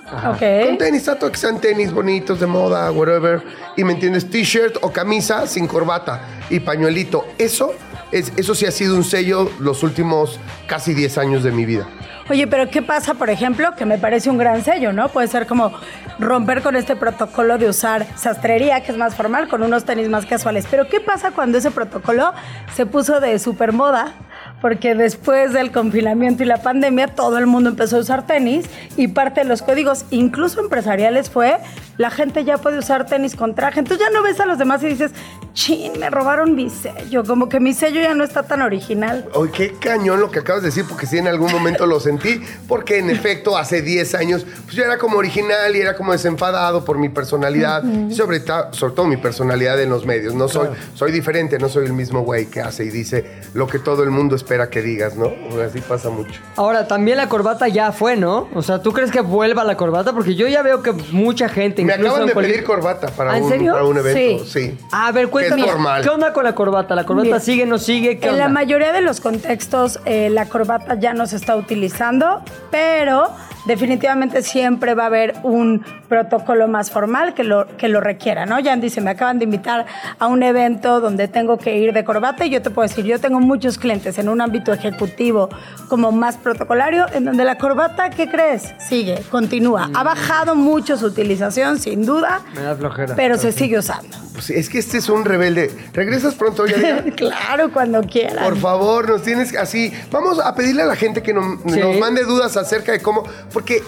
Con 0.10 0.32
Ok. 0.34 0.78
tenis, 0.78 1.04
trato 1.04 1.32
que 1.32 1.38
sean 1.38 1.60
tenis 1.60 1.92
bonitos, 1.92 2.40
de 2.40 2.46
moda, 2.46 2.92
whatever. 2.92 3.42
Y 3.76 3.84
me 3.84 3.94
entiendes, 3.94 4.30
t-shirt 4.30 4.78
o 4.82 4.92
camisa 4.92 5.48
sin 5.48 5.66
corbata 5.68 6.22
y 6.52 6.60
pañuelito. 6.60 7.26
Eso, 7.40 7.74
es, 8.12 8.32
eso 8.36 8.54
sí 8.54 8.66
ha 8.68 8.72
sido 8.72 8.96
un 8.96 9.04
sello 9.04 9.50
los 9.60 9.82
últimos 9.82 10.40
casi 10.68 10.94
10 10.94 11.18
años 11.18 11.44
de 11.44 11.52
mi 11.52 11.66
vida. 11.66 11.88
Oye, 12.30 12.48
pero 12.48 12.70
¿qué 12.70 12.82
pasa, 12.82 13.16
por 13.16 13.30
ejemplo? 13.30 13.76
Que 13.76 13.86
me 13.86 13.98
parece 13.98 14.30
un 14.30 14.38
gran 14.38 14.64
sello, 14.64 14.94
¿no? 14.94 15.10
Puede 15.10 15.28
ser 15.28 15.46
como 15.48 15.74
romper 16.20 16.62
con 16.62 16.76
este 16.78 16.96
protocolo 16.96 17.58
de 17.58 17.68
usar 17.68 18.06
sastrería, 18.16 18.82
que 18.84 18.92
es 18.94 18.98
más 18.98 19.16
formal, 19.16 19.50
con 19.50 19.62
unos 19.64 19.84
tenis 19.84 20.08
más 20.10 20.26
casuales. 20.26 20.66
Pero 20.72 20.88
¿qué 20.88 21.02
pasa 21.02 21.32
cuando 21.32 21.58
ese 21.58 21.72
protocolo 21.72 22.32
se 22.76 22.86
puso 22.86 23.20
de 23.20 23.40
supermoda? 23.40 24.14
Porque 24.64 24.96
después 24.96 25.52
del 25.52 25.74
confinamiento 25.74 26.42
y 26.42 26.46
la 26.46 26.62
pandemia, 26.62 27.10
todo 27.10 27.38
el 27.38 27.48
mundo 27.48 27.70
empezó 27.70 27.98
a 27.98 28.00
usar 28.00 28.26
tenis 28.26 28.66
y 28.96 29.10
parte 29.10 29.42
de 29.42 29.46
los 29.46 29.62
códigos, 29.62 30.06
incluso 30.10 30.62
empresariales, 30.62 31.30
fue 31.30 31.58
la 31.98 32.10
gente 32.10 32.46
ya 32.46 32.58
puede 32.58 32.78
usar 32.78 33.06
tenis 33.06 33.36
con 33.36 33.56
traje. 33.56 33.82
Entonces 33.82 34.08
ya 34.08 34.10
no 34.18 34.24
ves 34.24 34.40
a 34.40 34.46
los 34.46 34.58
demás 34.58 34.82
y 34.82 34.88
dices, 34.88 35.12
chin, 35.54 35.94
me 36.00 36.10
robaron 36.10 36.56
mi 36.56 36.70
sello. 36.70 37.24
Como 37.24 37.48
que 37.50 37.60
mi 37.60 37.74
sello 37.74 38.02
ya 38.02 38.14
no 38.14 38.24
está 38.24 38.44
tan 38.44 38.62
original. 38.62 39.26
Oye, 39.34 39.52
qué 39.52 39.74
cañón 39.74 40.20
lo 40.20 40.32
que 40.32 40.40
acabas 40.40 40.62
de 40.64 40.70
decir, 40.70 40.86
porque 40.88 41.06
sí 41.06 41.18
en 41.18 41.28
algún 41.28 41.52
momento 41.52 41.86
lo 41.86 42.00
sentí, 42.00 42.42
porque 42.68 42.98
en 43.00 43.10
efecto 43.10 43.58
hace 43.58 43.82
10 43.82 44.16
años 44.16 44.46
pues 44.66 44.76
yo 44.76 44.84
era 44.84 44.98
como 44.98 45.18
original 45.18 45.76
y 45.76 45.80
era 45.82 45.96
como 45.96 46.12
desenfadado 46.12 46.84
por 46.84 46.98
mi 46.98 47.10
personalidad, 47.10 47.84
y 47.84 48.14
sobre, 48.14 48.40
todo 48.40 49.06
mi 49.06 49.18
personalidad 49.18 49.82
en 49.82 49.90
los 49.90 50.06
medios. 50.06 50.34
No 50.34 50.48
soy, 50.48 50.70
soy 50.96 51.12
diferente, 51.12 51.60
no 51.60 51.70
soy 51.70 51.86
el 51.86 51.94
mismo 51.94 52.22
güey 52.22 52.48
que 52.48 52.62
hace 52.62 52.86
y 52.86 52.90
dice 52.90 53.42
lo 53.54 53.68
que 53.68 53.80
todo 53.80 54.04
el 54.04 54.10
mundo 54.10 54.36
espera 54.36 54.70
que 54.70 54.82
digas, 54.82 55.16
¿no? 55.16 55.32
Así 55.64 55.80
pasa 55.82 56.10
mucho. 56.10 56.40
Ahora, 56.56 56.88
también 56.88 57.18
la 57.18 57.30
corbata 57.30 57.68
ya 57.68 57.92
fue, 57.92 58.16
¿no? 58.18 58.48
O 58.54 58.62
sea, 58.62 58.82
¿tú 58.82 58.92
crees 58.92 59.12
que 59.12 59.22
vuelva 59.22 59.64
la 59.64 59.78
corbata? 59.78 60.14
Porque 60.14 60.36
yo 60.36 60.48
ya 60.48 60.62
veo 60.64 60.82
que 60.82 60.92
mucha 61.12 61.48
gente, 61.50 61.84
Me 61.84 61.94
incluso 61.94 62.12
acaban 62.12 62.28
de 62.28 62.34
cualquier- 62.34 62.56
pedir 62.56 62.66
corbata 62.68 63.08
para, 63.10 63.34
¿Ah, 63.34 63.38
en 63.38 63.44
un, 63.44 63.50
serio? 63.50 63.74
para 63.74 63.86
un 63.86 63.98
evento. 63.98 64.44
Sí. 64.46 64.52
Sí. 64.72 64.78
A 64.92 65.12
ver, 65.12 65.28
cuéntame. 65.30 65.43
Que 65.50 65.62
es 65.62 65.66
formal. 65.72 66.02
¿Qué 66.02 66.10
onda 66.10 66.34
con 66.34 66.44
la 66.44 66.56
corbata? 66.56 66.96
¿La 66.96 67.06
corbata 67.06 67.26
Mira, 67.26 67.40
sigue, 67.40 67.66
no 67.66 67.78
sigue? 67.78 68.20
¿Qué 68.20 68.30
en 68.30 68.38
la 68.38 68.50
mayoría 68.50 68.92
de 68.92 69.02
los 69.02 69.22
contextos 69.22 70.00
eh, 70.06 70.30
la 70.30 70.46
corbata 70.48 70.96
ya 71.00 71.14
no 71.14 71.28
se 71.28 71.36
está 71.36 71.56
utilizando, 71.56 72.42
pero 72.72 73.30
definitivamente 73.66 74.42
siempre 74.42 74.94
va 74.94 75.04
a 75.04 75.08
haber 75.08 75.36
un 75.44 75.84
protocolo 76.10 76.68
más 76.68 76.92
formal 76.92 77.34
que 77.34 77.44
lo, 77.44 77.66
que 77.78 77.88
lo 77.88 78.02
requiera, 78.02 78.46
¿no? 78.46 78.58
Jan 78.64 78.82
dice, 78.82 79.02
me 79.02 79.12
acaban 79.12 79.40
de 79.40 79.46
invitar 79.46 79.86
a 80.20 80.28
un 80.28 80.44
evento 80.44 81.00
donde 81.00 81.28
tengo 81.28 81.58
que 81.58 81.78
ir 81.78 81.94
de 81.94 82.04
corbata 82.04 82.46
y 82.46 82.50
yo 82.50 82.62
te 82.62 82.70
puedo 82.70 82.88
decir, 82.88 83.06
yo 83.06 83.20
tengo 83.20 83.40
muchos 83.40 83.78
clientes 83.78 84.18
en 84.18 84.30
un 84.30 84.42
ámbito 84.42 84.74
ejecutivo 84.74 85.50
como 85.88 86.12
más 86.12 86.38
protocolario, 86.38 87.06
en 87.14 87.26
donde 87.26 87.46
la 87.46 87.58
corbata, 87.58 88.10
¿qué 88.10 88.28
crees? 88.28 88.74
Sigue, 88.80 89.22
continúa. 89.32 89.90
Ha 89.94 90.04
bajado 90.04 90.56
mucho 90.56 90.98
su 90.98 91.08
utilización, 91.08 91.80
sin 91.80 92.06
duda, 92.06 92.42
Me 92.54 92.62
da 92.62 92.76
flojera. 92.76 93.16
pero 93.16 93.38
se 93.38 93.52
sigue 93.52 93.78
usando. 93.78 94.18
Pues 94.34 94.50
es 94.50 94.70
que 94.70 94.80
este 94.80 94.98
es 94.98 95.10
un 95.10 95.26
rebelde. 95.38 95.72
¿Regresas 95.94 96.36
pronto, 96.36 96.66
claro, 97.16 97.72
cuando 97.72 98.02
quieran. 98.02 98.44
Por 98.44 98.58
favor, 98.58 99.10
nos 99.10 99.24
tienes 99.24 99.56
así. 99.56 99.92
Vamos 100.12 100.40
a 100.40 100.54
pedirle 100.56 100.84
a 100.84 100.86
la 100.86 100.96
gente 100.96 101.22
que 101.22 101.34
nos, 101.34 101.60
Sí. 101.72 101.80
nos 101.80 101.98
mande 101.98 102.24
dudas 102.24 102.56
acerca 102.58 102.92
de 102.92 103.00
cómo. 103.02 103.24
Porque 103.52 103.84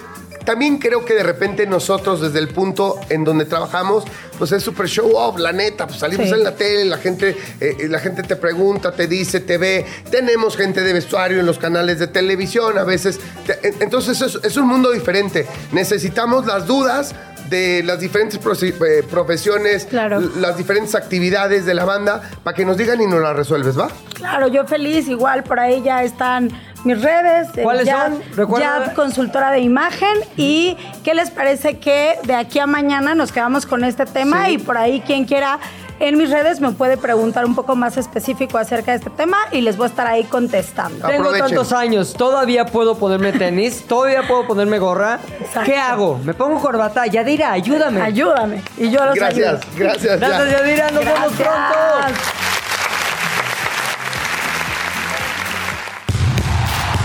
también 0.46 0.78
creo 0.78 1.04
que 1.06 1.16
de 1.16 1.24
repente 1.24 1.66
nosotros, 1.66 2.22
desde 2.22 2.38
el 2.38 2.50
punto 2.50 3.00
en 3.10 3.24
donde 3.24 3.46
trabajamos, 3.46 4.04
pues 4.38 4.52
es 4.52 4.62
súper 4.62 4.88
show 4.88 5.12
off, 5.16 5.40
la 5.40 5.52
neta. 5.52 5.88
Pues 5.88 6.00
salimos 6.00 6.28
Sí. 6.28 6.34
en 6.36 6.44
la 6.44 6.56
tele, 6.56 6.86
la 6.86 6.98
gente, 6.98 7.36
eh, 7.60 7.88
la 7.90 8.00
gente 8.00 8.22
te 8.22 8.36
pregunta, 8.36 8.92
te 8.92 9.08
dice, 9.08 9.40
te 9.40 9.58
ve. 9.58 9.86
Tenemos 10.12 10.56
gente 10.56 10.82
de 10.82 10.94
vestuario 10.94 11.40
en 11.40 11.46
los 11.48 11.58
canales 11.58 11.98
de 12.00 12.08
televisión 12.08 12.78
a 12.78 12.84
veces. 12.84 13.20
Te- 13.48 13.74
entonces 13.80 14.22
es, 14.22 14.38
es 14.44 14.56
un 14.58 14.68
mundo 14.68 14.92
diferente. 14.92 15.48
Necesitamos 15.72 16.46
las 16.46 16.68
dudas 16.68 17.16
de 17.50 17.84
las 17.84 18.00
diferentes 18.00 18.40
eh, 18.64 19.04
profesiones, 19.10 19.86
Claro. 19.86 20.20
las 20.38 20.58
diferentes 20.58 20.96
actividades 20.96 21.66
de 21.66 21.74
la 21.74 21.86
banda, 21.86 22.22
para 22.44 22.56
que 22.56 22.66
nos 22.66 22.78
digan 22.78 23.02
y 23.02 23.06
nos 23.08 23.22
las 23.22 23.36
resuelves, 23.36 23.78
¿va? 23.78 23.90
Claro, 24.14 24.48
yo 24.48 24.66
feliz, 24.66 25.08
igual 25.08 25.44
por 25.44 25.60
ahí 25.60 25.82
ya 25.84 26.04
están 26.04 26.50
mis 26.84 27.02
redes. 27.02 27.50
eh, 27.58 27.64
¿Cuáles 27.64 27.90
son? 27.90 28.22
Recuerda. 28.36 28.86
Yad 28.86 28.94
consultora 28.94 29.52
de 29.52 29.60
imagen. 29.60 30.16
¿Y 30.38 30.78
qué 31.04 31.14
les 31.16 31.32
parece 31.32 31.80
que 31.80 32.16
de 32.24 32.36
aquí 32.36 32.60
a 32.60 32.68
mañana 32.68 33.16
nos 33.16 33.32
quedamos 33.32 33.66
con 33.66 33.84
este 33.84 34.06
tema? 34.06 34.46
Sí. 34.46 34.54
Y 34.54 34.58
por 34.60 34.78
ahí 34.78 35.02
quien 35.02 35.26
quiera 35.26 35.60
En 36.00 36.18
mis 36.18 36.30
redes 36.30 36.60
me 36.60 36.72
puede 36.72 36.98
preguntar 36.98 37.46
un 37.46 37.56
poco 37.56 37.76
más 37.76 37.96
específico 37.96 38.58
acerca 38.58 38.92
de 38.92 38.98
este 38.98 39.10
tema 39.10 39.38
y 39.52 39.62
les 39.62 39.78
voy 39.78 39.86
a 39.86 39.90
estar 39.90 40.06
ahí 40.08 40.26
contestando. 40.26 41.08
Tengo 41.08 41.24
Aprovechen. 41.30 41.48
tantos 41.48 41.72
años, 41.72 42.14
todavía 42.14 42.66
puedo 42.66 42.96
ponerme 42.98 43.32
tenis, 43.32 43.86
todavía 43.88 44.28
puedo 44.28 44.46
ponerme 44.46 44.78
gorra. 44.78 45.20
Exacto. 45.40 45.62
¿Qué 45.72 45.78
hago? 45.78 46.20
Me 46.24 46.34
pongo 46.34 46.60
corbata. 46.60 47.06
Yadira, 47.08 47.54
ayúdame. 47.54 48.02
Ayúdame. 48.02 48.62
Y 48.78 48.90
yo 48.92 49.06
los 49.06 49.16
Gracias, 49.16 49.48
ayudo. 49.64 49.72
gracias. 49.78 50.20
ya. 50.20 50.28
Gracias, 50.28 50.52
Yadira. 50.52 50.92
Nos 50.92 51.06
vemos 51.06 51.34
pronto. 51.34 51.76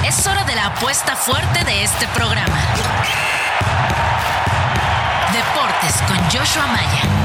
Es 0.05 0.27
hora 0.27 0.43
de 0.45 0.55
la 0.57 0.67
apuesta 0.67 1.15
fuerte 1.15 1.65
de 1.65 1.85
este 1.85 2.07
programa. 2.09 2.59
Deportes 5.33 6.03
con 6.09 6.17
Joshua 6.25 6.67
Maya. 6.67 7.20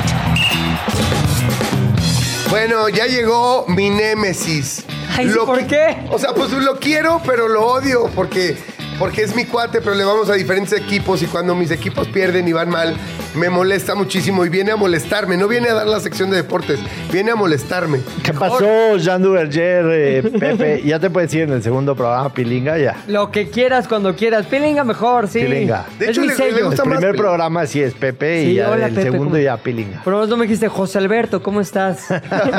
Bueno, 2.49 2.89
ya 2.89 3.05
llegó 3.07 3.65
mi 3.67 3.89
némesis. 3.89 4.85
Ay, 5.17 5.29
¿por 5.29 5.65
qué? 5.65 5.97
O 6.11 6.19
sea, 6.19 6.33
pues 6.33 6.51
lo 6.51 6.79
quiero, 6.79 7.21
pero 7.25 7.47
lo 7.47 7.65
odio 7.65 8.09
porque, 8.15 8.57
porque 8.99 9.23
es 9.23 9.35
mi 9.35 9.45
cuate, 9.45 9.81
pero 9.81 9.95
le 9.95 10.03
vamos 10.03 10.29
a 10.29 10.33
diferentes 10.33 10.73
equipos 10.73 11.21
y 11.21 11.25
cuando 11.27 11.53
mis 11.55 11.71
equipos 11.71 12.07
pierden 12.07 12.47
y 12.47 12.53
van 12.53 12.69
mal, 12.69 12.95
me 13.35 13.49
molesta 13.49 13.95
muchísimo 13.95 14.45
y 14.45 14.49
viene 14.49 14.71
a 14.71 14.75
molestarme. 14.77 15.35
No 15.37 15.47
viene 15.47 15.69
a 15.69 15.73
dar 15.73 15.87
la 15.87 15.99
sección 15.99 16.29
de 16.29 16.37
deportes, 16.37 16.79
viene 17.11 17.31
a 17.31 17.35
molestarme. 17.35 17.99
¿Qué 18.23 18.31
pasó, 18.33 18.95
Jean 18.97 19.21
Duverger, 19.21 19.85
eh, 19.91 20.23
Pepe? 20.39 20.81
¿Ya 20.85 20.99
te 20.99 21.09
puedes 21.09 21.33
ir 21.33 21.41
en 21.43 21.51
el 21.51 21.61
segundo 21.63 21.95
programa, 21.95 22.33
Pilinga? 22.33 22.77
Ya. 22.77 22.95
Lo 23.07 23.31
que 23.31 23.49
quieras, 23.49 23.87
cuando 23.87 24.15
quieras. 24.15 24.45
Pilinga 24.45 24.83
mejor, 24.83 25.27
sí. 25.27 25.39
Pilinga. 25.41 25.85
De 25.99 26.05
es 26.05 26.11
hecho, 26.11 26.21
mi 26.21 26.27
le- 26.27 26.33
le 26.33 26.37
sello. 26.37 26.65
gusta 26.67 26.83
El 26.83 26.89
más 26.89 26.97
primer 26.99 27.11
Pilinga. 27.11 27.27
programa 27.29 27.65
sí 27.67 27.81
es 27.81 27.93
Pepe 27.93 28.43
Sí, 28.43 28.51
y 28.51 28.53
ya 28.55 28.69
hola, 28.69 28.85
el 28.87 28.93
Pepe, 28.93 29.03
segundo 29.11 29.31
¿cómo- 29.31 29.43
ya 29.43 29.57
Pilinga. 29.57 30.01
Pero 30.05 30.17
vos 30.19 30.29
no 30.29 30.37
me 30.37 30.43
dijiste, 30.45 30.67
José 30.69 30.97
Alberto, 30.99 31.43
¿cómo 31.43 31.59
estás? 31.61 32.05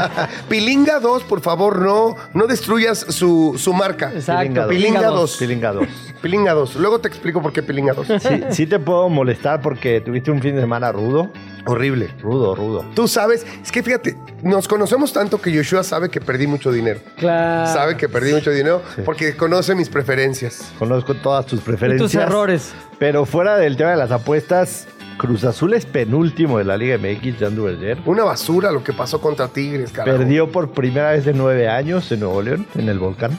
Pilinga 0.49 1.01
2, 1.01 1.23
por 1.25 1.41
favor, 1.41 1.81
no, 1.81 2.15
no 2.35 2.47
destruyas 2.47 2.99
su, 3.09 3.55
su 3.59 3.73
marca. 3.73 4.13
Exacto. 4.15 4.43
Pilinga 4.43 4.69
Pilinga 4.69 5.07
2. 5.09 5.37
Pilinga 5.39 5.73
2. 5.73 5.87
Pilinga 6.27 6.55
2. 6.55 6.75
Luego 6.75 6.99
te 6.99 7.07
explico 7.07 7.41
por 7.41 7.53
qué 7.53 7.63
Pilinga 7.63 7.93
2. 7.93 8.09
Sí, 8.19 8.41
sí 8.51 8.67
te 8.67 8.81
puedo 8.81 9.09
molestar 9.09 9.61
porque 9.63 10.01
tuviste 10.01 10.33
un 10.33 10.43
fin 10.43 10.57
de 10.57 10.61
semana 10.61 10.91
rudo. 10.91 11.31
Horrible. 11.67 12.11
Rudo, 12.21 12.57
rudo. 12.57 12.85
Tú 12.97 13.07
sabes, 13.07 13.47
es 13.63 13.71
que 13.71 13.81
fíjate, 13.81 14.17
nos 14.43 14.67
conocemos 14.67 15.13
tanto 15.13 15.41
que 15.41 15.57
Joshua 15.57 15.85
sabe 15.85 16.09
que 16.09 16.21
perdí 16.21 16.49
mucho 16.49 16.73
dinero. 16.73 16.99
Claro. 17.17 17.73
Sabe 17.73 17.97
que 17.97 18.09
perdí 18.09 18.33
mucho 18.33 18.51
dinero 18.51 18.83
porque 19.05 19.37
conoce 19.37 19.77
mis 19.77 19.89
preferencias. 19.89 20.73
Conozco 20.81 21.15
todas 21.15 21.47
tus 21.47 21.61
preferencias. 21.61 22.11
Y 22.11 22.17
tus 22.17 22.21
errores. 22.21 22.75
Pero 22.99 23.25
fuera 23.25 23.57
del 23.57 23.77
tema 23.77 23.91
de 23.91 23.97
las 23.97 24.11
apuestas, 24.11 24.89
Cruz 25.19 25.45
Azul 25.45 25.75
es 25.75 25.87
penúltimo 25.87 26.59
de 26.59 26.65
la 26.65 26.77
Liga 26.77 26.99
MX, 26.99 27.55
Duverger. 27.55 27.99
Una 28.05 28.25
basura 28.25 28.73
lo 28.73 28.83
que 28.83 28.93
pasó 28.93 29.21
contra 29.21 29.47
Tigres, 29.47 29.93
carajo. 29.93 30.19
Perdió 30.19 30.51
por 30.51 30.73
primera 30.73 31.13
vez 31.13 31.25
en 31.29 31.39
nueve 31.39 31.69
años 31.69 32.11
en 32.11 32.19
Nuevo 32.19 32.43
León, 32.43 32.67
en 32.75 32.89
el 32.89 32.99
volcán. 32.99 33.39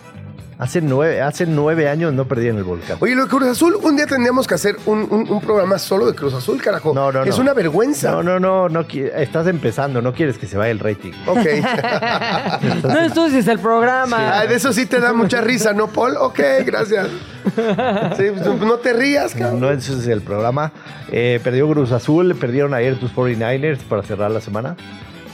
Hace 0.60 0.82
nueve, 0.82 1.22
hace 1.22 1.46
nueve 1.46 1.88
años 1.88 2.14
no 2.14 2.26
perdí 2.28 2.48
en 2.48 2.58
el 2.58 2.64
volcán. 2.64 2.98
Oye, 3.00 3.14
lo 3.14 3.24
de 3.26 3.30
Cruz 3.30 3.44
Azul, 3.48 3.76
un 3.84 3.96
día 3.96 4.08
tendríamos 4.08 4.48
que 4.48 4.56
hacer 4.56 4.76
un, 4.88 5.08
un- 5.12 5.30
un 5.30 5.40
programa 5.40 5.78
solo 5.78 6.08
de 6.08 6.16
Cruz 6.16 6.34
Azul, 6.34 6.60
carajo. 6.60 6.94
No, 6.96 7.12
no, 7.12 7.20
no. 7.24 7.30
Es 7.30 7.38
una 7.38 7.54
vergüenza. 7.54 8.10
No, 8.12 8.24
no, 8.24 8.40
no, 8.40 8.68
no 8.68 8.82
estás 9.16 9.46
empezando, 9.46 10.02
no 10.02 10.14
quieres 10.14 10.40
que 10.40 10.48
se 10.48 10.58
vaya 10.58 10.72
el 10.72 10.80
rating. 10.80 11.12
Ok. 11.28 11.38
No 12.84 13.00
ensucies 13.00 13.48
el 13.48 13.60
programa. 13.60 14.40
Ah, 14.40 14.48
de 14.48 14.56
eso 14.56 14.74
sí 14.74 14.86
te 14.88 15.00
da 15.00 15.14
mucha 15.14 15.42
risa, 15.42 15.74
¿no, 15.74 15.88
Paul? 15.88 16.16
Ok, 16.18 16.40
gracias. 16.66 17.08
Sí, 17.46 18.24
pues, 18.34 18.46
no 18.60 18.76
te 18.78 18.94
rías, 18.94 19.36
No, 19.36 19.42
cabrón. 19.42 19.60
no 19.62 19.72
ese 19.72 19.94
es 19.94 20.08
el 20.08 20.22
programa. 20.22 20.72
Eh, 21.12 21.40
perdió 21.44 21.68
Cruz 21.70 21.92
Azul, 21.92 22.36
perdieron 22.36 22.74
ayer 22.74 22.98
tus 23.00 23.14
49ers 23.14 23.78
para 23.80 24.02
cerrar 24.04 24.32
la 24.32 24.42
semana. 24.42 24.76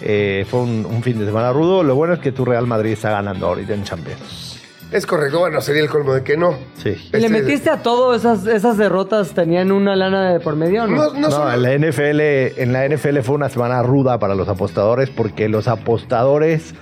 Eh, 0.01 0.45
fue 0.49 0.59
un, 0.61 0.85
un 0.85 1.01
fin 1.01 1.17
de 1.17 1.25
semana 1.25 1.53
rudo. 1.53 1.81
Lo 1.83 1.95
bueno 1.95 2.13
es 2.15 2.19
que 2.19 2.31
tu 2.33 2.43
Real 2.43 2.67
Madrid 2.67 2.91
está 2.91 3.09
ganando 3.11 3.47
ahorita 3.47 3.73
en 3.73 3.83
Champions. 3.83 4.52
Es 4.93 5.05
correcto, 5.05 5.39
bueno, 5.39 5.59
sería 5.59 5.81
el 5.81 5.89
colmo 5.89 6.13
de 6.13 6.23
que 6.23 6.37
no. 6.37 6.55
Sí. 6.75 6.89
¿Y 6.89 7.17
le 7.17 7.25
Este- 7.25 7.29
metiste 7.29 7.69
a 7.69 7.81
todo? 7.81 8.13
Esas, 8.15 8.45
esas 8.45 8.77
derrotas 8.77 9.31
tenían 9.33 9.71
una 9.71 9.95
lana 9.95 10.31
de 10.31 10.39
por 10.39 10.55
medio, 10.55 10.85
¿no? 10.87 11.11
No, 11.11 11.13
no, 11.19 11.29
No, 11.29 11.51
en 11.53 11.61
la 11.63 11.73
NFL, 11.73 12.21
en 12.61 12.71
la 12.73 12.85
NFL 12.87 13.19
fue 13.23 13.35
una 13.35 13.49
semana 13.49 13.81
ruda 13.81 14.19
para 14.19 14.35
los 14.35 14.47
apostadores 14.47 15.09
porque 15.09 15.49
los 15.49 15.67
apostadores 15.67 16.75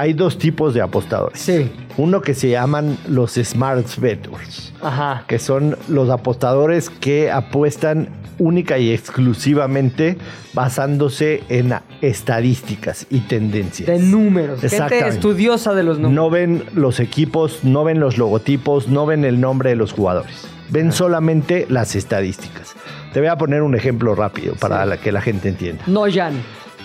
hay 0.00 0.14
dos 0.14 0.38
tipos 0.38 0.72
de 0.74 0.80
apostadores. 0.80 1.38
Sí. 1.38 1.70
Uno 1.96 2.22
que 2.22 2.34
se 2.34 2.48
llaman 2.50 2.96
los 3.06 3.32
smart 3.34 3.86
bettors, 3.98 4.72
Ajá. 4.82 5.24
que 5.26 5.38
son 5.38 5.76
los 5.88 6.08
apostadores 6.08 6.88
que 6.88 7.30
apuestan 7.30 8.08
única 8.38 8.78
y 8.78 8.90
exclusivamente 8.92 10.16
basándose 10.54 11.42
en 11.50 11.74
estadísticas 12.00 13.06
y 13.10 13.20
tendencias. 13.20 13.86
De 13.86 13.98
números. 13.98 14.60
Gente 14.62 15.06
estudiosa 15.06 15.74
de 15.74 15.82
los 15.82 15.98
números. 15.98 16.14
No 16.14 16.30
ven 16.30 16.64
los 16.74 17.00
equipos, 17.00 17.60
no 17.64 17.84
ven 17.84 18.00
los 18.00 18.16
logotipos, 18.16 18.88
no 18.88 19.04
ven 19.04 19.26
el 19.26 19.38
nombre 19.40 19.70
de 19.70 19.76
los 19.76 19.92
jugadores. 19.92 20.46
Ven 20.70 20.92
solamente 20.92 21.66
las 21.68 21.94
estadísticas. 21.96 22.74
Te 23.12 23.18
voy 23.20 23.28
a 23.28 23.36
poner 23.36 23.60
un 23.62 23.74
ejemplo 23.74 24.14
rápido 24.14 24.54
para 24.54 24.96
que 24.96 25.12
la 25.12 25.20
gente 25.20 25.48
entienda. 25.48 25.82
No, 25.86 26.04
Jan. 26.10 26.34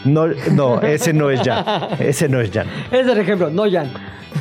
No, 0.06 0.28
no, 0.52 0.82
ese 0.82 1.14
no 1.14 1.30
es 1.30 1.42
Jan. 1.42 1.66
Ese 2.00 2.30
no 2.30 2.40
es 2.40 2.52
Jan. 2.52 2.68
Ese 2.92 3.02
es 3.02 3.08
el 3.08 3.18
ejemplo, 3.18 3.50
no 3.50 3.70
Jan. 3.70 3.92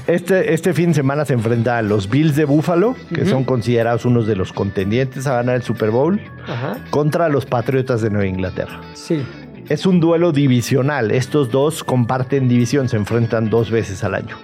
Este, 0.06 0.52
este 0.52 0.74
fin 0.74 0.88
de 0.88 0.94
semana 0.94 1.24
se 1.24 1.32
enfrenta 1.32 1.78
a 1.78 1.82
los 1.82 2.10
Bills 2.10 2.36
de 2.36 2.44
Buffalo, 2.44 2.94
que 3.14 3.24
son 3.24 3.44
considerados 3.44 4.04
unos 4.04 4.26
de 4.26 4.36
los 4.36 4.52
contendientes 4.52 5.26
a 5.26 5.34
ganar 5.36 5.56
el 5.56 5.62
Super 5.62 5.90
Bowl, 5.90 6.20
Ajá. 6.46 6.76
contra 6.90 7.28
los 7.28 7.46
Patriotas 7.46 8.02
de 8.02 8.10
Nueva 8.10 8.26
Inglaterra. 8.26 8.80
Sí. 8.92 9.22
Es 9.68 9.86
un 9.86 10.00
duelo 10.00 10.32
divisional. 10.32 11.10
Estos 11.10 11.50
dos 11.50 11.84
comparten 11.84 12.48
división, 12.48 12.88
se 12.90 12.96
enfrentan 12.96 13.48
dos 13.48 13.70
veces 13.70 14.04
al 14.04 14.14
año. 14.14 14.36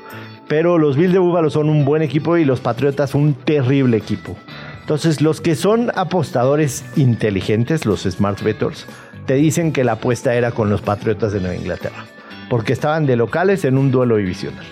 Pero 0.48 0.78
los 0.78 0.96
Bills 0.96 1.12
de 1.12 1.18
Buffalo 1.18 1.50
son 1.50 1.68
un 1.68 1.84
buen 1.84 2.00
equipo 2.02 2.38
y 2.38 2.44
los 2.44 2.60
Patriotas 2.60 3.14
un 3.14 3.34
terrible 3.34 3.98
equipo. 3.98 4.36
Entonces, 4.80 5.20
los 5.20 5.40
que 5.40 5.54
son 5.56 5.92
apostadores 5.94 6.84
inteligentes, 6.96 7.86
los 7.86 8.02
smart 8.02 8.42
bettors, 8.42 8.86
te 9.30 9.36
dicen 9.36 9.70
que 9.72 9.84
la 9.84 9.92
apuesta 9.92 10.34
era 10.34 10.50
con 10.50 10.70
los 10.70 10.80
Patriotas 10.82 11.32
de 11.32 11.38
Nueva 11.38 11.54
Inglaterra, 11.54 12.04
porque 12.48 12.72
estaban 12.72 13.06
de 13.06 13.14
locales 13.14 13.64
en 13.64 13.78
un 13.78 13.92
duelo 13.92 14.16
divisional. 14.16 14.64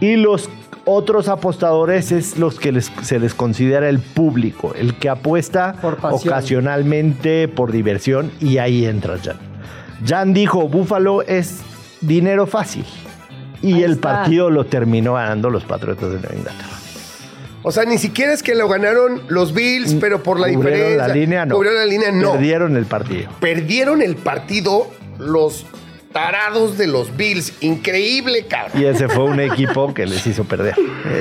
Y 0.00 0.16
los 0.16 0.50
otros 0.84 1.28
apostadores 1.28 2.12
es 2.12 2.36
los 2.36 2.60
que 2.60 2.72
les- 2.72 2.92
se 3.00 3.18
les 3.18 3.32
considera 3.32 3.88
el 3.88 4.00
público, 4.00 4.74
el 4.74 4.98
que 4.98 5.08
apuesta 5.08 5.76
Por 5.80 5.96
ocasionalmente 6.02 7.48
por 7.48 7.72
diversión 7.72 8.30
y 8.38 8.58
ahí 8.58 8.84
entra 8.84 9.16
Jan. 9.24 9.38
Jan 10.06 10.34
dijo, 10.34 10.68
Búfalo 10.68 11.22
es 11.22 11.62
dinero 12.02 12.46
fácil. 12.46 12.84
Y 13.62 13.72
Ahí 13.72 13.82
el 13.84 13.92
está. 13.92 14.12
partido 14.18 14.50
lo 14.50 14.66
terminó 14.66 15.14
ganando 15.14 15.48
los 15.48 15.64
Patriotas 15.64 16.10
de 16.10 16.18
Nueva 16.18 16.34
Inglaterra. 16.34 16.75
O 17.68 17.72
sea, 17.72 17.84
ni 17.84 17.98
siquiera 17.98 18.32
es 18.32 18.44
que 18.44 18.54
lo 18.54 18.68
ganaron 18.68 19.22
los 19.26 19.52
Bills, 19.52 19.94
pero 20.00 20.22
por 20.22 20.38
la 20.38 20.46
Cubrieron 20.46 20.72
diferencia. 20.72 21.08
la 21.08 21.12
línea, 21.14 21.46
no. 21.46 21.56
Cubrieron 21.56 21.80
la 21.80 21.86
línea, 21.86 22.12
no. 22.12 22.32
Perdieron 22.34 22.76
el 22.76 22.86
partido. 22.86 23.28
Perdieron 23.40 24.02
el 24.02 24.14
partido 24.14 24.88
los 25.18 25.66
tarados 26.12 26.78
de 26.78 26.86
los 26.86 27.16
Bills. 27.16 27.54
Increíble, 27.62 28.46
cabrón. 28.46 28.80
Y 28.80 28.84
ese 28.86 29.08
fue 29.08 29.24
un 29.24 29.40
equipo 29.40 29.92
que 29.92 30.06
les 30.06 30.24
hizo 30.28 30.44
perder. 30.44 30.76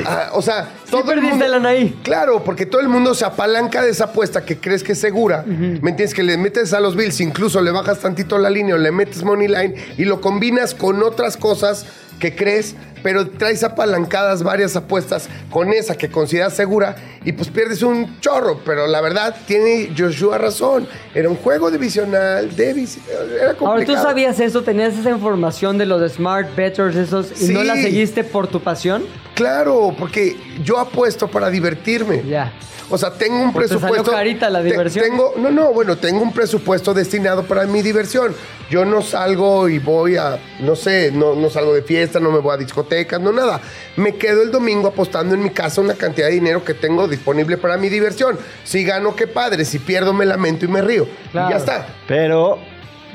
Ah, 0.06 0.30
o 0.34 0.42
sea, 0.44 0.70
todo 0.92 1.02
el 1.02 1.08
perdiste 1.08 1.30
mundo. 1.32 1.48
lana 1.48 1.70
ahí. 1.70 1.98
Claro, 2.04 2.44
porque 2.44 2.68
todo 2.68 2.80
el 2.80 2.90
mundo 2.90 3.16
se 3.16 3.26
apalanca 3.26 3.82
de 3.82 3.90
esa 3.90 4.04
apuesta 4.04 4.46
que 4.46 4.58
crees 4.60 4.84
que 4.84 4.92
es 4.92 5.00
segura. 5.00 5.44
¿Me 5.48 5.74
entiendes? 5.90 6.14
Que 6.14 6.22
le 6.22 6.38
metes 6.38 6.74
a 6.74 6.80
los 6.80 6.96
Bills, 6.96 7.22
incluso 7.22 7.60
le 7.60 7.72
bajas 7.72 7.98
tantito 8.02 8.38
la 8.38 8.52
línea 8.52 8.76
o 8.76 8.78
le 8.78 8.92
metes 8.92 9.24
money 9.24 9.48
line 9.48 9.74
y 9.98 10.06
lo 10.06 10.22
combinas 10.22 10.76
con 10.76 11.02
otras 11.02 11.38
cosas 11.38 11.88
que 12.20 12.36
crees, 12.36 12.76
pero 13.06 13.28
traes 13.30 13.64
apalancadas 13.64 14.42
varias 14.42 14.76
apuestas 14.76 15.30
con 15.52 15.72
esa 15.72 15.96
que 15.96 16.10
consideras 16.10 16.56
segura 16.56 16.96
y 17.24 17.34
pues 17.34 17.50
pierdes 17.50 17.84
un 17.84 18.20
chorro. 18.20 18.62
Pero 18.66 18.88
la 18.88 19.00
verdad, 19.00 19.36
tiene 19.46 19.92
Joshua 19.96 20.40
razón. 20.40 20.88
Era 21.14 21.30
un 21.30 21.36
juego 21.36 21.70
divisional, 21.70 22.56
de 22.56 22.74
vis- 22.74 22.98
era 23.08 23.54
complicado. 23.54 23.68
Ahora, 23.72 23.86
¿tú 23.86 23.94
sabías 23.96 24.40
eso? 24.40 24.64
¿Tenías 24.64 24.98
esa 24.98 25.12
información 25.12 25.78
de 25.78 25.86
los 25.86 26.12
smart 26.14 26.56
bettors 26.56 26.96
esos 26.96 27.40
y 27.44 27.54
no 27.54 27.64
la 27.64 27.76
seguiste 27.76 28.24
por 28.24 28.48
tu 28.48 28.60
pasión? 28.60 29.04
Claro, 29.36 29.96
porque 30.00 30.36
yo 30.64 30.80
apuesto 30.80 31.28
para 31.28 31.52
divertirme. 31.52 32.24
Ya. 32.28 32.54
O 32.88 33.00
sea, 33.00 33.10
tengo 33.12 33.42
un 33.42 33.52
Pues 33.52 33.68
te 33.68 33.74
salió 33.80 33.88
presupuesto. 33.88 34.12
carita 34.12 34.48
la 34.50 34.60
te- 34.60 34.66
diversión. 34.66 35.06
tengo, 35.06 35.34
no, 35.38 35.50
no, 35.50 35.74
bueno, 35.74 35.98
tengo 35.98 36.22
un 36.22 36.32
presupuesto 36.32 36.94
destinado 36.94 37.44
para 37.44 37.66
mi 37.66 37.82
diversión. 37.82 38.36
Yo 38.70 38.86
no 38.86 39.02
salgo 39.02 39.68
y 39.70 39.80
voy 39.80 40.18
a, 40.18 40.38
no 40.60 40.76
sé, 40.76 41.12
no, 41.12 41.34
no 41.36 41.50
salgo 41.50 41.74
de 41.74 41.82
fiesta, 41.82 42.20
no 42.20 42.32
me 42.32 42.38
voy 42.40 42.54
a 42.54 42.58
discotecas, 42.98 43.22
no 43.22 43.32
nada. 43.32 43.62
Me 43.98 44.16
quedo 44.16 44.42
el 44.44 44.52
domingo 44.52 44.88
apostando 44.88 45.36
en 45.36 45.44
mi 45.44 45.50
casa 45.50 45.82
una 45.82 45.94
cantidad 45.96 46.28
de 46.28 46.34
dinero 46.34 46.64
que 46.64 46.74
tengo 46.74 47.08
disponible 47.08 47.58
para 47.58 47.78
mi 47.78 47.90
diversión. 47.90 48.38
Si 48.64 48.84
gano, 48.84 49.16
qué 49.16 49.28
padre. 49.28 49.66
Si 49.66 49.80
pierdo, 49.80 50.14
me 50.14 50.26
lamento 50.26 50.66
y 50.66 50.68
me 50.68 50.82
río. 50.82 51.08
Claro. 51.32 51.50
Y 51.50 51.52
ya 51.52 51.58
está. 51.58 51.88
Pero 52.08 52.60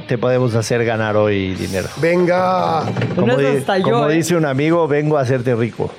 te 0.07 0.19
podemos 0.19 0.55
hacer 0.55 0.85
ganar 0.85 1.17
hoy 1.17 1.55
dinero. 1.55 1.89
Venga. 1.97 2.85
Como, 3.15 3.37
di- 3.37 3.47
hasta 3.59 3.79
yo, 3.79 3.85
como 3.85 4.09
¿eh? 4.11 4.15
dice 4.15 4.35
un 4.37 4.45
amigo, 4.47 4.87
vengo 4.89 5.19
a 5.19 5.23
hacerte 5.23 5.55
rico. 5.55 5.91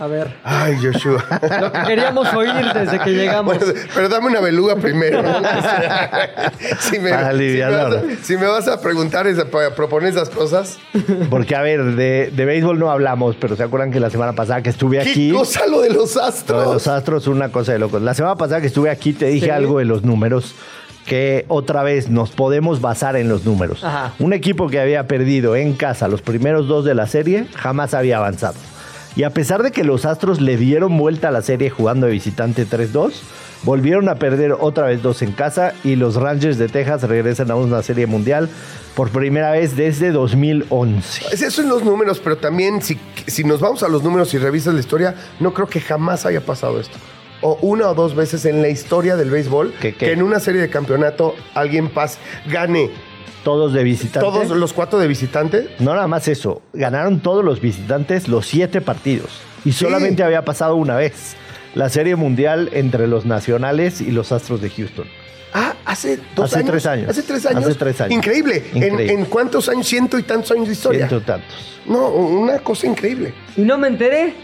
A 0.00 0.06
ver. 0.06 0.34
Ay, 0.42 0.76
Joshua. 0.82 1.22
Lo 1.60 1.70
que 1.72 1.82
queríamos 1.82 2.32
oír 2.32 2.52
desde 2.74 2.98
que 3.00 3.10
llegamos. 3.10 3.58
Bueno, 3.58 3.72
pero 3.94 4.08
dame 4.08 4.28
una 4.28 4.40
beluga 4.40 4.76
primero. 4.76 5.22
si, 6.80 6.98
me, 6.98 7.10
Para 7.10 7.32
si, 7.32 7.38
me 7.38 7.60
vas 7.66 7.94
a, 7.94 8.02
si 8.24 8.36
me 8.36 8.46
vas 8.46 8.68
a 8.68 8.80
preguntar, 8.80 9.26
para 9.50 9.74
proponer 9.74 10.10
esas 10.10 10.30
cosas, 10.30 10.78
Porque, 11.28 11.54
a 11.54 11.60
ver, 11.62 11.84
de, 11.96 12.30
de 12.34 12.44
béisbol 12.46 12.78
no 12.78 12.90
hablamos, 12.90 13.36
pero 13.36 13.56
¿se 13.56 13.62
acuerdan 13.62 13.92
que 13.92 14.00
la 14.00 14.10
semana 14.10 14.32
pasada 14.32 14.62
que 14.62 14.70
estuve 14.70 15.00
¿qué 15.02 15.10
aquí? 15.10 15.30
cosa 15.32 15.66
lo 15.66 15.80
de 15.82 15.90
los 15.90 16.14
Lo 16.14 16.22
de 16.22 16.28
astros? 16.28 16.64
los 16.74 16.86
astros, 16.86 17.26
una 17.26 17.50
cosa 17.50 17.72
de 17.72 17.78
locos. 17.78 18.00
La 18.02 18.14
semana 18.14 18.36
pasada 18.36 18.60
que 18.60 18.68
estuve 18.68 18.90
aquí 18.90 19.12
te 19.12 19.26
dije 19.26 19.46
Sí. 19.46 19.50
algo 19.50 19.78
de 19.78 19.84
los 19.84 20.02
números 20.02 20.54
que 21.06 21.44
otra 21.48 21.82
vez 21.82 22.08
nos 22.08 22.30
podemos 22.30 22.80
basar 22.80 23.16
en 23.16 23.28
los 23.28 23.44
números. 23.44 23.82
Ajá. 23.84 24.12
Un 24.18 24.32
equipo 24.32 24.68
que 24.68 24.80
había 24.80 25.06
perdido 25.06 25.56
en 25.56 25.74
casa 25.74 26.08
los 26.08 26.22
primeros 26.22 26.68
dos 26.68 26.84
de 26.84 26.94
la 26.94 27.06
serie 27.06 27.46
jamás 27.54 27.94
había 27.94 28.18
avanzado. 28.18 28.54
Y 29.16 29.24
a 29.24 29.30
pesar 29.30 29.62
de 29.62 29.72
que 29.72 29.84
los 29.84 30.04
Astros 30.04 30.40
le 30.40 30.56
dieron 30.56 30.96
vuelta 30.96 31.28
a 31.28 31.32
la 31.32 31.42
serie 31.42 31.70
jugando 31.70 32.06
de 32.06 32.12
visitante 32.12 32.66
3-2, 32.66 33.12
volvieron 33.62 34.08
a 34.08 34.14
perder 34.14 34.52
otra 34.58 34.86
vez 34.86 35.02
dos 35.02 35.22
en 35.22 35.32
casa 35.32 35.74
y 35.84 35.96
los 35.96 36.14
Rangers 36.14 36.58
de 36.58 36.68
Texas 36.68 37.02
regresan 37.02 37.50
a 37.50 37.56
una 37.56 37.82
serie 37.82 38.06
mundial 38.06 38.48
por 38.94 39.10
primera 39.10 39.50
vez 39.50 39.76
desde 39.76 40.12
2011. 40.12 41.26
Es 41.32 41.42
eso 41.42 41.62
en 41.62 41.68
los 41.68 41.84
números, 41.84 42.20
pero 42.22 42.36
también 42.38 42.82
si, 42.82 42.98
si 43.26 43.44
nos 43.44 43.60
vamos 43.60 43.82
a 43.82 43.88
los 43.88 44.02
números 44.02 44.32
y 44.34 44.38
revisas 44.38 44.74
la 44.74 44.80
historia, 44.80 45.14
no 45.40 45.52
creo 45.52 45.68
que 45.68 45.80
jamás 45.80 46.24
haya 46.26 46.40
pasado 46.40 46.80
esto. 46.80 46.96
O 47.42 47.58
una 47.62 47.88
o 47.88 47.94
dos 47.94 48.14
veces 48.14 48.44
en 48.44 48.60
la 48.60 48.68
historia 48.68 49.16
del 49.16 49.30
béisbol 49.30 49.72
¿Qué, 49.80 49.94
qué? 49.94 50.06
que 50.06 50.12
en 50.12 50.22
una 50.22 50.40
serie 50.40 50.60
de 50.60 50.68
campeonato 50.68 51.34
alguien 51.54 51.88
paz 51.88 52.18
gane 52.46 52.90
Todos 53.44 53.72
de 53.72 53.82
visitante. 53.84 54.20
todos 54.20 54.48
los 54.50 54.72
cuatro 54.72 54.98
de 54.98 55.06
visitante. 55.08 55.74
No 55.78 55.94
nada 55.94 56.06
más 56.06 56.28
eso, 56.28 56.62
ganaron 56.72 57.20
todos 57.20 57.44
los 57.44 57.60
visitantes 57.60 58.28
los 58.28 58.46
siete 58.46 58.80
partidos 58.80 59.30
y 59.64 59.72
solamente 59.72 60.22
había 60.22 60.44
pasado 60.44 60.76
una 60.76 60.96
vez 60.96 61.36
la 61.74 61.88
serie 61.88 62.16
mundial 62.16 62.68
entre 62.72 63.06
los 63.06 63.24
nacionales 63.26 64.00
y 64.00 64.10
los 64.10 64.32
Astros 64.32 64.60
de 64.60 64.70
Houston. 64.70 65.06
Ah, 65.52 65.74
hace 65.84 66.18
dos 66.36 66.46
Hace 66.46 66.58
años. 66.60 66.70
tres 66.70 66.86
años. 66.86 67.08
Hace 67.08 67.22
tres 67.22 67.46
años. 67.46 67.64
Hace 67.64 67.74
tres 67.74 68.00
años. 68.00 68.12
Increíble. 68.12 68.62
En- 68.72 68.76
Increíble. 68.76 69.12
En, 69.12 69.24
cuántos 69.24 69.68
años? 69.68 69.86
Ciento 69.86 70.18
y 70.18 70.22
tantos 70.22 70.50
años 70.52 70.66
de 70.68 70.72
historia. 70.74 71.08
Ciento 71.08 71.24
tantos. 71.26 71.80
No, 71.86 72.08
una 72.08 72.58
cosa 72.60 72.86
increíble. 72.86 73.34
Y 73.56 73.62
no 73.62 73.76
me 73.78 73.88
enteré. 73.88 74.34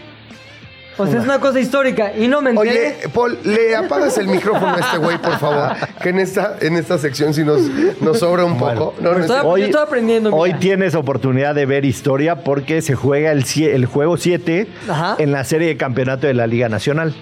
O 0.97 1.05
sea, 1.05 1.19
es 1.19 1.23
una 1.25 1.39
cosa 1.39 1.59
histórica. 1.59 2.11
Y 2.17 2.27
no 2.27 2.41
me 2.41 2.49
enteré. 2.51 2.69
Oye, 2.69 3.09
Paul, 3.13 3.37
le 3.43 3.75
apagas 3.75 4.17
el 4.17 4.27
micrófono 4.27 4.75
a 4.75 4.79
este 4.79 4.97
güey, 4.97 5.17
por 5.19 5.37
favor. 5.37 5.73
Que 6.01 6.09
en 6.09 6.19
esta, 6.19 6.57
en 6.59 6.75
esta 6.75 6.97
sección 6.97 7.33
sí 7.33 7.43
nos, 7.43 7.61
nos 8.01 8.19
sobra 8.19 8.43
un 8.45 8.57
poco. 8.57 8.95
No, 8.99 9.13
no 9.13 9.19
Estoy- 9.19 9.59
yo 9.61 9.65
estoy 9.67 9.81
aprendiendo, 9.83 10.33
Hoy 10.35 10.49
mira. 10.49 10.59
tienes 10.59 10.95
oportunidad 10.95 11.53
de 11.55 11.65
ver 11.65 11.85
historia 11.85 12.43
porque 12.43 12.81
se 12.81 12.95
juega 12.95 13.31
el, 13.31 13.45
el 13.57 13.85
juego 13.85 14.17
7 14.17 14.67
Ajá. 14.89 15.15
en 15.19 15.31
la 15.31 15.43
serie 15.43 15.67
de 15.67 15.77
campeonato 15.77 16.25
de 16.27 16.33
la 16.33 16.47
Liga 16.47 16.67
Nacional, 16.69 17.13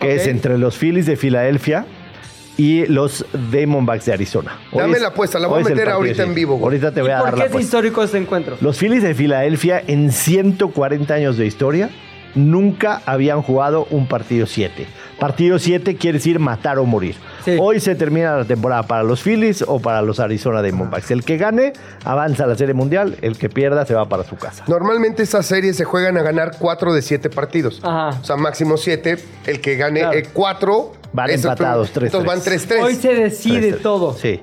que 0.00 0.14
es 0.14 0.26
entre 0.26 0.56
los 0.58 0.76
Phillies 0.78 1.06
de 1.06 1.16
Filadelfia 1.16 1.86
y 2.56 2.86
los 2.86 3.26
Diamondbacks 3.50 4.04
de 4.04 4.12
Arizona. 4.12 4.58
Hoy 4.70 4.78
Dame 4.82 4.94
es- 4.94 5.02
la 5.02 5.08
apuesta, 5.08 5.40
la 5.40 5.48
voy 5.48 5.54
a 5.54 5.58
hoy 5.58 5.64
meter 5.64 5.76
partido 5.78 5.96
ahorita 5.96 6.22
en 6.22 6.34
vivo, 6.36 6.52
güey. 6.54 6.64
Ahorita 6.64 6.92
te 6.92 7.00
¿Y 7.00 7.02
voy 7.02 7.10
a 7.10 7.16
por 7.18 7.24
dar 7.26 7.34
qué 7.34 7.38
la 7.40 7.44
es 7.46 7.50
apuesta. 7.50 7.66
histórico 7.66 8.02
este 8.04 8.18
encuentro? 8.18 8.56
Los 8.60 8.78
Phillies 8.78 9.02
de 9.02 9.12
Filadelfia 9.14 9.82
en 9.84 10.12
140 10.12 11.14
años 11.14 11.36
de 11.36 11.46
historia 11.46 11.90
nunca 12.34 13.02
habían 13.06 13.42
jugado 13.42 13.86
un 13.90 14.06
partido 14.06 14.46
7. 14.46 14.86
Partido 15.18 15.58
7 15.58 15.96
quiere 15.96 16.18
decir 16.18 16.38
matar 16.38 16.78
o 16.78 16.84
morir. 16.86 17.16
Sí. 17.44 17.56
Hoy 17.60 17.80
se 17.80 17.94
termina 17.94 18.36
la 18.36 18.44
temporada 18.44 18.82
para 18.84 19.02
los 19.02 19.22
Phillies 19.22 19.62
o 19.66 19.80
para 19.80 20.00
los 20.02 20.18
Arizona 20.20 20.62
Diamondbacks. 20.62 21.10
El 21.10 21.24
que 21.24 21.36
gane 21.36 21.72
avanza 22.04 22.44
a 22.44 22.46
la 22.46 22.56
Serie 22.56 22.74
Mundial, 22.74 23.16
el 23.22 23.36
que 23.36 23.48
pierda 23.48 23.84
se 23.86 23.94
va 23.94 24.08
para 24.08 24.24
su 24.24 24.36
casa. 24.36 24.64
Normalmente 24.66 25.22
esas 25.22 25.44
series 25.46 25.76
se 25.76 25.84
juegan 25.84 26.16
a 26.16 26.22
ganar 26.22 26.52
cuatro 26.58 26.94
de 26.94 27.02
siete 27.02 27.28
partidos. 27.30 27.80
Ajá. 27.82 28.18
O 28.20 28.24
sea, 28.24 28.36
máximo 28.36 28.76
siete. 28.76 29.18
El 29.46 29.60
que 29.60 29.76
gane 29.76 30.00
Claro. 30.00 30.18
eh. 30.18 30.26
Van 31.12 31.30
empatados, 31.30 31.90
primer- 31.90 32.10
3-3. 32.10 32.14
Entonces 32.24 32.26
van 32.26 32.40
3-3. 32.42 32.82
Hoy 32.82 32.94
se 32.96 33.14
decide 33.14 33.72
todo. 33.74 34.14
Sí. 34.14 34.40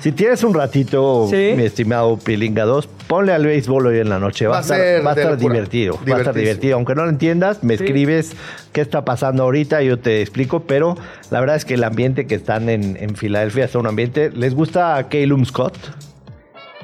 Si 0.00 0.12
tienes 0.12 0.42
un 0.44 0.52
ratito, 0.54 1.26
Sí. 1.30 1.52
mi 1.56 1.64
estimado 1.64 2.16
Pilinga 2.18 2.64
2, 2.64 2.86
ponle 3.06 3.32
al 3.32 3.44
béisbol 3.46 3.86
hoy 3.86 3.98
en 4.00 4.08
la 4.10 4.18
noche. 4.18 4.46
Va, 4.46 4.52
Va 4.52 4.58
a 4.58 4.60
estar, 4.62 4.76
ser 4.78 5.06
va 5.06 5.10
a 5.12 5.14
estar 5.14 5.36
divertido. 5.38 5.98
Va 6.10 6.16
a 6.16 6.18
estar 6.18 6.34
divertido. 6.34 6.74
Aunque 6.76 6.94
no 6.94 7.04
lo 7.04 7.10
entiendas, 7.10 7.62
me 7.64 7.76
Sí. 7.76 7.84
escribes 7.84 8.32
qué 8.72 8.80
está 8.82 9.04
pasando 9.04 9.42
ahorita, 9.44 9.82
yo 9.82 9.98
te 9.98 10.20
explico. 10.20 10.60
Pero 10.60 10.96
la 11.30 11.40
verdad 11.40 11.56
es 11.56 11.64
que 11.64 11.74
el 11.74 11.84
ambiente 11.84 12.26
que 12.26 12.34
están 12.34 12.68
en, 12.68 12.96
en 12.98 13.14
Filadelfia 13.16 13.64
es 13.66 13.74
un 13.74 13.86
ambiente. 13.86 14.30
¿Les 14.30 14.54
gusta 14.54 14.96
a 14.96 15.08
Calum 15.08 15.44
Scott? 15.44 15.76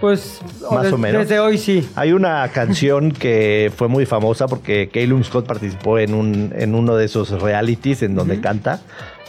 Pues 0.01 0.41
Más 0.71 0.83
des- 0.85 0.93
o 0.93 0.99
menos. 0.99 1.23
desde 1.23 1.39
hoy 1.41 1.57
sí. 1.57 1.89
Hay 1.97 2.13
una 2.13 2.47
canción 2.53 3.13
que 3.19 3.73
fue 3.75 3.89
muy 3.89 4.05
famosa 4.05 4.47
porque 4.47 4.91
Calum 4.93 5.25
Scott 5.25 5.47
participó 5.47 5.99
en, 5.99 6.13
un, 6.15 6.53
en 6.55 6.75
uno 6.75 6.97
de 6.97 7.07
esos 7.07 7.31
realities 7.43 8.03
en 8.03 8.15
donde 8.15 8.41
canta. 8.41 8.81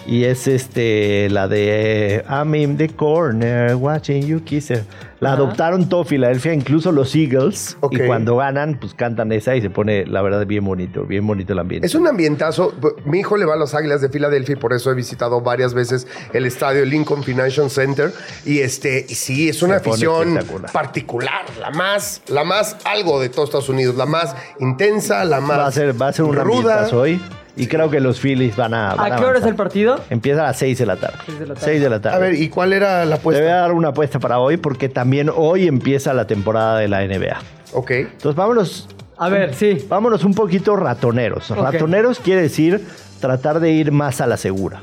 Y 0.07 0.23
es 0.23 0.47
este 0.47 1.29
la 1.29 1.49
de 1.49 2.23
I'm 2.29 2.55
in 2.55 2.77
the 2.77 2.87
corner 2.87 3.75
watching 3.75 4.25
you 4.25 4.39
kiss 4.41 4.69
her. 4.71 4.85
La 5.19 5.33
Ajá. 5.33 5.37
adoptaron 5.41 5.89
todo 5.89 6.05
Filadelfia, 6.05 6.53
incluso 6.53 6.91
los 6.93 7.13
Eagles. 7.13 7.75
Ok. 7.81 7.93
Y 7.93 8.05
cuando 8.05 8.37
ganan, 8.37 8.77
pues 8.79 8.93
cantan 8.93 9.31
esa 9.33 9.55
y 9.55 9.61
se 9.61 9.69
pone, 9.69 10.05
la 10.05 10.21
verdad, 10.21 10.45
bien 10.45 10.63
bonito, 10.63 11.03
bien 11.03 11.27
bonito 11.27 11.53
el 11.53 11.59
ambiente. 11.59 11.87
Es 11.87 11.95
un 11.95 12.07
ambientazo. 12.07 12.73
Mi 13.03 13.19
hijo 13.19 13.35
le 13.35 13.45
va 13.45 13.55
a 13.55 13.57
los 13.57 13.73
Águilas 13.73 13.99
de 13.99 14.07
Filadelfia 14.09 14.53
y 14.53 14.55
por 14.57 14.73
eso 14.73 14.91
he 14.91 14.93
visitado 14.93 15.41
varias 15.41 15.73
veces 15.73 16.07
el 16.33 16.45
estadio 16.45 16.85
Lincoln 16.85 17.23
Financial 17.23 17.69
Center. 17.69 18.13
Y 18.45 18.59
este, 18.59 19.05
y 19.09 19.15
sí, 19.15 19.49
es 19.49 19.61
una 19.61 19.79
Se 19.79 19.89
afición 19.89 20.39
particular, 20.71 21.45
la 21.59 21.71
más, 21.71 22.21
la 22.27 22.45
más 22.45 22.77
algo 22.85 23.19
de 23.19 23.27
todos 23.29 23.49
Estados 23.49 23.69
Unidos, 23.69 23.95
la 23.95 24.05
más 24.05 24.35
intensa, 24.59 25.25
la 25.25 25.41
más 25.41 25.57
va 25.57 25.67
a 25.67 25.71
ser, 25.71 26.01
va 26.01 26.07
a 26.09 26.13
ser 26.13 26.25
un 26.25 26.35
ruda. 26.35 26.87
hoy. 26.93 27.19
Y 27.57 27.67
creo 27.67 27.89
que 27.89 27.99
los 27.99 28.19
Phillies 28.19 28.55
van 28.55 28.73
a. 28.73 28.95
van 28.95 29.13
¿A 29.13 29.15
qué 29.15 29.23
hora 29.23 29.37
es 29.39 29.43
avanzar. 29.43 29.49
el 29.49 29.55
partido? 29.55 29.99
Empieza 30.09 30.41
a 30.41 30.47
las 30.47 30.57
6 30.57 30.77
de 30.77 30.85
la 30.85 30.95
tarde. 30.97 31.17
Seis 31.25 31.39
de 31.39 31.45
la 31.47 31.53
tarde. 31.55 31.65
6 31.65 31.81
de 31.81 31.89
la 31.89 31.99
tarde. 32.01 32.15
A 32.17 32.19
ver, 32.19 32.33
¿y 32.35 32.49
cuál 32.49 32.73
era 32.73 33.05
la 33.05 33.17
Te 33.17 33.23
voy 33.23 33.35
a 33.35 33.37
apuesta? 33.39 33.55
dar 33.61 33.71
una 33.73 33.87
apuesta 33.89 34.19
para 34.19 34.39
hoy 34.39 34.57
porque 34.57 34.89
también 34.89 35.31
hoy 35.35 35.67
empieza 35.67 36.13
la 36.13 36.25
temporada 36.27 36.77
de 36.79 36.87
la 36.87 37.01
NBA. 37.05 37.37
Ok. 37.73 37.91
Entonces 37.91 38.35
vámonos, 38.35 38.87
A 39.17 39.29
ver, 39.29 39.53
sí. 39.53 39.85
vámonos 39.89 40.23
un 40.23 40.33
poquito 40.33 40.75
ratoneros. 40.75 41.49
Ok. 41.51 41.57
Ratoneros 41.57 42.19
quiere 42.19 42.41
decir 42.43 42.85
tratar 43.19 43.59
de 43.59 43.71
ir 43.71 43.91
más 43.91 44.21
a 44.21 44.27
la 44.27 44.37
segura. 44.37 44.79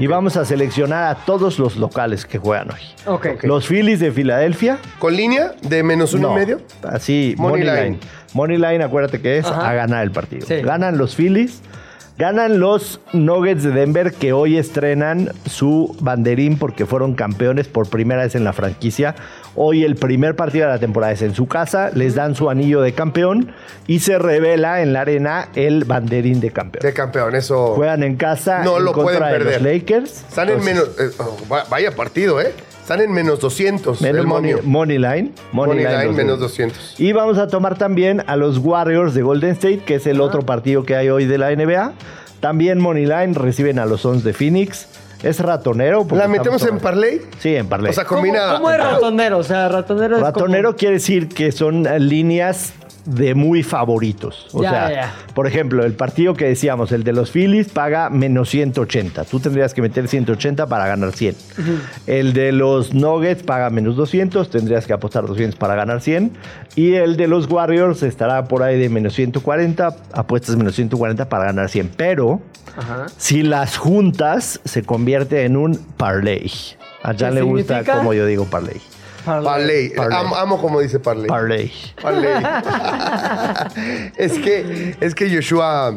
Y 0.00 0.08
vamos 0.08 0.36
a 0.36 0.44
seleccionar 0.44 1.04
a 1.04 1.14
todos 1.24 1.60
los 1.60 1.76
locales 1.76 2.26
que 2.26 2.38
juegan 2.38 2.68
hoy. 2.72 2.80
Ok. 3.06 3.44
Los 3.44 3.68
Phillies 3.68 4.00
de 4.00 4.10
Filadelfia. 4.10 4.78
¿Con 4.98 5.14
línea 5.14 5.52
de 5.62 5.84
menos 5.84 6.12
uno 6.12 6.30
no, 6.30 6.34
y 6.34 6.40
medio? 6.40 6.60
Así, 6.82 7.36
Money 7.38 7.62
Money, 7.64 7.76
line. 7.76 7.84
line. 7.90 7.98
Money 8.34 8.56
Line, 8.58 8.82
acuérdate 8.84 9.20
que 9.22 9.38
es 9.38 9.46
Ajá. 9.46 9.70
a 9.70 9.72
ganar 9.74 10.02
el 10.02 10.10
partido. 10.10 10.46
Sí. 10.46 10.56
Ganan 10.62 10.98
los 10.98 11.14
Phillies. 11.14 11.62
Ganan 12.18 12.60
los 12.60 12.98
Nuggets 13.12 13.62
de 13.62 13.72
Denver 13.72 14.10
que 14.14 14.32
hoy 14.32 14.56
estrenan 14.56 15.32
su 15.44 15.94
banderín 16.00 16.56
porque 16.58 16.86
fueron 16.86 17.14
campeones 17.14 17.68
por 17.68 17.90
primera 17.90 18.22
vez 18.22 18.34
en 18.34 18.42
la 18.42 18.54
franquicia. 18.54 19.14
Hoy 19.54 19.84
el 19.84 19.96
primer 19.96 20.34
partido 20.34 20.66
de 20.66 20.72
la 20.72 20.78
temporada 20.78 21.12
es 21.12 21.20
en 21.20 21.34
su 21.34 21.46
casa, 21.46 21.90
les 21.92 22.14
dan 22.14 22.34
su 22.34 22.48
anillo 22.48 22.80
de 22.80 22.92
campeón 22.94 23.52
y 23.86 23.98
se 24.00 24.18
revela 24.18 24.80
en 24.80 24.94
la 24.94 25.02
arena 25.02 25.48
el 25.56 25.84
banderín 25.84 26.40
de 26.40 26.50
campeón. 26.52 26.82
De 26.82 26.94
campeón, 26.94 27.34
eso. 27.34 27.74
Juegan 27.74 28.02
en 28.02 28.16
casa 28.16 28.62
No 28.64 28.78
en 28.78 28.86
lo 28.86 28.92
contra 28.92 29.18
pueden 29.18 29.32
de 29.32 29.44
los 29.44 29.52
perder. 29.54 29.74
Lakers. 29.74 30.10
Están 30.26 30.48
en 30.48 30.64
menos. 30.64 30.88
eh, 30.98 31.10
oh, 31.18 31.36
va- 31.52 31.64
vaya 31.68 31.94
partido, 31.94 32.40
¿eh? 32.40 32.54
Están 32.86 33.00
en 33.00 33.10
menos 33.10 33.40
200. 33.40 34.00
menos 34.00 34.20
el 34.20 34.26
money, 34.28 34.52
momio. 34.54 34.68
money 34.68 34.98
line. 34.98 35.32
Money, 35.50 35.74
Money 35.80 35.84
line, 35.86 36.04
line, 36.04 36.12
menos 36.16 36.38
de- 36.38 36.42
200. 36.44 37.00
Y 37.00 37.10
vamos 37.10 37.36
a 37.36 37.48
tomar 37.48 37.76
también 37.76 38.22
a 38.28 38.36
los 38.36 38.58
Warriors 38.58 39.12
de 39.12 39.22
Golden 39.22 39.50
State, 39.50 39.80
que 39.80 39.96
es 39.96 40.06
el 40.06 40.20
otro 40.20 40.42
partido 40.42 40.84
que 40.84 40.94
hay 40.94 41.08
hoy 41.08 41.24
de 41.24 41.36
la 41.36 41.50
NBA. 41.50 41.94
También 42.38 42.78
Moneyline 42.80 43.34
reciben 43.34 43.80
a 43.80 43.86
los 43.86 44.02
Suns 44.02 44.22
de 44.22 44.32
Phoenix. 44.32 44.86
Es 45.24 45.40
ratonero. 45.40 46.06
¿La 46.12 46.28
metemos 46.28 46.64
en 46.64 46.78
parlay? 46.78 47.22
Sí, 47.40 47.56
en 47.56 47.66
parlay. 47.66 47.90
O 47.90 47.92
sea, 47.92 48.04
¿Cómo, 48.04 48.20
combina. 48.20 48.52
cómo 48.54 48.70
es 48.70 48.78
ratonero? 48.78 49.38
O 49.38 49.42
sea, 49.42 49.68
ratonero 49.68 50.16
es 50.18 50.22
Ratonero 50.22 50.68
como- 50.68 50.76
quiere 50.78 50.94
decir 50.94 51.28
que 51.28 51.50
son 51.50 51.86
eh, 51.88 51.98
líneas 51.98 52.72
de 53.06 53.34
muy 53.34 53.62
favoritos. 53.62 54.48
O 54.52 54.62
Ya, 54.62 54.70
sea, 54.70 54.90
ya. 54.92 55.14
por 55.34 55.46
ejemplo, 55.46 55.84
el 55.84 55.94
partido 55.94 56.34
que 56.34 56.44
decíamos, 56.46 56.92
el 56.92 57.04
de 57.04 57.12
los 57.12 57.30
Phillies, 57.30 57.68
paga 57.68 58.10
menos 58.10 58.50
180. 58.50 59.24
Tú 59.24 59.40
tendrías 59.40 59.72
que 59.74 59.80
meter 59.82 60.08
180 60.08 60.66
para 60.66 60.86
ganar 60.86 61.12
100. 61.12 61.34
El 62.06 62.32
de 62.32 62.52
los 62.52 62.92
Nuggets 62.94 63.42
paga 63.42 63.70
menos 63.70 63.96
200, 63.96 64.50
tendrías 64.50 64.86
que 64.86 64.92
apostar 64.92 65.26
200 65.26 65.58
para 65.58 65.74
ganar 65.74 66.00
100. 66.00 66.32
Y 66.74 66.94
el 66.94 67.16
de 67.16 67.26
los 67.28 67.50
Warriors 67.50 68.02
estará 68.02 68.44
por 68.46 68.62
ahí 68.62 68.78
de 68.78 68.88
menos 68.88 69.14
140, 69.14 69.96
apuestas 70.12 70.56
menos 70.56 70.74
140 70.74 71.28
para 71.28 71.44
ganar 71.46 71.68
100. 71.70 71.90
Pero 71.96 72.40
Ajá. 72.76 73.06
si 73.16 73.42
las 73.42 73.76
juntas, 73.76 74.60
se 74.64 74.82
convierte 74.82 75.44
en 75.44 75.56
un 75.56 75.76
parlay. 75.96 76.50
A 77.02 77.08
Jan 77.14 77.16
¿Qué 77.16 77.30
le 77.36 77.42
gusta 77.42 77.84
como 77.84 78.12
yo 78.14 78.26
digo 78.26 78.44
parlay. 78.46 78.80
Parlay. 79.26 79.90
Parlay. 79.90 80.18
Amo, 80.18 80.36
amo 80.36 80.60
como 80.60 80.80
dice 80.80 80.98
parlay. 81.00 81.26
Parlay. 81.26 81.72
Parlay. 82.00 82.42
es 84.16 84.38
que, 84.38 84.96
es 85.00 85.14
que 85.14 85.34
Joshua. 85.34 85.94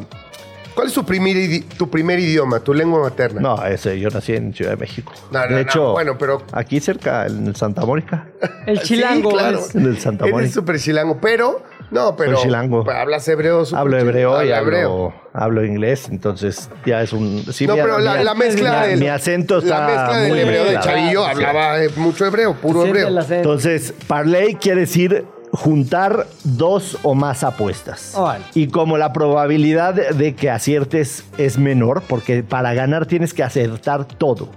¿Cuál 0.74 0.88
es 0.88 0.94
tu 0.94 1.04
primer, 1.04 1.36
tu 1.78 1.90
primer 1.90 2.20
idioma, 2.20 2.60
tu 2.62 2.74
lengua 2.74 3.02
materna? 3.02 3.42
No, 3.42 3.66
ese, 3.66 4.00
yo 4.00 4.10
nací 4.10 4.34
en 4.34 4.54
Ciudad 4.54 4.72
de 4.72 4.78
México. 4.78 5.12
No, 5.30 5.40
no, 5.42 5.46
de 5.48 5.52
no, 5.52 5.58
hecho, 5.60 5.92
bueno, 5.92 6.18
pero- 6.18 6.42
aquí 6.54 6.80
cerca, 6.80 7.26
en 7.26 7.48
el 7.48 7.56
Santa 7.56 7.86
Mónica. 7.86 8.28
El 8.66 8.80
chilango 8.84 9.32
Sí, 9.32 9.36
claro. 9.38 9.60
es- 9.60 9.76
En 9.76 9.86
el 9.86 10.00
Santa 10.00 10.24
Eres 10.26 10.34
Mónica. 10.34 10.54
súper 10.54 10.80
chilango, 10.80 11.20
pero 11.20 11.62
No, 11.92 12.16
pero 12.16 12.36
Soy 12.36 12.44
chilango. 12.44 12.90
hablas 12.92 13.28
hebreo. 13.28 13.64
Hablo 13.74 13.98
hebreo 13.98 14.44
y 14.44 14.52
hablo, 14.52 15.14
hablo 15.34 15.66
inglés, 15.66 16.08
entonces 16.10 16.70
ya 16.86 17.02
es 17.02 17.14
un... 17.14 17.44
sí, 17.52 17.66
No, 17.66 17.76
mi- 17.76 17.82
pero 17.82 18.00
la, 18.00 18.16
mi- 18.18 18.24
la 18.24 18.34
mezcla 18.36 18.82
mi- 18.82 18.88
del... 18.90 19.00
Mi 19.00 19.08
acento 19.08 19.58
está 19.60 19.80
La 19.80 19.86
mezcla 19.88 20.18
del 20.20 20.30
muy 20.30 20.40
hebreo 20.40 20.66
de. 20.66 20.80
Chavillo 20.80 21.26
hablaba 21.26 21.84
eh, 21.84 21.90
mucho 21.96 22.26
hebreo, 22.26 22.54
puro 22.56 22.86
hebreo. 22.86 23.10
Entonces, 23.32 23.94
parlay 24.08 24.56
quiere 24.56 24.82
decir 24.82 25.26
juntar 25.52 26.28
dos 26.44 27.00
o 27.02 27.16
más 27.16 27.44
apuestas. 27.44 28.16
Y 28.54 28.68
como 28.68 29.00
la 29.00 29.12
probabilidad 29.14 29.96
de 29.96 30.36
que 30.36 30.52
aciertes 30.52 31.26
es 31.40 31.58
menor, 31.58 32.04
porque 32.08 32.44
para 32.44 32.76
ganar 32.76 33.08
tienes 33.08 33.34
que 33.34 33.42
acertar 33.42 34.06
todo. 34.06 34.50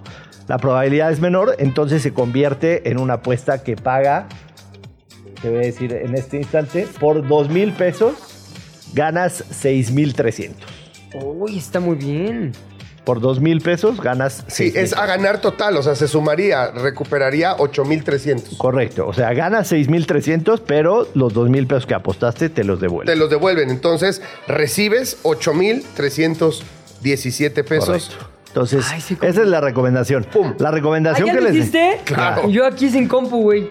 La 0.49 0.59
probabilidad 0.59 1.11
es 1.11 1.21
menor, 1.21 1.55
entonces 1.59 2.03
se 2.03 2.13
convierte 2.13 2.91
en 2.91 2.99
una 3.01 3.15
apuesta 3.15 3.63
que 3.63 3.75
paga, 3.77 4.27
te 5.43 5.51
voy 5.51 5.59
a 5.59 5.63
decir 5.67 5.93
en 5.93 6.15
este 6.15 6.37
instante, 6.39 6.87
por 7.01 7.27
dos 7.27 7.49
mil 7.51 7.73
pesos 7.73 8.15
ganas 8.95 9.45
seis 9.51 9.91
mil 9.91 10.15
trescientos. 10.15 10.71
Uy, 11.15 11.59
está 11.59 11.81
muy 11.81 11.97
bien. 11.97 12.53
Por 13.05 13.21
dos 13.21 13.41
mil 13.41 13.61
pesos 13.61 14.01
ganas 14.01 14.45
Sí, 14.47 14.71
6,000. 14.71 14.85
es 14.85 14.93
a 14.97 15.05
ganar 15.07 15.41
total, 15.41 15.77
o 15.77 15.83
sea, 15.83 15.97
se 15.97 16.07
sumaría, 16.07 16.71
recuperaría 16.71 17.57
8,300. 17.59 18.57
Correcto, 18.59 19.09
o 19.09 19.13
sea, 19.13 19.33
ganas 19.35 19.67
6,300, 19.67 20.61
pero 20.61 21.09
los 21.15 21.35
2,000 21.35 21.67
pesos 21.67 21.87
que 21.87 21.95
apostaste 21.95 22.49
te 22.49 22.63
los 22.63 22.79
Te 22.79 22.87
devuelven. 22.87 23.19
los 23.19 23.29
devuelven, 23.29 23.71
entonces 23.71 24.23
recibes 24.47 25.19
8,317 25.25 27.65
pesos. 27.65 27.89
Correcto. 28.09 28.29
Entonces, 28.49 28.87
Ay, 28.93 29.01
sí, 29.01 29.17
esa 29.23 29.43
es 29.43 29.49
la 29.49 29.61
recomendación. 29.63 30.25
Pum. 30.31 30.55
La 30.59 30.69
¿Ah, 30.69 30.73
recomendación 30.73 31.27
ya 31.27 31.33
que 31.35 31.41
lo 31.41 31.49
les 31.49 31.57
hiciste? 31.57 32.01
Claro. 32.05 32.49
Yo 32.51 32.67
aquí 32.67 32.89
sin 32.91 33.09
compu, 33.09 33.41
güey. 33.43 33.71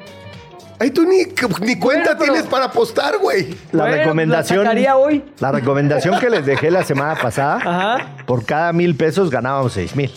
Ay, 0.82 0.90
tú 0.90 1.04
ni, 1.04 1.18
ni 1.62 1.78
cuenta 1.78 2.18
tienes 2.18 2.44
para 2.44 2.66
apostar, 2.66 3.20
güey. 3.20 3.56
la 3.72 3.84
Bueno, 3.84 3.98
recomendación 3.98 4.64
la 4.66 4.98
hoy. 4.98 5.24
la 5.40 5.52
recomendación 5.52 6.20
que 6.20 6.28
les 6.28 6.44
dejé 6.44 6.72
la 6.72 6.84
semana 6.84 7.14
pasada, 7.22 7.58
Ajá. 7.58 8.08
por 8.26 8.44
cada 8.46 8.74
mil 8.74 8.96
pesos 8.96 9.30
ganábamos 9.30 9.74
seis 9.74 9.96
mil. 9.96 10.12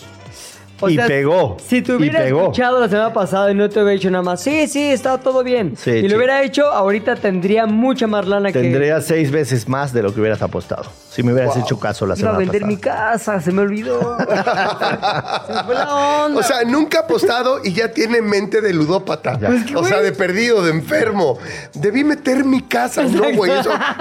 O 0.81 0.89
y 0.89 0.95
sea, 0.95 1.07
pegó. 1.07 1.55
Si 1.65 1.81
te 1.81 1.93
hubiera 1.93 2.19
pegó. 2.19 2.41
escuchado 2.41 2.79
la 2.81 2.89
semana 2.89 3.13
pasada 3.13 3.49
y 3.49 3.55
no 3.55 3.69
te 3.69 3.75
hubiera 3.79 3.91
dicho 3.91 4.11
nada 4.11 4.23
más, 4.23 4.41
sí, 4.41 4.67
sí, 4.67 4.81
está 4.91 5.17
todo 5.19 5.41
bien. 5.43 5.75
Sí, 5.77 5.89
y 5.91 6.01
sí. 6.01 6.07
lo 6.09 6.17
hubiera 6.17 6.43
hecho, 6.43 6.65
ahorita 6.65 7.15
tendría 7.15 7.65
mucha 7.65 8.07
más 8.07 8.27
lana 8.27 8.51
que. 8.51 8.59
Tendría 8.61 8.99
seis 9.01 9.31
veces 9.31 9.69
más 9.69 9.93
de 9.93 10.03
lo 10.03 10.13
que 10.13 10.19
hubieras 10.19 10.41
apostado. 10.41 10.83
Si 11.09 11.23
me 11.23 11.31
hubieras 11.31 11.55
Wow. 11.55 11.63
hecho 11.63 11.79
caso 11.79 12.05
la 12.05 12.15
Iba 12.15 12.15
a 12.15 12.17
semana 12.33 12.37
vender 12.39 12.61
pasada. 12.61 12.67
mi 12.67 12.77
casa, 12.77 13.39
se 13.41 13.51
me 13.53 13.61
olvidó. 13.61 14.17
se 15.47 15.53
me 15.53 15.63
fue 15.63 15.75
la 15.75 15.95
onda. 16.25 16.39
O 16.39 16.43
sea, 16.43 16.63
nunca 16.65 16.99
ha 16.99 17.01
apostado 17.03 17.61
y 17.63 17.71
ya 17.73 17.91
tiene 17.93 18.21
mente 18.21 18.59
de 18.59 18.73
ludópata. 18.73 19.39
Pues 19.39 19.63
o 19.75 19.85
sea, 19.85 20.01
de 20.01 20.11
perdido, 20.11 20.61
de 20.63 20.71
enfermo. 20.71 21.37
Debí 21.73 22.03
meter 22.03 22.43
mi 22.43 22.61
casa. 22.63 23.03
No, 23.03 23.31
güey. 23.33 23.51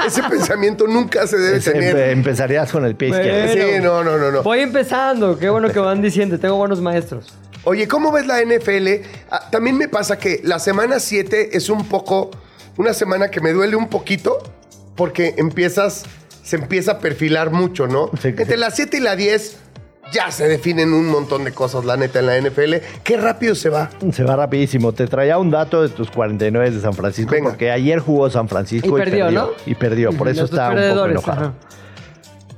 ese 0.07 0.23
pensamiento 0.25 0.87
nunca 0.89 1.27
se 1.29 1.37
debe 1.39 1.59
Ese- 1.59 1.71
tener. 1.73 1.95
empe- 1.97 2.11
empezarías 2.13 2.73
con 2.73 2.85
el 2.85 2.97
pie 2.97 3.11
izquierdo. 3.11 3.47
Bueno. 3.55 3.73
Sí, 3.77 3.81
no, 3.83 4.03
no, 4.05 4.19
no, 4.19 4.31
no. 4.33 4.43
Voy 4.43 4.61
empezando, 4.61 5.39
qué 5.39 5.49
bueno 5.51 5.69
que 5.71 5.79
van 5.79 6.03
diciendo, 6.03 6.39
tengo 6.39 6.57
buenos 6.65 6.81
maestros. 6.81 7.33
Oye, 7.65 7.87
¿cómo 7.89 8.11
ves 8.13 8.27
la 8.27 8.41
NFL? 8.43 9.05
Ah, 9.31 9.49
también 9.51 9.77
me 9.79 9.89
pasa 9.89 10.19
que 10.19 10.41
la 10.45 10.59
semana 10.59 10.99
7 11.01 11.57
es 11.57 11.69
un 11.71 11.87
poco, 11.89 12.31
una 12.77 12.93
semana 12.93 13.31
que 13.31 13.41
me 13.41 13.53
duele 13.53 13.77
un 13.77 13.89
poquito 13.89 14.39
porque 14.97 15.35
empiezas, 15.39 16.05
se 16.43 16.57
empieza 16.57 16.93
a 16.93 16.99
perfilar 16.99 17.51
mucho, 17.51 17.87
¿no? 17.87 18.11
Sí, 18.21 18.29
Entre 18.29 18.47
sí. 18.47 18.57
la 18.57 18.71
7 18.71 18.97
y 18.97 19.01
la 19.01 19.17
10 19.17 19.59
ya 20.13 20.31
se 20.31 20.47
definen 20.47 20.93
un 20.93 21.07
montón 21.09 21.45
de 21.45 21.53
cosas, 21.53 21.85
la 21.87 21.97
neta, 21.97 22.21
en 22.21 22.27
la 22.27 22.39
NFL. 22.39 22.75
Qué 23.03 23.17
rápido 23.17 23.55
se 23.55 23.71
va. 23.71 23.91
Se 24.13 24.23
va 24.23 24.37
rapidísimo. 24.37 24.93
Te 24.93 25.07
traía 25.07 25.39
un 25.39 25.51
dato 25.51 25.83
de 25.83 25.89
tus 25.89 26.11
49 26.11 26.71
de 26.71 26.81
San 26.81 26.93
Francisco, 26.93 27.33
Venga. 27.33 27.51
porque 27.51 27.71
ayer 27.71 27.99
jugó 27.99 28.29
San 28.31 28.49
Francisco 28.49 28.89
Y 28.99 29.01
y, 29.01 29.05
perdió, 29.05 29.31
¿no? 29.31 29.51
Y 29.67 29.75
perdió, 29.75 30.13
por 30.13 30.29
eso 30.29 30.43
Los 30.43 30.51
está 30.51 30.71
un 30.71 30.77
poco 30.77 31.07
enojado. 31.07 31.41
ajá. 31.47 31.55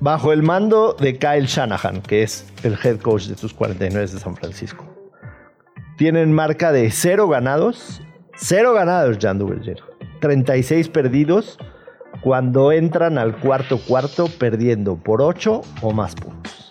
Bajo 0.01 0.33
el 0.33 0.43
mando 0.43 0.95
de 0.99 1.19
Kyle 1.19 1.47
Shanahan, 1.47 2.03
que 2.03 2.23
es 2.23 2.47
el 2.63 2.79
head 2.83 2.99
coach 3.01 3.25
de 3.27 3.35
tus 3.35 3.55
49 3.55 4.07
de 4.13 4.19
San 4.19 4.37
Francisco. 4.37 4.85
Tienen 5.97 6.33
marca 6.33 6.73
de 6.73 6.91
cero 6.91 7.29
ganados, 7.29 8.03
cero 8.37 8.75
ganados, 8.75 9.17
Jan 9.21 9.39
Duverger. 9.39 9.83
36 10.21 10.89
perdidos 10.89 11.59
cuando 12.21 12.73
entran 12.73 13.19
al 13.19 13.39
cuarto 13.39 13.79
cuarto 13.79 14.27
perdiendo 14.27 14.97
por 14.97 15.23
8 15.23 15.63
o 15.81 15.93
más 15.93 16.15
puntos. 16.15 16.71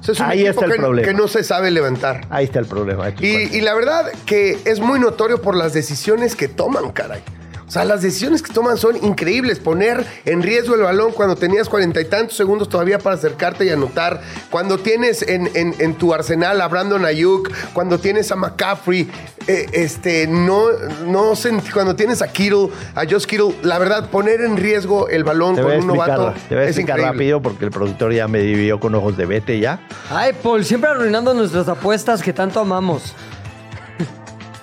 O 0.00 0.02
sea, 0.02 0.12
es 0.12 0.20
un 0.20 0.26
Ahí 0.26 0.46
está 0.46 0.64
el 0.66 0.72
que, 0.72 0.78
problema. 0.78 1.08
que 1.08 1.14
no 1.14 1.28
se 1.28 1.44
sabe 1.44 1.70
levantar. 1.70 2.26
Ahí 2.30 2.44
está 2.46 2.58
el 2.58 2.66
problema. 2.66 3.08
Y, 3.08 3.12
49. 3.12 3.56
y 3.56 3.60
la 3.60 3.74
verdad 3.74 4.06
que 4.26 4.58
es 4.64 4.80
muy 4.80 4.98
notorio 4.98 5.40
por 5.40 5.56
las 5.56 5.72
decisiones 5.72 6.36
que 6.36 6.48
toman, 6.48 6.90
caray. 6.92 7.22
O 7.70 7.72
sea, 7.72 7.84
las 7.84 8.02
decisiones 8.02 8.42
que 8.42 8.52
toman 8.52 8.76
son 8.76 8.96
increíbles. 8.96 9.60
Poner 9.60 10.04
en 10.24 10.42
riesgo 10.42 10.74
el 10.74 10.80
balón 10.80 11.12
cuando 11.12 11.36
tenías 11.36 11.68
cuarenta 11.68 12.00
y 12.00 12.04
tantos 12.04 12.36
segundos 12.36 12.68
todavía 12.68 12.98
para 12.98 13.14
acercarte 13.14 13.64
y 13.64 13.68
anotar. 13.68 14.22
Cuando 14.50 14.78
tienes 14.78 15.22
en, 15.22 15.48
en- 15.54 15.76
en 15.78 15.94
tu 15.94 16.12
arsenal 16.12 16.60
a 16.60 16.66
Brandon 16.66 17.04
Ayuk. 17.04 17.48
Cuando 17.72 17.98
tienes 18.00 18.32
a 18.32 18.34
McCaffrey. 18.34 19.08
eh, 19.46 19.66
este, 19.72 20.26
no, 20.26 20.64
no 21.06 21.32
cuando 21.72 21.94
tienes 21.94 22.22
a 22.22 22.28
Kittle, 22.32 22.70
a 22.96 23.04
Josh 23.08 23.24
Kittle. 23.26 23.54
La 23.62 23.78
verdad, 23.78 24.10
poner 24.10 24.40
en 24.40 24.56
riesgo 24.56 25.08
el 25.08 25.22
balón 25.22 25.54
Te 25.54 25.62
con 25.62 25.70
un 25.72 25.86
novato 25.86 26.34
te 26.48 26.54
voy 26.56 26.64
a 26.64 26.66
es 26.66 26.70
explicar 26.70 26.98
increíble. 26.98 27.12
rápido 27.12 27.40
porque 27.40 27.64
el 27.66 27.70
productor 27.70 28.12
ya 28.12 28.26
me 28.26 28.40
dividió 28.40 28.80
con 28.80 28.96
ojos 28.96 29.16
de 29.16 29.26
vete 29.26 29.60
ya. 29.60 29.78
Ay, 30.10 30.32
Paul, 30.42 30.64
siempre 30.64 30.90
arruinando 30.90 31.32
nuestras 31.34 31.68
apuestas 31.68 32.20
que 32.20 32.32
tanto 32.32 32.58
amamos. 32.58 33.14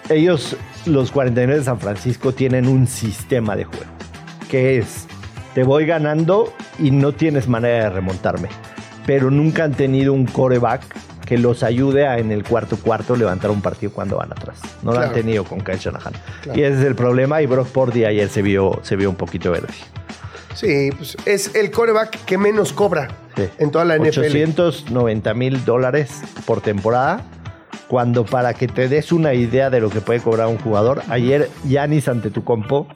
Ellos, 0.10 0.55
los 0.86 1.12
49 1.12 1.60
de 1.60 1.66
San 1.66 1.80
Francisco, 1.80 2.34
tienen 2.34 2.68
un 2.68 2.88
sistema 2.88 3.55
de 3.55 3.66
juego. 3.66 3.84
Que 4.49 4.78
es, 4.78 5.05
te 5.53 5.64
voy 5.64 5.86
ganando 5.86 6.53
y 6.80 6.91
no 6.91 7.12
tienes 7.12 7.47
manera 7.47 7.86
de 7.86 7.89
remontarme. 7.89 8.49
Pero 9.05 9.32
nunca 9.32 9.64
han 9.66 9.74
tenido 9.74 10.14
un 10.14 10.26
coreback 10.26 10.82
que 11.26 11.38
los 11.38 11.62
ayude 11.64 12.08
a 12.08 12.20
en 12.20 12.32
el 12.32 12.45
cuarto 12.45 12.78
cuarto 12.78 13.18
levantar 13.18 13.51
un 13.51 13.62
partido 13.62 13.91
cuando 13.91 14.16
van 14.16 14.32
atrás. 14.32 14.60
No 14.82 14.93
lo 14.93 14.99
han 14.99 15.12
tenido 15.12 15.43
con 15.43 15.60
Kyle 15.60 15.78
Shanahan. 15.78 16.14
Y 16.55 16.62
ese 16.62 16.80
es 16.80 16.86
el 16.86 16.95
problema 16.95 17.41
y 17.41 17.45
Brock 17.47 17.68
Purdy 17.68 18.05
ayer 18.05 18.30
se 18.30 18.41
vio, 18.41 18.80
se 18.84 18.95
vio 18.95 19.10
un 19.10 19.18
poquito 19.18 19.51
verde. 19.51 19.74
Sí, 20.55 20.89
pues 20.95 21.18
es 21.26 21.53
el 21.53 21.70
coreback 21.70 22.24
que 22.26 22.38
menos 22.38 22.72
cobra 22.74 23.10
Sí. 23.36 23.43
en 23.60 23.70
toda 23.72 23.84
la 23.86 23.97
NFL. 23.97 24.22
890 24.22 25.34
mil 25.34 25.64
dólares 25.66 26.22
por 26.45 26.62
temporada. 26.62 27.22
Cuando 27.88 28.26
para 28.26 28.54
que 28.54 28.68
te 28.68 28.90
des 28.90 29.12
una 29.12 29.34
idea 29.34 29.70
de 29.70 29.80
lo 29.80 29.90
que 29.90 30.02
puede 30.02 30.20
cobrar 30.20 30.48
un 30.48 30.58
jugador, 30.58 31.02
ayer 31.10 31.50
Yanis 31.66 32.08
Antetokounmpo 32.08 32.88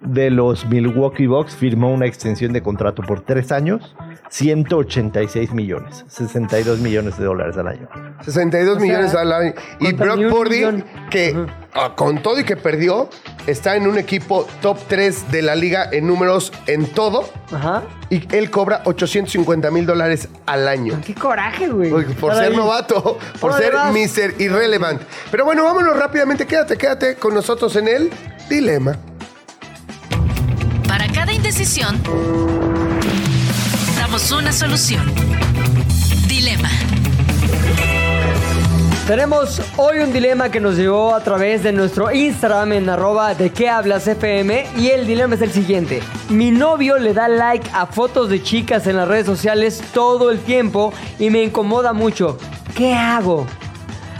de 0.00 0.30
los 0.30 0.66
Milwaukee 0.66 1.26
Bucks 1.26 1.56
firmó 1.56 1.92
una 1.92 2.06
extensión 2.06 2.52
de 2.52 2.62
contrato 2.62 3.02
por 3.02 3.22
tres 3.22 3.52
años, 3.52 3.96
186 4.30 5.52
millones, 5.52 6.04
62 6.08 6.80
millones 6.80 7.18
de 7.18 7.24
dólares 7.24 7.56
al 7.56 7.68
año. 7.68 7.88
62 8.22 8.76
O 8.76 8.78
sea, 8.78 8.82
millones 8.82 9.14
al 9.14 9.32
año. 9.32 9.54
Y 9.80 9.92
Brock 9.92 10.28
Purdy, 10.28 10.56
millón. 10.56 10.84
que 11.10 11.46
ah, 11.72 11.92
con 11.94 12.22
todo 12.22 12.40
y 12.40 12.44
que 12.44 12.56
perdió, 12.56 13.08
está 13.46 13.76
en 13.76 13.86
un 13.86 13.98
equipo 13.98 14.46
top 14.60 14.78
3 14.88 15.30
de 15.30 15.42
la 15.42 15.54
liga 15.54 15.88
en 15.92 16.06
números 16.06 16.52
en 16.66 16.86
todo. 16.86 17.28
Ajá. 17.52 17.82
Y 18.10 18.26
él 18.34 18.50
cobra 18.50 18.82
850 18.84 19.70
mil 19.70 19.86
dólares 19.86 20.28
al 20.46 20.68
año. 20.68 21.00
Qué 21.04 21.14
coraje, 21.14 21.68
güey. 21.68 21.90
Por, 21.90 22.34
ser 22.34 22.50
ahí. 22.50 22.56
novato, 22.56 23.18
por 23.40 23.52
ser. 23.54 23.74
Mr. 23.74 24.40
Irrelevant. 24.40 25.02
Pero 25.30 25.44
bueno, 25.44 25.64
vámonos 25.64 25.96
rápidamente. 25.96 26.46
Quédate, 26.46 26.76
quédate 26.76 27.16
con 27.16 27.34
nosotros 27.34 27.74
en 27.76 27.88
el 27.88 28.10
dilema. 28.48 28.96
Para 30.86 31.08
cada 31.08 31.32
indecisión, 31.32 32.00
una 34.14 34.52
solución. 34.52 35.04
Dilema. 36.28 36.68
Tenemos 39.08 39.60
hoy 39.76 39.98
un 39.98 40.12
dilema 40.12 40.50
que 40.50 40.60
nos 40.60 40.76
llegó 40.76 41.16
a 41.16 41.20
través 41.20 41.64
de 41.64 41.72
nuestro 41.72 42.12
Instagram 42.12 42.74
en 42.74 42.88
arroba 42.88 43.34
de 43.34 43.50
qué 43.50 43.68
hablas 43.68 44.06
FM 44.06 44.66
y 44.76 44.90
el 44.90 45.08
dilema 45.08 45.34
es 45.34 45.42
el 45.42 45.50
siguiente. 45.50 46.00
Mi 46.28 46.52
novio 46.52 46.96
le 46.98 47.12
da 47.12 47.26
like 47.26 47.68
a 47.74 47.86
fotos 47.86 48.28
de 48.28 48.40
chicas 48.40 48.86
en 48.86 48.98
las 48.98 49.08
redes 49.08 49.26
sociales 49.26 49.82
todo 49.92 50.30
el 50.30 50.38
tiempo 50.38 50.92
y 51.18 51.30
me 51.30 51.42
incomoda 51.42 51.92
mucho. 51.92 52.38
¿Qué 52.76 52.94
hago? 52.94 53.48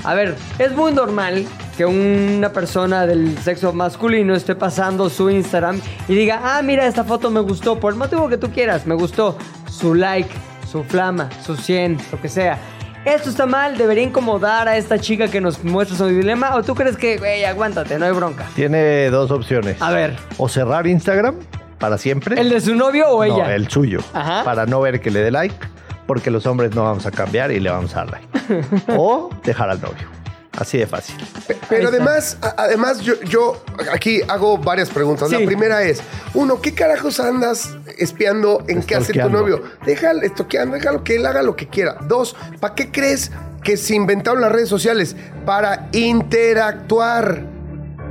A 0.03 0.15
ver, 0.15 0.35
es 0.59 0.73
muy 0.73 0.93
normal 0.93 1.47
que 1.77 1.87
una 1.87 2.53
persona 2.53 3.07
del 3.07 3.39
sexo 3.39 3.73
masculino 3.73 4.35
esté 4.35 4.57
pasando 4.57 5.09
su 5.09 5.31
Instagram 5.31 5.81
y 6.09 6.17
diga, 6.17 6.41
ah, 6.43 6.63
mira, 6.63 6.85
esta 6.85 7.05
foto 7.05 7.31
me 7.31 7.41
gustó, 7.41 7.79
por 7.79 7.93
el 7.93 7.99
motivo 7.99 8.29
que 8.29 8.39
tú 8.39 8.51
quieras, 8.51 8.87
me 8.87 8.97
gustó. 8.97 9.39
Su 9.79 9.95
like, 9.95 10.31
su 10.71 10.85
flama, 10.85 11.29
su 11.45 11.57
100, 11.57 11.99
lo 12.13 12.21
que 12.21 12.29
sea. 12.29 12.59
¿Esto 13.05 13.29
está 13.29 13.45
mal? 13.45 13.77
¿Debería 13.77 14.05
incomodar 14.05 14.67
a 14.69 14.77
esta 14.77 14.99
chica 14.99 15.29
que 15.29 15.41
nos 15.41 15.63
muestra 15.65 15.97
su 15.97 16.07
dilema? 16.07 16.55
¿O 16.55 16.63
tú 16.63 16.75
crees 16.75 16.97
que, 16.97 17.19
güey, 17.19 17.45
aguántate, 17.45 17.99
no 17.99 18.07
hay 18.07 18.13
bronca? 18.13 18.47
Tiene 18.55 19.11
dos 19.11 19.31
opciones. 19.31 19.83
A 19.83 19.91
ver, 19.91 20.17
O 20.39 20.49
cerrar 20.49 20.87
Instagram 20.87 21.35
para 21.79 21.99
siempre. 21.99 22.41
¿el 22.41 22.49
de 22.51 22.61
su 22.61 22.75
novio 22.75 23.09
o 23.09 23.27
No, 23.27 23.35
ella? 23.35 23.55
el 23.55 23.69
suyo. 23.69 23.99
Ajá. 24.15 24.43
Para 24.45 24.65
no 24.65 24.81
ver 24.81 25.01
que 25.01 25.11
le 25.11 25.21
dé 25.21 25.31
like, 25.31 25.55
porque 26.07 26.31
los 26.31 26.47
hombres 26.47 26.75
no 26.75 26.85
vamos 26.85 27.05
a 27.05 27.11
cambiar 27.11 27.51
y 27.51 27.61
le 27.61 27.69
vamos 27.69 27.95
a 27.97 28.05
dar 28.05 28.11
like. 28.13 28.83
o 28.97 29.29
dejar 29.43 29.69
al 29.71 29.81
novio. 29.81 30.07
Así 30.59 30.79
de 30.79 30.87
fácil. 30.87 31.17
Pe- 31.49 31.57
Pero 31.69 31.89
además, 31.89 32.39
además 32.57 33.01
yo, 33.01 33.15
yo 33.23 33.63
aquí 33.93 34.21
hago 34.29 34.57
varias 34.59 34.89
preguntas. 34.89 35.29
Sí. 35.29 35.37
La 35.39 35.45
primera 35.47 35.83
es, 35.83 36.01
uno, 36.35 36.61
¿qué 36.61 36.75
carajos 36.75 37.19
andas 37.21 37.77
espiando 37.99 38.63
en 38.69 38.83
qué 38.83 38.95
hace 38.97 39.13
tu 39.15 39.29
novio? 39.31 39.63
Déjalo, 39.85 40.23
estoqueando, 40.23 40.77
déjalo 40.77 41.03
que 41.03 41.17
él 41.17 41.27
haga 41.27 41.43
lo 41.43 41.57
que 41.57 41.69
quiera. 41.69 41.97
Dos, 42.09 42.37
¿para 42.61 42.75
qué 42.75 42.91
crees 42.93 43.33
que 43.65 43.77
se 43.77 43.95
inventaron 43.97 44.41
las 44.41 44.53
redes 44.53 44.69
sociales? 44.69 45.17
Para 45.45 45.89
interactuar. 45.93 47.43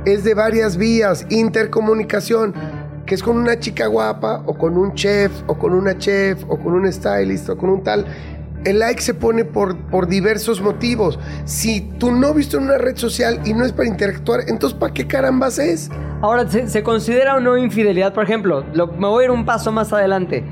Es 0.04 0.22
de 0.22 0.34
varias 0.34 0.76
vías, 0.76 1.24
intercomunicación, 1.30 2.52
que 3.06 3.14
es 3.14 3.22
con 3.22 3.38
una 3.38 3.58
chica 3.58 3.86
guapa, 3.86 4.42
o 4.44 4.54
con 4.58 4.76
un 4.76 4.94
chef, 4.94 5.32
o 5.46 5.58
con 5.58 5.72
una 5.72 5.96
chef, 5.96 6.42
o 6.46 6.58
con 6.58 6.74
un 6.74 6.92
stylist, 6.92 7.48
o 7.48 7.56
con 7.56 7.70
un 7.70 7.82
tal. 7.82 8.04
El 8.64 8.78
like 8.78 9.00
se 9.02 9.12
pone 9.14 9.44
por, 9.44 9.76
por 9.90 10.08
diversos 10.08 10.60
motivos. 10.60 11.18
Si 11.44 11.80
tu 11.82 12.10
novio 12.12 12.40
está 12.40 12.56
en 12.56 12.64
una 12.64 12.78
red 12.78 12.96
social 12.96 13.40
y 13.44 13.52
no 13.52 13.64
es 13.64 13.72
para 13.72 13.88
interactuar, 13.88 14.40
entonces 14.48 14.78
¿para 14.78 14.92
qué 14.94 15.06
carambas 15.06 15.58
es? 15.58 15.90
Ahora, 16.22 16.48
¿se, 16.48 16.68
se 16.68 16.82
considera 16.82 17.36
o 17.36 17.40
no 17.40 17.56
infidelidad? 17.58 18.14
Por 18.14 18.24
ejemplo, 18.24 18.64
lo- 18.72 18.86
me 18.86 19.06
voy 19.08 19.22
a 19.22 19.26
ir 19.26 19.30
un 19.30 19.44
paso 19.44 19.70
más 19.72 19.92
adelante. 19.92 20.42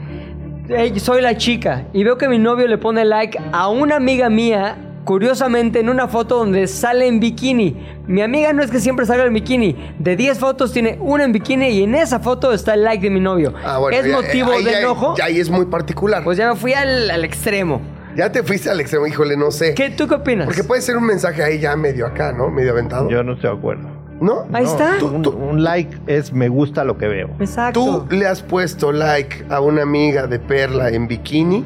Soy 0.96 1.20
la 1.22 1.36
chica 1.36 1.86
y 1.92 2.04
veo 2.04 2.16
que 2.18 2.28
mi 2.28 2.38
novio 2.38 2.66
le 2.68 2.78
pone 2.78 3.04
like 3.04 3.38
a 3.52 3.68
una 3.68 3.96
amiga 3.96 4.30
mía, 4.30 4.76
curiosamente 5.04 5.80
en 5.80 5.88
una 5.88 6.06
foto 6.06 6.36
donde 6.38 6.66
sale 6.66 7.06
en 7.08 7.18
bikini. 7.20 7.76
Mi 8.06 8.22
amiga 8.22 8.52
no 8.52 8.62
es 8.62 8.70
que 8.70 8.78
siempre 8.78 9.04
salga 9.04 9.24
en 9.24 9.34
bikini. 9.34 9.76
De 9.98 10.16
10 10.16 10.38
fotos 10.38 10.72
tiene 10.72 10.98
una 11.00 11.24
en 11.24 11.32
bikini 11.32 11.68
y 11.68 11.82
en 11.82 11.94
esa 11.94 12.20
foto 12.20 12.52
está 12.52 12.74
el 12.74 12.84
like 12.84 13.02
de 13.02 13.10
mi 13.10 13.20
novio. 13.20 13.52
Ah, 13.64 13.78
bueno, 13.78 13.96
¿Es 13.98 14.06
ya- 14.06 14.12
motivo 14.12 14.50
de 14.62 14.80
enojo? 14.80 15.14
Ya 15.16 15.24
ahí 15.24 15.40
es 15.40 15.50
muy 15.50 15.66
particular. 15.66 16.22
Pues 16.24 16.38
ya 16.38 16.48
me 16.50 16.56
fui 16.56 16.72
al, 16.74 17.10
al 17.10 17.24
extremo. 17.24 17.80
Ya 18.16 18.30
te 18.32 18.42
fuiste 18.42 18.70
al 18.70 18.80
extremo, 18.80 19.06
híjole, 19.06 19.36
no 19.36 19.50
sé. 19.50 19.74
¿Qué, 19.74 19.90
¿Tú 19.90 20.06
qué 20.08 20.14
opinas? 20.16 20.46
Porque 20.46 20.64
puede 20.64 20.80
ser 20.82 20.96
un 20.96 21.04
mensaje 21.06 21.42
ahí 21.42 21.58
ya 21.58 21.76
medio 21.76 22.06
acá, 22.06 22.32
¿no? 22.32 22.50
Medio 22.50 22.72
aventado. 22.72 23.08
Yo 23.08 23.22
no 23.22 23.32
estoy 23.34 23.50
de 23.50 23.56
acuerdo. 23.56 23.88
¿No? 24.20 24.46
Ahí 24.52 24.64
No, 24.64 24.70
está. 24.70 25.04
Un, 25.04 25.26
un 25.26 25.64
like 25.64 25.98
es 26.06 26.32
me 26.32 26.48
gusta 26.48 26.84
lo 26.84 26.96
que 26.96 27.08
veo. 27.08 27.30
Exacto. 27.40 28.06
¿Tú 28.08 28.14
le 28.16 28.26
has 28.26 28.40
puesto 28.42 28.92
like 28.92 29.44
a 29.50 29.60
una 29.60 29.82
amiga 29.82 30.26
de 30.28 30.38
Perla 30.38 30.90
en 30.90 31.08
bikini? 31.08 31.64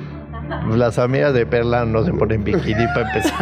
Las 0.71 0.99
amigas 0.99 1.35
de 1.35 1.45
Perla 1.45 1.85
no 1.85 2.05
se 2.05 2.13
ponen 2.13 2.45
bikini 2.45 2.87
para 2.95 3.13
empezar. 3.13 3.33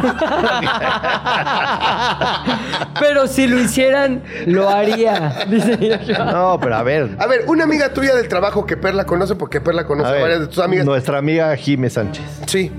Pero 2.98 3.26
si 3.26 3.46
lo 3.46 3.60
hicieran, 3.60 4.22
lo 4.46 4.68
haría. 4.70 5.44
Dice. 5.48 5.78
No, 6.18 6.58
pero 6.60 6.76
a 6.76 6.82
ver. 6.82 7.10
A 7.18 7.26
ver, 7.26 7.44
una 7.46 7.64
amiga 7.64 7.92
tuya 7.92 8.14
del 8.14 8.28
trabajo 8.28 8.64
que 8.64 8.76
Perla 8.76 9.04
conoce 9.04 9.34
porque 9.34 9.60
Perla 9.60 9.84
conoce 9.86 10.06
a 10.08 10.10
a 10.10 10.12
ver, 10.14 10.22
varias 10.22 10.40
de 10.40 10.46
tus 10.46 10.58
amigas. 10.60 10.86
Nuestra 10.86 11.18
amiga 11.18 11.54
Jime 11.56 11.90
Sánchez. 11.90 12.24
Sí. 12.46 12.72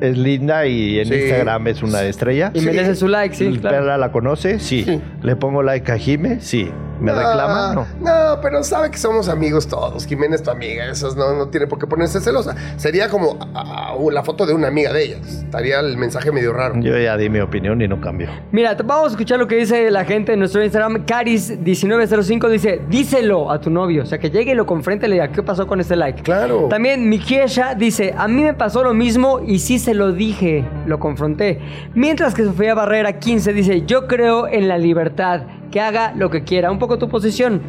Es 0.00 0.16
linda 0.16 0.66
y 0.66 0.98
en 1.00 1.06
Sí. 1.08 1.14
Instagram 1.14 1.66
es 1.68 1.82
una 1.82 2.02
estrella. 2.04 2.50
Y 2.54 2.60
merece 2.60 2.94
su 2.94 3.08
like, 3.08 3.34
sí, 3.34 3.58
claro. 3.60 3.76
¿Perla 3.78 3.98
la 3.98 4.12
conoce? 4.12 4.58
Sí. 4.60 4.84
Sí. 4.84 5.00
¿Le 5.22 5.36
pongo 5.36 5.62
like 5.62 5.90
a 5.90 5.98
Jime? 5.98 6.38
Sí. 6.40 6.70
¿Me 7.00 7.12
reclama? 7.12 7.74
No. 7.74 7.86
No, 8.00 8.40
pero 8.40 8.62
sabe 8.64 8.90
que 8.90 8.98
somos 8.98 9.28
amigos 9.28 9.66
todos. 9.66 10.06
Jimena 10.06 10.34
es 10.34 10.42
tu 10.42 10.50
amiga. 10.50 10.86
Eso 10.86 11.14
no, 11.14 11.34
no 11.34 11.48
tiene 11.48 11.66
por 11.66 11.78
qué 11.78 11.86
ponerse 11.86 12.20
celosa. 12.20 12.54
Sería 12.76 13.08
como 13.08 13.38
ah, 13.54 13.92
ah, 13.92 13.96
la 14.10 14.22
foto 14.22 14.46
de 14.46 14.54
una 14.54 14.68
amiga 14.68 14.92
de 14.92 15.04
ellas. 15.04 15.44
Estaría 15.44 15.80
el 15.80 15.96
mensaje 15.96 16.32
medio 16.32 16.52
raro. 16.52 16.74
Yo 16.80 16.98
ya 16.98 17.16
di 17.16 17.28
mi 17.28 17.40
opinión 17.40 17.80
y 17.82 17.88
no 17.88 18.00
cambio. 18.00 18.28
Mira, 18.52 18.74
vamos 18.84 19.08
a 19.08 19.10
escuchar 19.10 19.38
lo 19.38 19.46
que 19.46 19.56
dice 19.56 19.90
la 19.90 20.04
gente 20.04 20.32
en 20.32 20.38
nuestro 20.38 20.62
Instagram. 20.62 21.06
Caris1905 21.06 22.48
dice, 22.48 22.80
díselo 22.88 23.50
a 23.50 23.60
tu 23.60 23.70
novio. 23.70 24.02
O 24.02 24.06
sea, 24.06 24.18
que 24.18 24.30
llegue 24.30 24.52
y 24.52 24.54
lo 24.54 24.66
confronte 24.66 25.06
y 25.06 25.08
le 25.10 25.14
diga, 25.16 25.28
¿qué 25.28 25.42
pasó 25.42 25.66
con 25.66 25.80
este 25.80 25.96
like? 25.96 26.22
Claro. 26.22 26.66
También 26.68 27.08
Mikiesha 27.08 27.74
dice, 27.74 28.14
a 28.16 28.28
mí 28.28 28.42
me 28.42 28.54
pasó 28.54 28.82
lo 28.82 28.94
mismo 28.94 29.40
y 29.46 29.58
sí 29.58 29.78
se 29.78 29.94
lo 29.94 30.12
dije, 30.12 30.64
lo 30.86 30.98
confronté. 30.98 31.60
Mientras 31.94 32.34
que 32.34 32.44
Sofía 32.44 32.74
Barrera 32.74 33.18
15 33.18 33.52
dice, 33.52 33.82
yo 33.86 34.06
creo 34.06 34.46
en 34.46 34.68
la 34.68 34.78
libertad, 34.78 35.42
que 35.70 35.80
haga 35.80 36.12
lo 36.14 36.30
que 36.30 36.44
quiera. 36.44 36.70
Un 36.70 36.78
poco 36.78 36.98
tu 36.98 37.08
posición. 37.08 37.62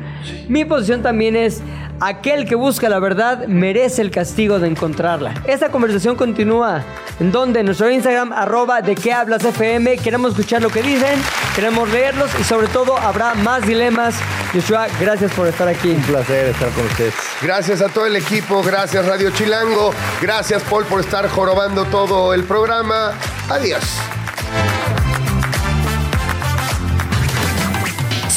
Mi 0.48 0.66
posición 0.66 1.02
también 1.02 1.36
es, 1.36 1.62
aquel 2.00 2.46
que 2.46 2.56
busca 2.56 2.90
la 2.90 3.00
verdad 3.00 3.48
merece 3.48 4.02
el 4.02 4.12
castigo 4.12 4.60
de 4.60 4.68
encontrarla. 4.68 5.34
Esta 5.46 5.70
conversación 5.70 6.16
continúa 6.16 6.84
en 7.20 7.32
donde 7.32 7.60
en 7.60 7.66
nuestro 7.66 7.90
Instagram, 7.90 8.32
arroba 8.32 8.82
de 8.82 8.96
qué 8.96 9.12
hablas 9.12 9.44
FM, 9.44 9.98
queremos 9.98 10.32
escuchar 10.32 10.62
lo 10.62 10.70
que 10.70 10.82
dicen, 10.82 11.20
queremos 11.56 11.90
leerlos 11.90 12.30
y 12.40 12.44
sobre 12.44 12.68
todo 12.68 12.98
habrá 12.98 13.34
más 13.36 13.66
dilemas. 13.66 14.16
Joshua, 14.54 14.88
gracias 15.00 15.32
por 15.34 15.48
estar 15.48 15.68
aquí. 15.68 15.90
Un 15.92 16.02
placer 16.02 16.48
estar 16.48 16.70
con 16.70 16.86
ustedes. 16.86 17.14
Gracias 17.42 17.82
a 17.82 17.90
todo 17.90 18.06
el 18.06 18.16
equipo. 18.16 18.64
Gracias 18.64 19.06
Radio 19.06 19.30
Chilango. 19.32 19.94
Gracias 20.22 20.64
Paul 20.64 20.86
por 20.86 21.02
estar 21.02 21.28
jorobando 21.30 21.86
todo 21.86 22.34
el 22.34 22.44
programa. 22.44 23.14
Adiós. 23.50 23.84